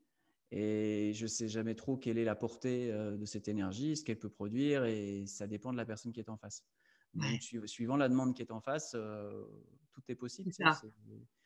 [0.50, 4.04] Et je ne sais jamais trop quelle est la portée euh, de cette énergie, ce
[4.04, 6.62] qu'elle peut produire, et ça dépend de la personne qui est en face.
[7.14, 9.44] Donc, suivant la demande qui est en face, euh,
[9.92, 10.50] tout est possible.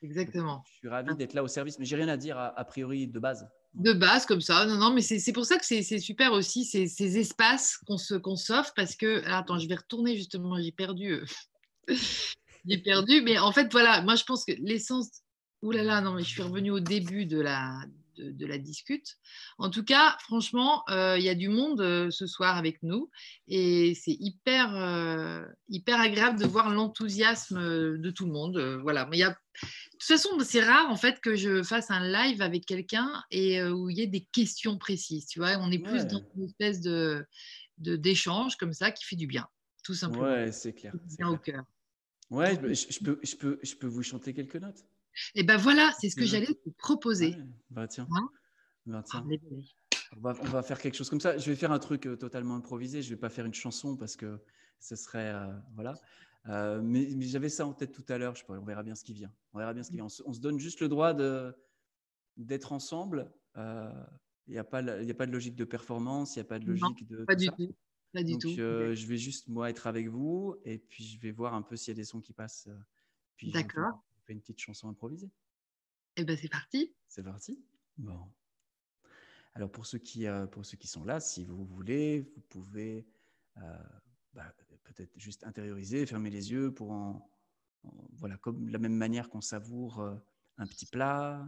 [0.02, 0.62] Exactement.
[0.66, 3.18] Je suis ravi d'être là au service, mais j'ai rien à dire a, priori de
[3.18, 3.48] base.
[3.76, 4.64] De base, comme ça.
[4.64, 8.72] Non, non, mais c'est pour ça que c'est super aussi ces, ces espaces qu'on s'offre
[8.74, 9.22] parce que.
[9.26, 11.12] attends, je vais retourner justement, j'ai perdu.
[11.12, 11.24] Euh,
[12.68, 15.22] j'ai perdu, mais en fait, voilà, moi je pense que l'essence.
[15.62, 17.78] Ouh là là, non, mais je suis revenue au début de la,
[18.16, 19.16] de, la discute.
[19.58, 23.10] En tout cas, franchement, euh, il y a du monde euh, ce soir avec nous
[23.48, 28.58] et c'est hyper, euh, hyper agréable de voir l'enthousiasme de tout le monde.
[28.82, 29.30] voilà, mais y a...
[29.30, 33.62] De toute façon, c'est rare en fait que je fasse un live avec quelqu'un et
[33.62, 35.26] où il y ait des questions précises.
[35.26, 37.26] Tu vois, on est plus dans une espèce de
[37.78, 39.46] d'échange comme ça qui fait du bien,
[39.82, 40.24] tout simplement.
[40.24, 40.92] Ouais, c'est clair.
[41.16, 41.64] Bien au cœur.
[42.30, 44.84] Ouais, je, peux, je, peux, je peux vous chanter quelques notes.
[45.34, 47.36] Et ben voilà, c'est ce que j'allais te proposer.
[47.70, 48.08] bah tiens.
[48.12, 48.28] Hein
[48.86, 49.24] bah, tiens.
[50.16, 51.36] On, va, on, va, faire quelque chose comme ça.
[51.36, 53.02] Je vais faire un truc euh, totalement improvisé.
[53.02, 54.38] Je ne vais pas faire une chanson parce que
[54.78, 55.32] ce serait.
[55.34, 55.94] Euh, voilà.
[56.48, 58.34] Euh, mais, j'avais ça en tête tout à l'heure.
[58.48, 59.32] On verra bien ce qui vient.
[59.52, 60.06] On verra bien ce qui vient.
[60.24, 61.14] On se, donne juste le droit
[62.36, 63.32] d'être ensemble.
[63.56, 66.36] Il n'y a, pas, a pas de logique de performance.
[66.36, 67.24] Il n'y a pas de logique de.
[67.24, 67.74] Pas du tout.
[68.12, 68.54] Pas du Donc, tout.
[68.56, 70.56] je vais juste, moi, être avec vous.
[70.64, 72.68] Et puis, je vais voir un peu s'il y a des sons qui passent.
[73.42, 75.30] D'accord une petite chanson improvisée.
[76.16, 76.94] Eh ben c'est parti.
[77.08, 77.62] C'est parti.
[77.98, 78.32] Bon.
[79.54, 83.06] Alors pour ceux qui euh, pour ceux qui sont là, si vous voulez, vous pouvez
[83.56, 83.78] euh,
[84.32, 84.54] bah,
[84.84, 87.30] peut-être juste intérioriser, fermer les yeux pour en,
[88.12, 90.14] voilà comme de la même manière qu'on savoure euh,
[90.58, 91.46] un petit plat,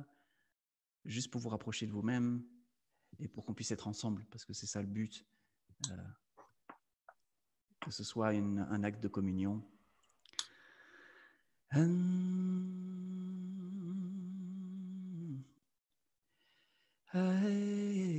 [1.05, 2.43] juste pour vous rapprocher de vous-même
[3.19, 5.27] et pour qu'on puisse être ensemble, parce que c'est ça le but,
[7.81, 9.63] que ce soit un acte de communion.
[11.70, 12.09] And
[17.12, 18.19] I,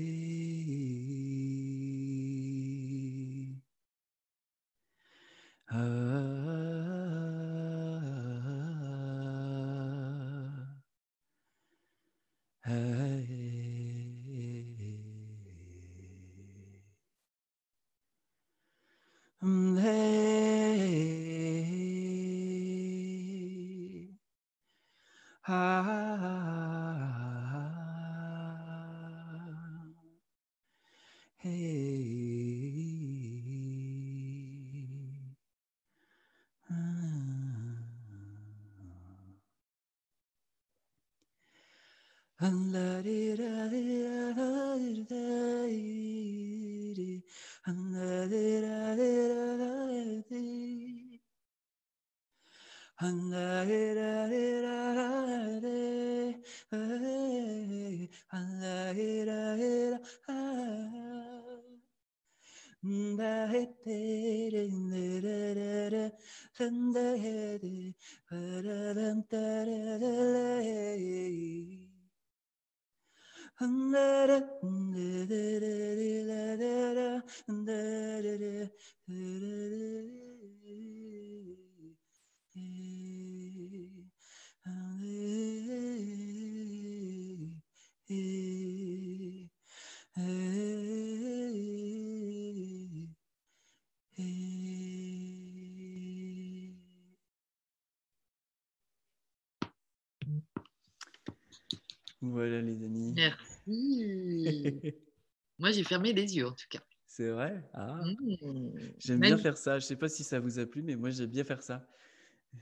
[105.80, 106.82] j'ai fermé les yeux en tout cas.
[107.08, 107.64] C'est vrai?
[107.74, 108.02] Ah.
[108.04, 108.72] mmh.
[109.00, 109.80] J'aime bien faire ça.
[109.80, 111.88] Je ne sais pas si ça vous a plu, mais moi, j'aime bien faire ça.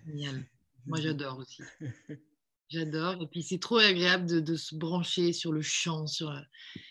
[0.06, 0.46] Génial.
[0.86, 1.64] Moi, j'adore aussi.
[2.70, 3.22] J'adore.
[3.22, 6.40] Et puis, c'est trop agréable de, se brancher sur le chant, sur euh,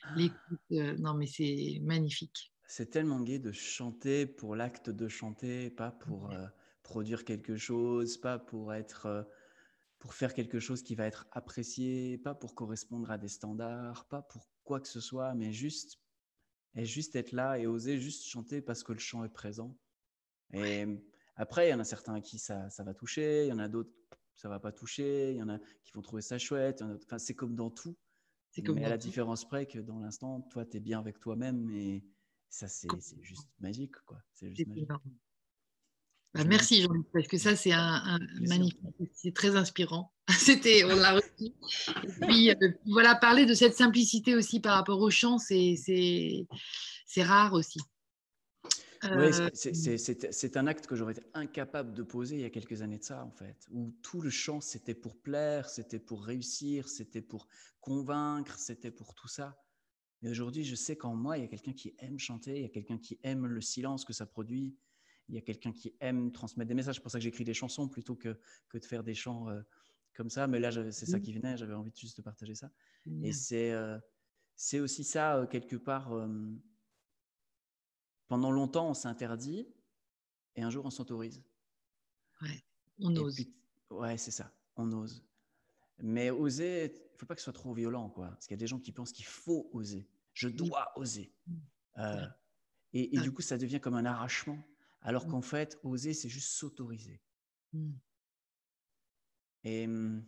[0.03, 0.15] ah.
[0.17, 0.61] l'écoute.
[0.73, 2.53] Euh, non, mais c'est magnifique.
[2.67, 6.47] C'est tellement gai de chanter pour l'acte de chanter, pas pour euh,
[6.83, 9.27] produire quelque chose, pas pour être
[9.99, 14.23] pour faire quelque chose qui va être apprécié, pas pour correspondre à des standards, pas
[14.23, 15.99] pour quoi que ce soit, mais juste,
[16.77, 19.77] et juste être là et oser juste chanter parce que le chant est présent.
[20.53, 20.85] Et
[21.35, 23.59] après, il y en a certains à qui ça, ça va toucher, il y en
[23.59, 23.91] a d'autres
[24.37, 26.83] ça va pas toucher, il y en a qui vont trouver ça chouette.
[26.83, 27.97] Enfin, c'est comme dans tout.
[28.51, 31.19] C'est comme mais à la différence près que dans l'instant, toi, tu es bien avec
[31.19, 32.05] toi-même et
[32.49, 32.89] ça, c'est
[33.21, 33.97] juste magique.
[34.07, 34.19] quoi.
[34.33, 34.91] C'est juste magique.
[36.45, 38.79] Merci Jean-Luc, parce que ça c'est un, magnifique,
[39.15, 40.13] c'est très inspirant.
[40.39, 41.29] C'était, on l'a reçu.
[41.41, 42.55] Et puis euh,
[42.87, 47.79] voilà, parler de cette simplicité aussi par rapport au chant, c'est, c'est, rare aussi.
[49.05, 52.83] Oui, euh, c'est un acte que j'aurais été incapable de poser il y a quelques
[52.83, 56.89] années de ça, en fait, où tout le chant, c'était pour plaire, c'était pour réussir,
[56.89, 57.47] c'était pour
[57.81, 59.57] convaincre, c'était pour tout ça.
[60.23, 62.67] Mais aujourd'hui, je sais qu'en moi, il y a quelqu'un qui aime chanter, il y
[62.67, 64.75] a quelqu'un qui aime le silence que ça produit,
[65.29, 66.97] il y a quelqu'un qui aime transmettre des messages.
[66.97, 68.39] C'est pour ça que j'écris des chansons plutôt que,
[68.69, 69.61] que de faire des chants euh,
[70.15, 70.47] comme ça.
[70.47, 72.71] Mais là, c'est ça qui venait, j'avais envie de juste de partager ça.
[73.23, 73.99] Et c'est euh,
[74.55, 76.11] c'est aussi ça, euh, quelque part.
[78.29, 79.69] pendant longtemps, on s'interdit
[80.55, 81.43] et un jour, on s'autorise.
[82.41, 82.65] Ouais,
[83.01, 83.45] on ose.
[83.91, 85.25] ouais, c'est ça, on ose.
[85.99, 88.29] Mais oser, il ne faut pas que ce soit trop violent, quoi.
[88.29, 90.09] Parce qu'il y a des gens qui pensent qu'il faut oser.
[90.35, 91.33] Je dois oser.
[92.93, 94.63] et, et du coup, ça devient comme un arrachement.
[95.03, 95.31] Alors mmh.
[95.31, 97.21] qu'en fait, oser, c'est juste s'autoriser.
[97.73, 97.93] Mmh.
[99.65, 100.25] Et mmh,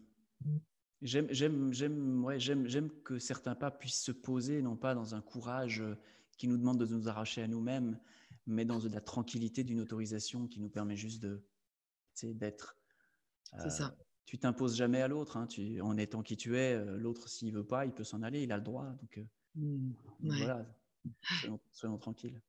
[1.02, 5.96] j'aime que certains pas puissent se poser, non pas dans un courage euh,
[6.36, 7.98] qui nous demande de nous arracher à nous-mêmes,
[8.46, 11.44] mais dans de la tranquillité d'une autorisation qui nous permet juste de
[12.24, 12.76] d'être.
[13.62, 13.86] c'est ça.
[13.86, 15.36] Euh, tu t'imposes jamais à l'autre.
[15.36, 15.46] Hein,
[15.80, 18.50] en étant qui tu es, euh, l'autre, s'il veut pas, il peut s'en aller, il
[18.50, 18.86] a le droit.
[19.00, 19.24] Donc,
[20.20, 20.66] voilà,
[21.40, 22.42] soyons, soyons tranquilles.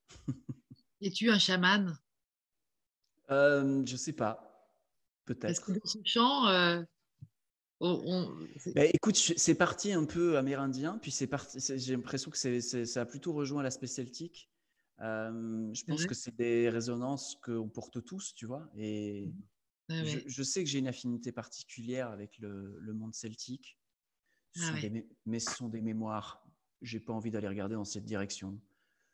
[1.02, 1.98] Es-tu un chaman?
[3.32, 4.46] Euh, je sais pas.
[5.26, 5.52] Peut-être.
[5.52, 6.82] Est-ce que dans ce chant, euh,
[8.76, 11.60] bah, écoute, c'est parti un peu amérindien, puis c'est parti.
[11.60, 14.50] J'ai l'impression que c'est, ça a plutôt rejoint l'aspect celtique.
[15.02, 18.70] Euh, je pense que c'est des résonances qu'on porte tous, tu vois.
[18.76, 19.32] Et
[19.90, 23.78] je, sais que j'ai une affinité particulière avec le, monde celtique.
[24.62, 24.74] Ah
[25.26, 26.44] mais ce sont des mémoires.
[26.82, 28.60] J'ai pas envie d'aller regarder dans cette direction.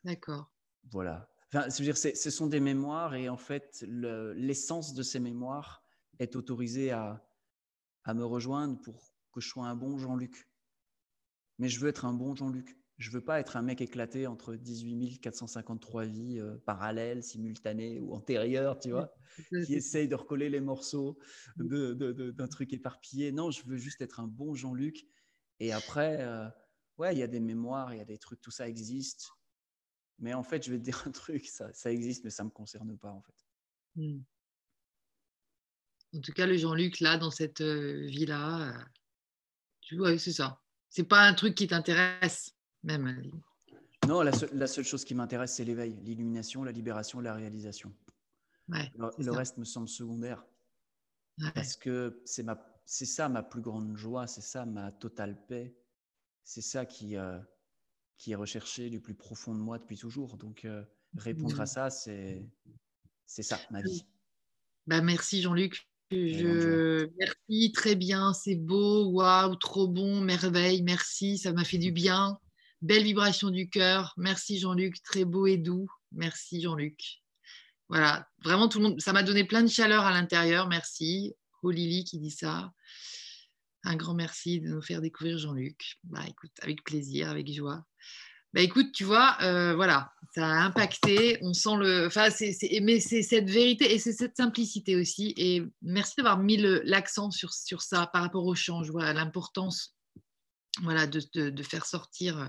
[0.02, 0.50] D'accord.
[0.90, 5.84] Voilà dire, ce sont des mémoires et en fait, l'essence de ces mémoires
[6.18, 7.26] est autorisée à,
[8.04, 10.48] à me rejoindre pour que je sois un bon Jean-Luc.
[11.58, 12.78] Mais je veux être un bon Jean-Luc.
[12.98, 18.14] Je veux pas être un mec éclaté entre 18 453 vies euh, parallèles, simultanées ou
[18.14, 19.12] antérieures, tu vois,
[19.66, 21.18] qui essaye de recoller les morceaux
[21.56, 23.32] d'un truc éparpillé.
[23.32, 25.04] Non, je veux juste être un bon Jean-Luc.
[25.60, 26.48] Et après, euh,
[26.96, 29.35] ouais, il y a des mémoires, il y a des trucs, tout ça existe.
[30.18, 32.48] Mais en fait, je vais te dire un truc, ça, ça existe, mais ça ne
[32.48, 33.46] me concerne pas, en fait.
[33.96, 34.20] Hmm.
[36.14, 38.84] En tout cas, le Jean-Luc, là, dans cette euh, vie-là, euh,
[39.82, 40.62] tu vois, c'est ça.
[40.88, 43.30] C'est pas un truc qui t'intéresse, même.
[44.06, 47.92] Non, la, la seule chose qui m'intéresse, c'est l'éveil, l'illumination, la libération, la réalisation.
[48.68, 50.44] Ouais, le, reste me semble secondaire.
[51.54, 55.76] Parce que c'est ça ma plus grande joie, c'est ça ma totale paix.
[56.44, 57.38] C'est ça qui, euh,
[58.18, 60.36] qui est recherché du plus profond de moi depuis toujours.
[60.36, 60.82] Donc, euh,
[61.16, 62.42] répondre à ça, c'est
[63.26, 64.04] ça, ma vie.
[64.86, 65.88] Bah, merci Jean-Luc.
[66.10, 67.08] Je...
[67.18, 72.38] Merci, très bien, c'est beau, waouh, trop bon, merveille, merci, ça m'a fait du bien.
[72.82, 74.14] Belle vibration du cœur.
[74.16, 75.88] Merci Jean-Luc, très beau et doux.
[76.12, 77.00] Merci Jean-Luc.
[77.88, 80.68] Voilà, vraiment tout le monde, ça m'a donné plein de chaleur à l'intérieur.
[80.68, 81.34] Merci.
[81.62, 82.72] Oh Lily qui dit ça.
[83.86, 85.98] Un grand merci de nous faire découvrir Jean-Luc.
[86.02, 87.86] Bah écoute, avec plaisir, avec joie.
[88.52, 91.38] Bah écoute, tu vois, euh, voilà, ça a impacté.
[91.42, 92.06] On sent le.
[92.06, 95.34] Enfin, c'est, mais c'est cette vérité et c'est cette simplicité aussi.
[95.36, 98.82] Et merci d'avoir mis l'accent sur, sur ça par rapport au chant.
[98.82, 99.94] Je vois l'importance
[100.82, 102.48] voilà, de, de, faire sortir euh,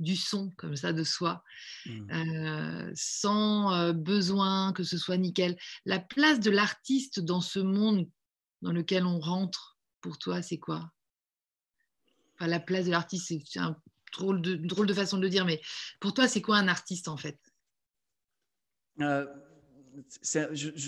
[0.00, 1.42] du son comme ça de soi,
[1.86, 2.12] mmh.
[2.12, 5.56] euh, sans besoin que ce soit nickel.
[5.86, 8.06] La place de l'artiste dans ce monde
[8.60, 10.92] dans lequel on rentre, pour toi, c'est quoi?
[12.40, 13.76] La place de l'artiste, c'est un
[14.12, 15.60] drôle de, drôle de façon de le dire, mais
[16.00, 17.38] pour toi, c'est quoi un artiste en fait?
[19.00, 19.26] Euh,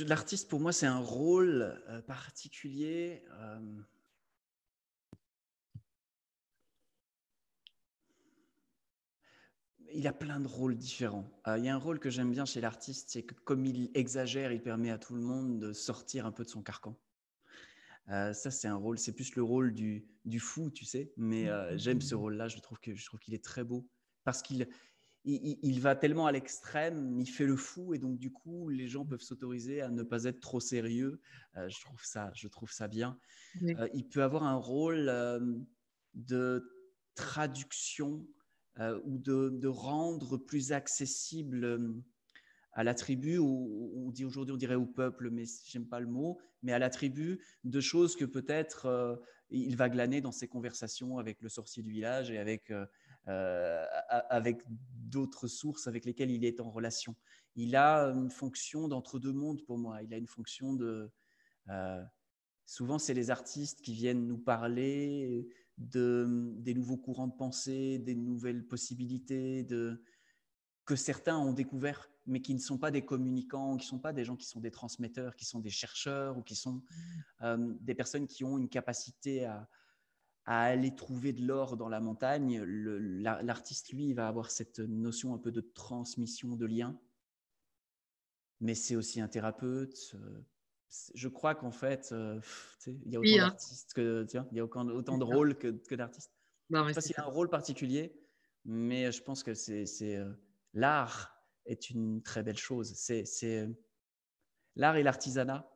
[0.07, 3.24] L'artiste, pour moi, c'est un rôle euh, particulier.
[3.32, 3.82] Euh,
[9.93, 11.28] il a plein de rôles différents.
[11.57, 14.53] il y a un rôle que j'aime bien chez l'artiste, c'est que comme il exagère,
[14.53, 16.97] il permet à tout le monde de sortir un peu de son carcan.
[18.11, 21.12] Euh, ça, c'est un rôle, c'est plus le rôle du, du, fou, tu sais.
[21.16, 22.49] Mais euh, j'aime ce rôle-là.
[22.49, 23.89] Je trouve que je trouve qu'il est très beau
[24.24, 24.69] parce qu'il
[25.24, 28.89] il, il, va tellement à l'extrême, il fait le fou et donc du coup, les
[28.89, 31.20] gens peuvent s'autoriser à ne pas être trop sérieux.
[31.57, 33.19] Euh, je trouve ça, je trouve ça bien.
[33.93, 35.12] il peut avoir un rôle
[36.15, 36.70] de
[37.15, 38.27] traduction
[39.05, 42.03] ou de, de, rendre plus accessible
[42.72, 46.38] à la tribu, on dit aujourd'hui, on dirait au peuple, mais j'aime pas le mot,
[46.62, 49.16] mais à la tribu, de choses que peut-être euh,
[49.51, 54.62] il va glaner dans ses conversations avec le sorcier du village et avec euh, avec
[54.66, 57.14] d'autres sources avec lesquelles il est en relation.
[57.56, 60.02] Il a une fonction d'entre-deux mondes pour moi.
[60.02, 61.10] Il a une fonction de...
[62.64, 65.47] souvent, c'est les artistes qui viennent nous parler
[65.78, 70.02] de, des nouveaux courants de pensée, des nouvelles possibilités, de,
[70.84, 74.12] que certains ont découvert, mais qui ne sont pas des communicants, qui ne sont pas
[74.12, 76.82] des gens qui sont des transmetteurs, qui sont des chercheurs ou qui sont
[77.40, 77.74] mmh.
[77.81, 79.69] des personnes qui ont une capacité à,
[80.51, 82.62] à aller trouver de l'or dans la montagne.
[82.62, 86.98] L'artiste, lui, va avoir cette notion un peu de transmission de lien,
[88.61, 90.15] mais c'est aussi un thérapeute.
[90.15, 90.40] Euh,
[91.15, 92.40] je crois qu'en fait, euh,
[92.86, 93.48] il y a autant hein.
[93.48, 96.32] d'artistes que il y a autant, de rôles que, d'artistes.
[96.69, 98.12] je ne sais pas s'il a un rôle particulier,
[98.65, 100.32] mais je pense que c'est euh,
[100.74, 102.95] l'art est une très belle chose.
[102.95, 103.69] C'est
[104.77, 105.70] l'art et l'artisanat.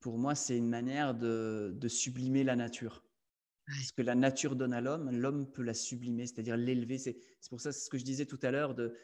[0.00, 3.04] Pour moi, c'est une manière de, de sublimer la nature.
[3.68, 6.98] Ce que la nature donne à l'homme, l'homme peut la sublimer, c'est-à-dire l'élever.
[6.98, 7.16] C'est
[7.48, 8.94] pour ça ce que je disais tout à l'heure de,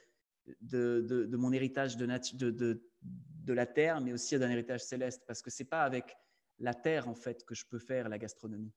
[0.60, 2.06] de, de, mon héritage de,
[2.50, 6.16] de, de, la terre, mais aussi d'un héritage céleste, parce que c'est pas avec
[6.58, 8.72] la terre en fait que je peux faire la gastronomie.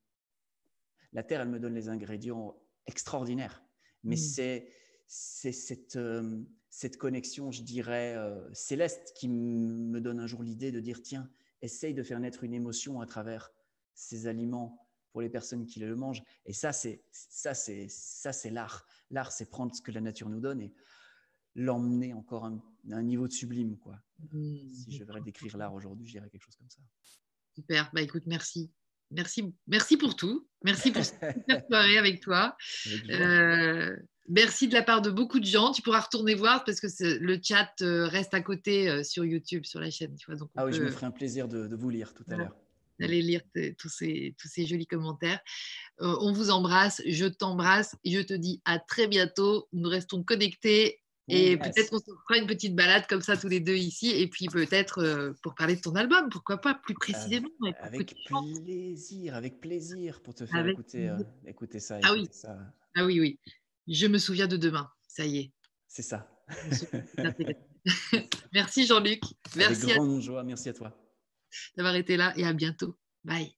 [1.13, 2.55] La terre, elle me donne les ingrédients
[2.85, 3.63] extraordinaires,
[4.03, 4.19] mais mmh.
[4.19, 4.73] c'est
[5.13, 10.71] c'est cette, euh, cette connexion, je dirais, euh, céleste qui me donne un jour l'idée
[10.71, 11.29] de dire tiens,
[11.61, 13.51] essaye de faire naître une émotion à travers
[13.93, 16.23] ces aliments pour les personnes qui le mangent.
[16.45, 18.87] Et ça, c'est ça, c'est ça, c'est l'art.
[19.09, 20.73] L'art, c'est prendre ce que la nature nous donne et
[21.55, 22.53] l'emmener encore à
[22.91, 24.01] un, niveau de sublime, quoi.
[24.31, 26.81] Mmh, si je devrais décrire l'art aujourd'hui, je dirais quelque chose comme ça.
[27.53, 27.91] Super.
[27.93, 28.71] Bah écoute, merci.
[29.11, 30.47] Merci, merci pour tout.
[30.63, 31.19] Merci pour cette
[31.69, 32.55] soirée avec toi.
[33.09, 33.95] Euh,
[34.29, 35.71] merci de la part de beaucoup de gens.
[35.71, 36.87] Tu pourras retourner voir parce que
[37.19, 40.15] le chat euh, reste à côté euh, sur YouTube, sur la chaîne.
[40.15, 42.35] Tu vois, donc ah oui, je me ferai un plaisir de, vous lire tout à
[42.35, 42.55] l'heure
[42.99, 43.41] d'aller lire
[43.79, 45.39] tous ces, tous ces jolis commentaires.
[46.01, 49.67] Euh, on vous embrasse, je t'embrasse, je te dis à très bientôt.
[49.73, 53.59] Nous restons connectés et peut-être qu'on se fera une petite balade comme ça tous les
[53.59, 57.47] deux ici et puis peut-être euh, pour parler de ton album, pourquoi pas plus précisément.
[57.79, 62.27] avec plaisir, avec plaisir pour te faire écouter, euh, écouter, ça, ah, oui.
[62.95, 63.39] ah oui, oui.
[63.87, 65.53] Je me souviens de demain, ça y est.
[65.87, 66.27] C'est ça.
[68.53, 69.21] merci Jean-Luc.
[69.55, 69.83] Merci.
[69.83, 70.97] Avec grande joie, merci à toi
[71.75, 72.97] d'avoir été là et à bientôt.
[73.23, 73.55] Bye.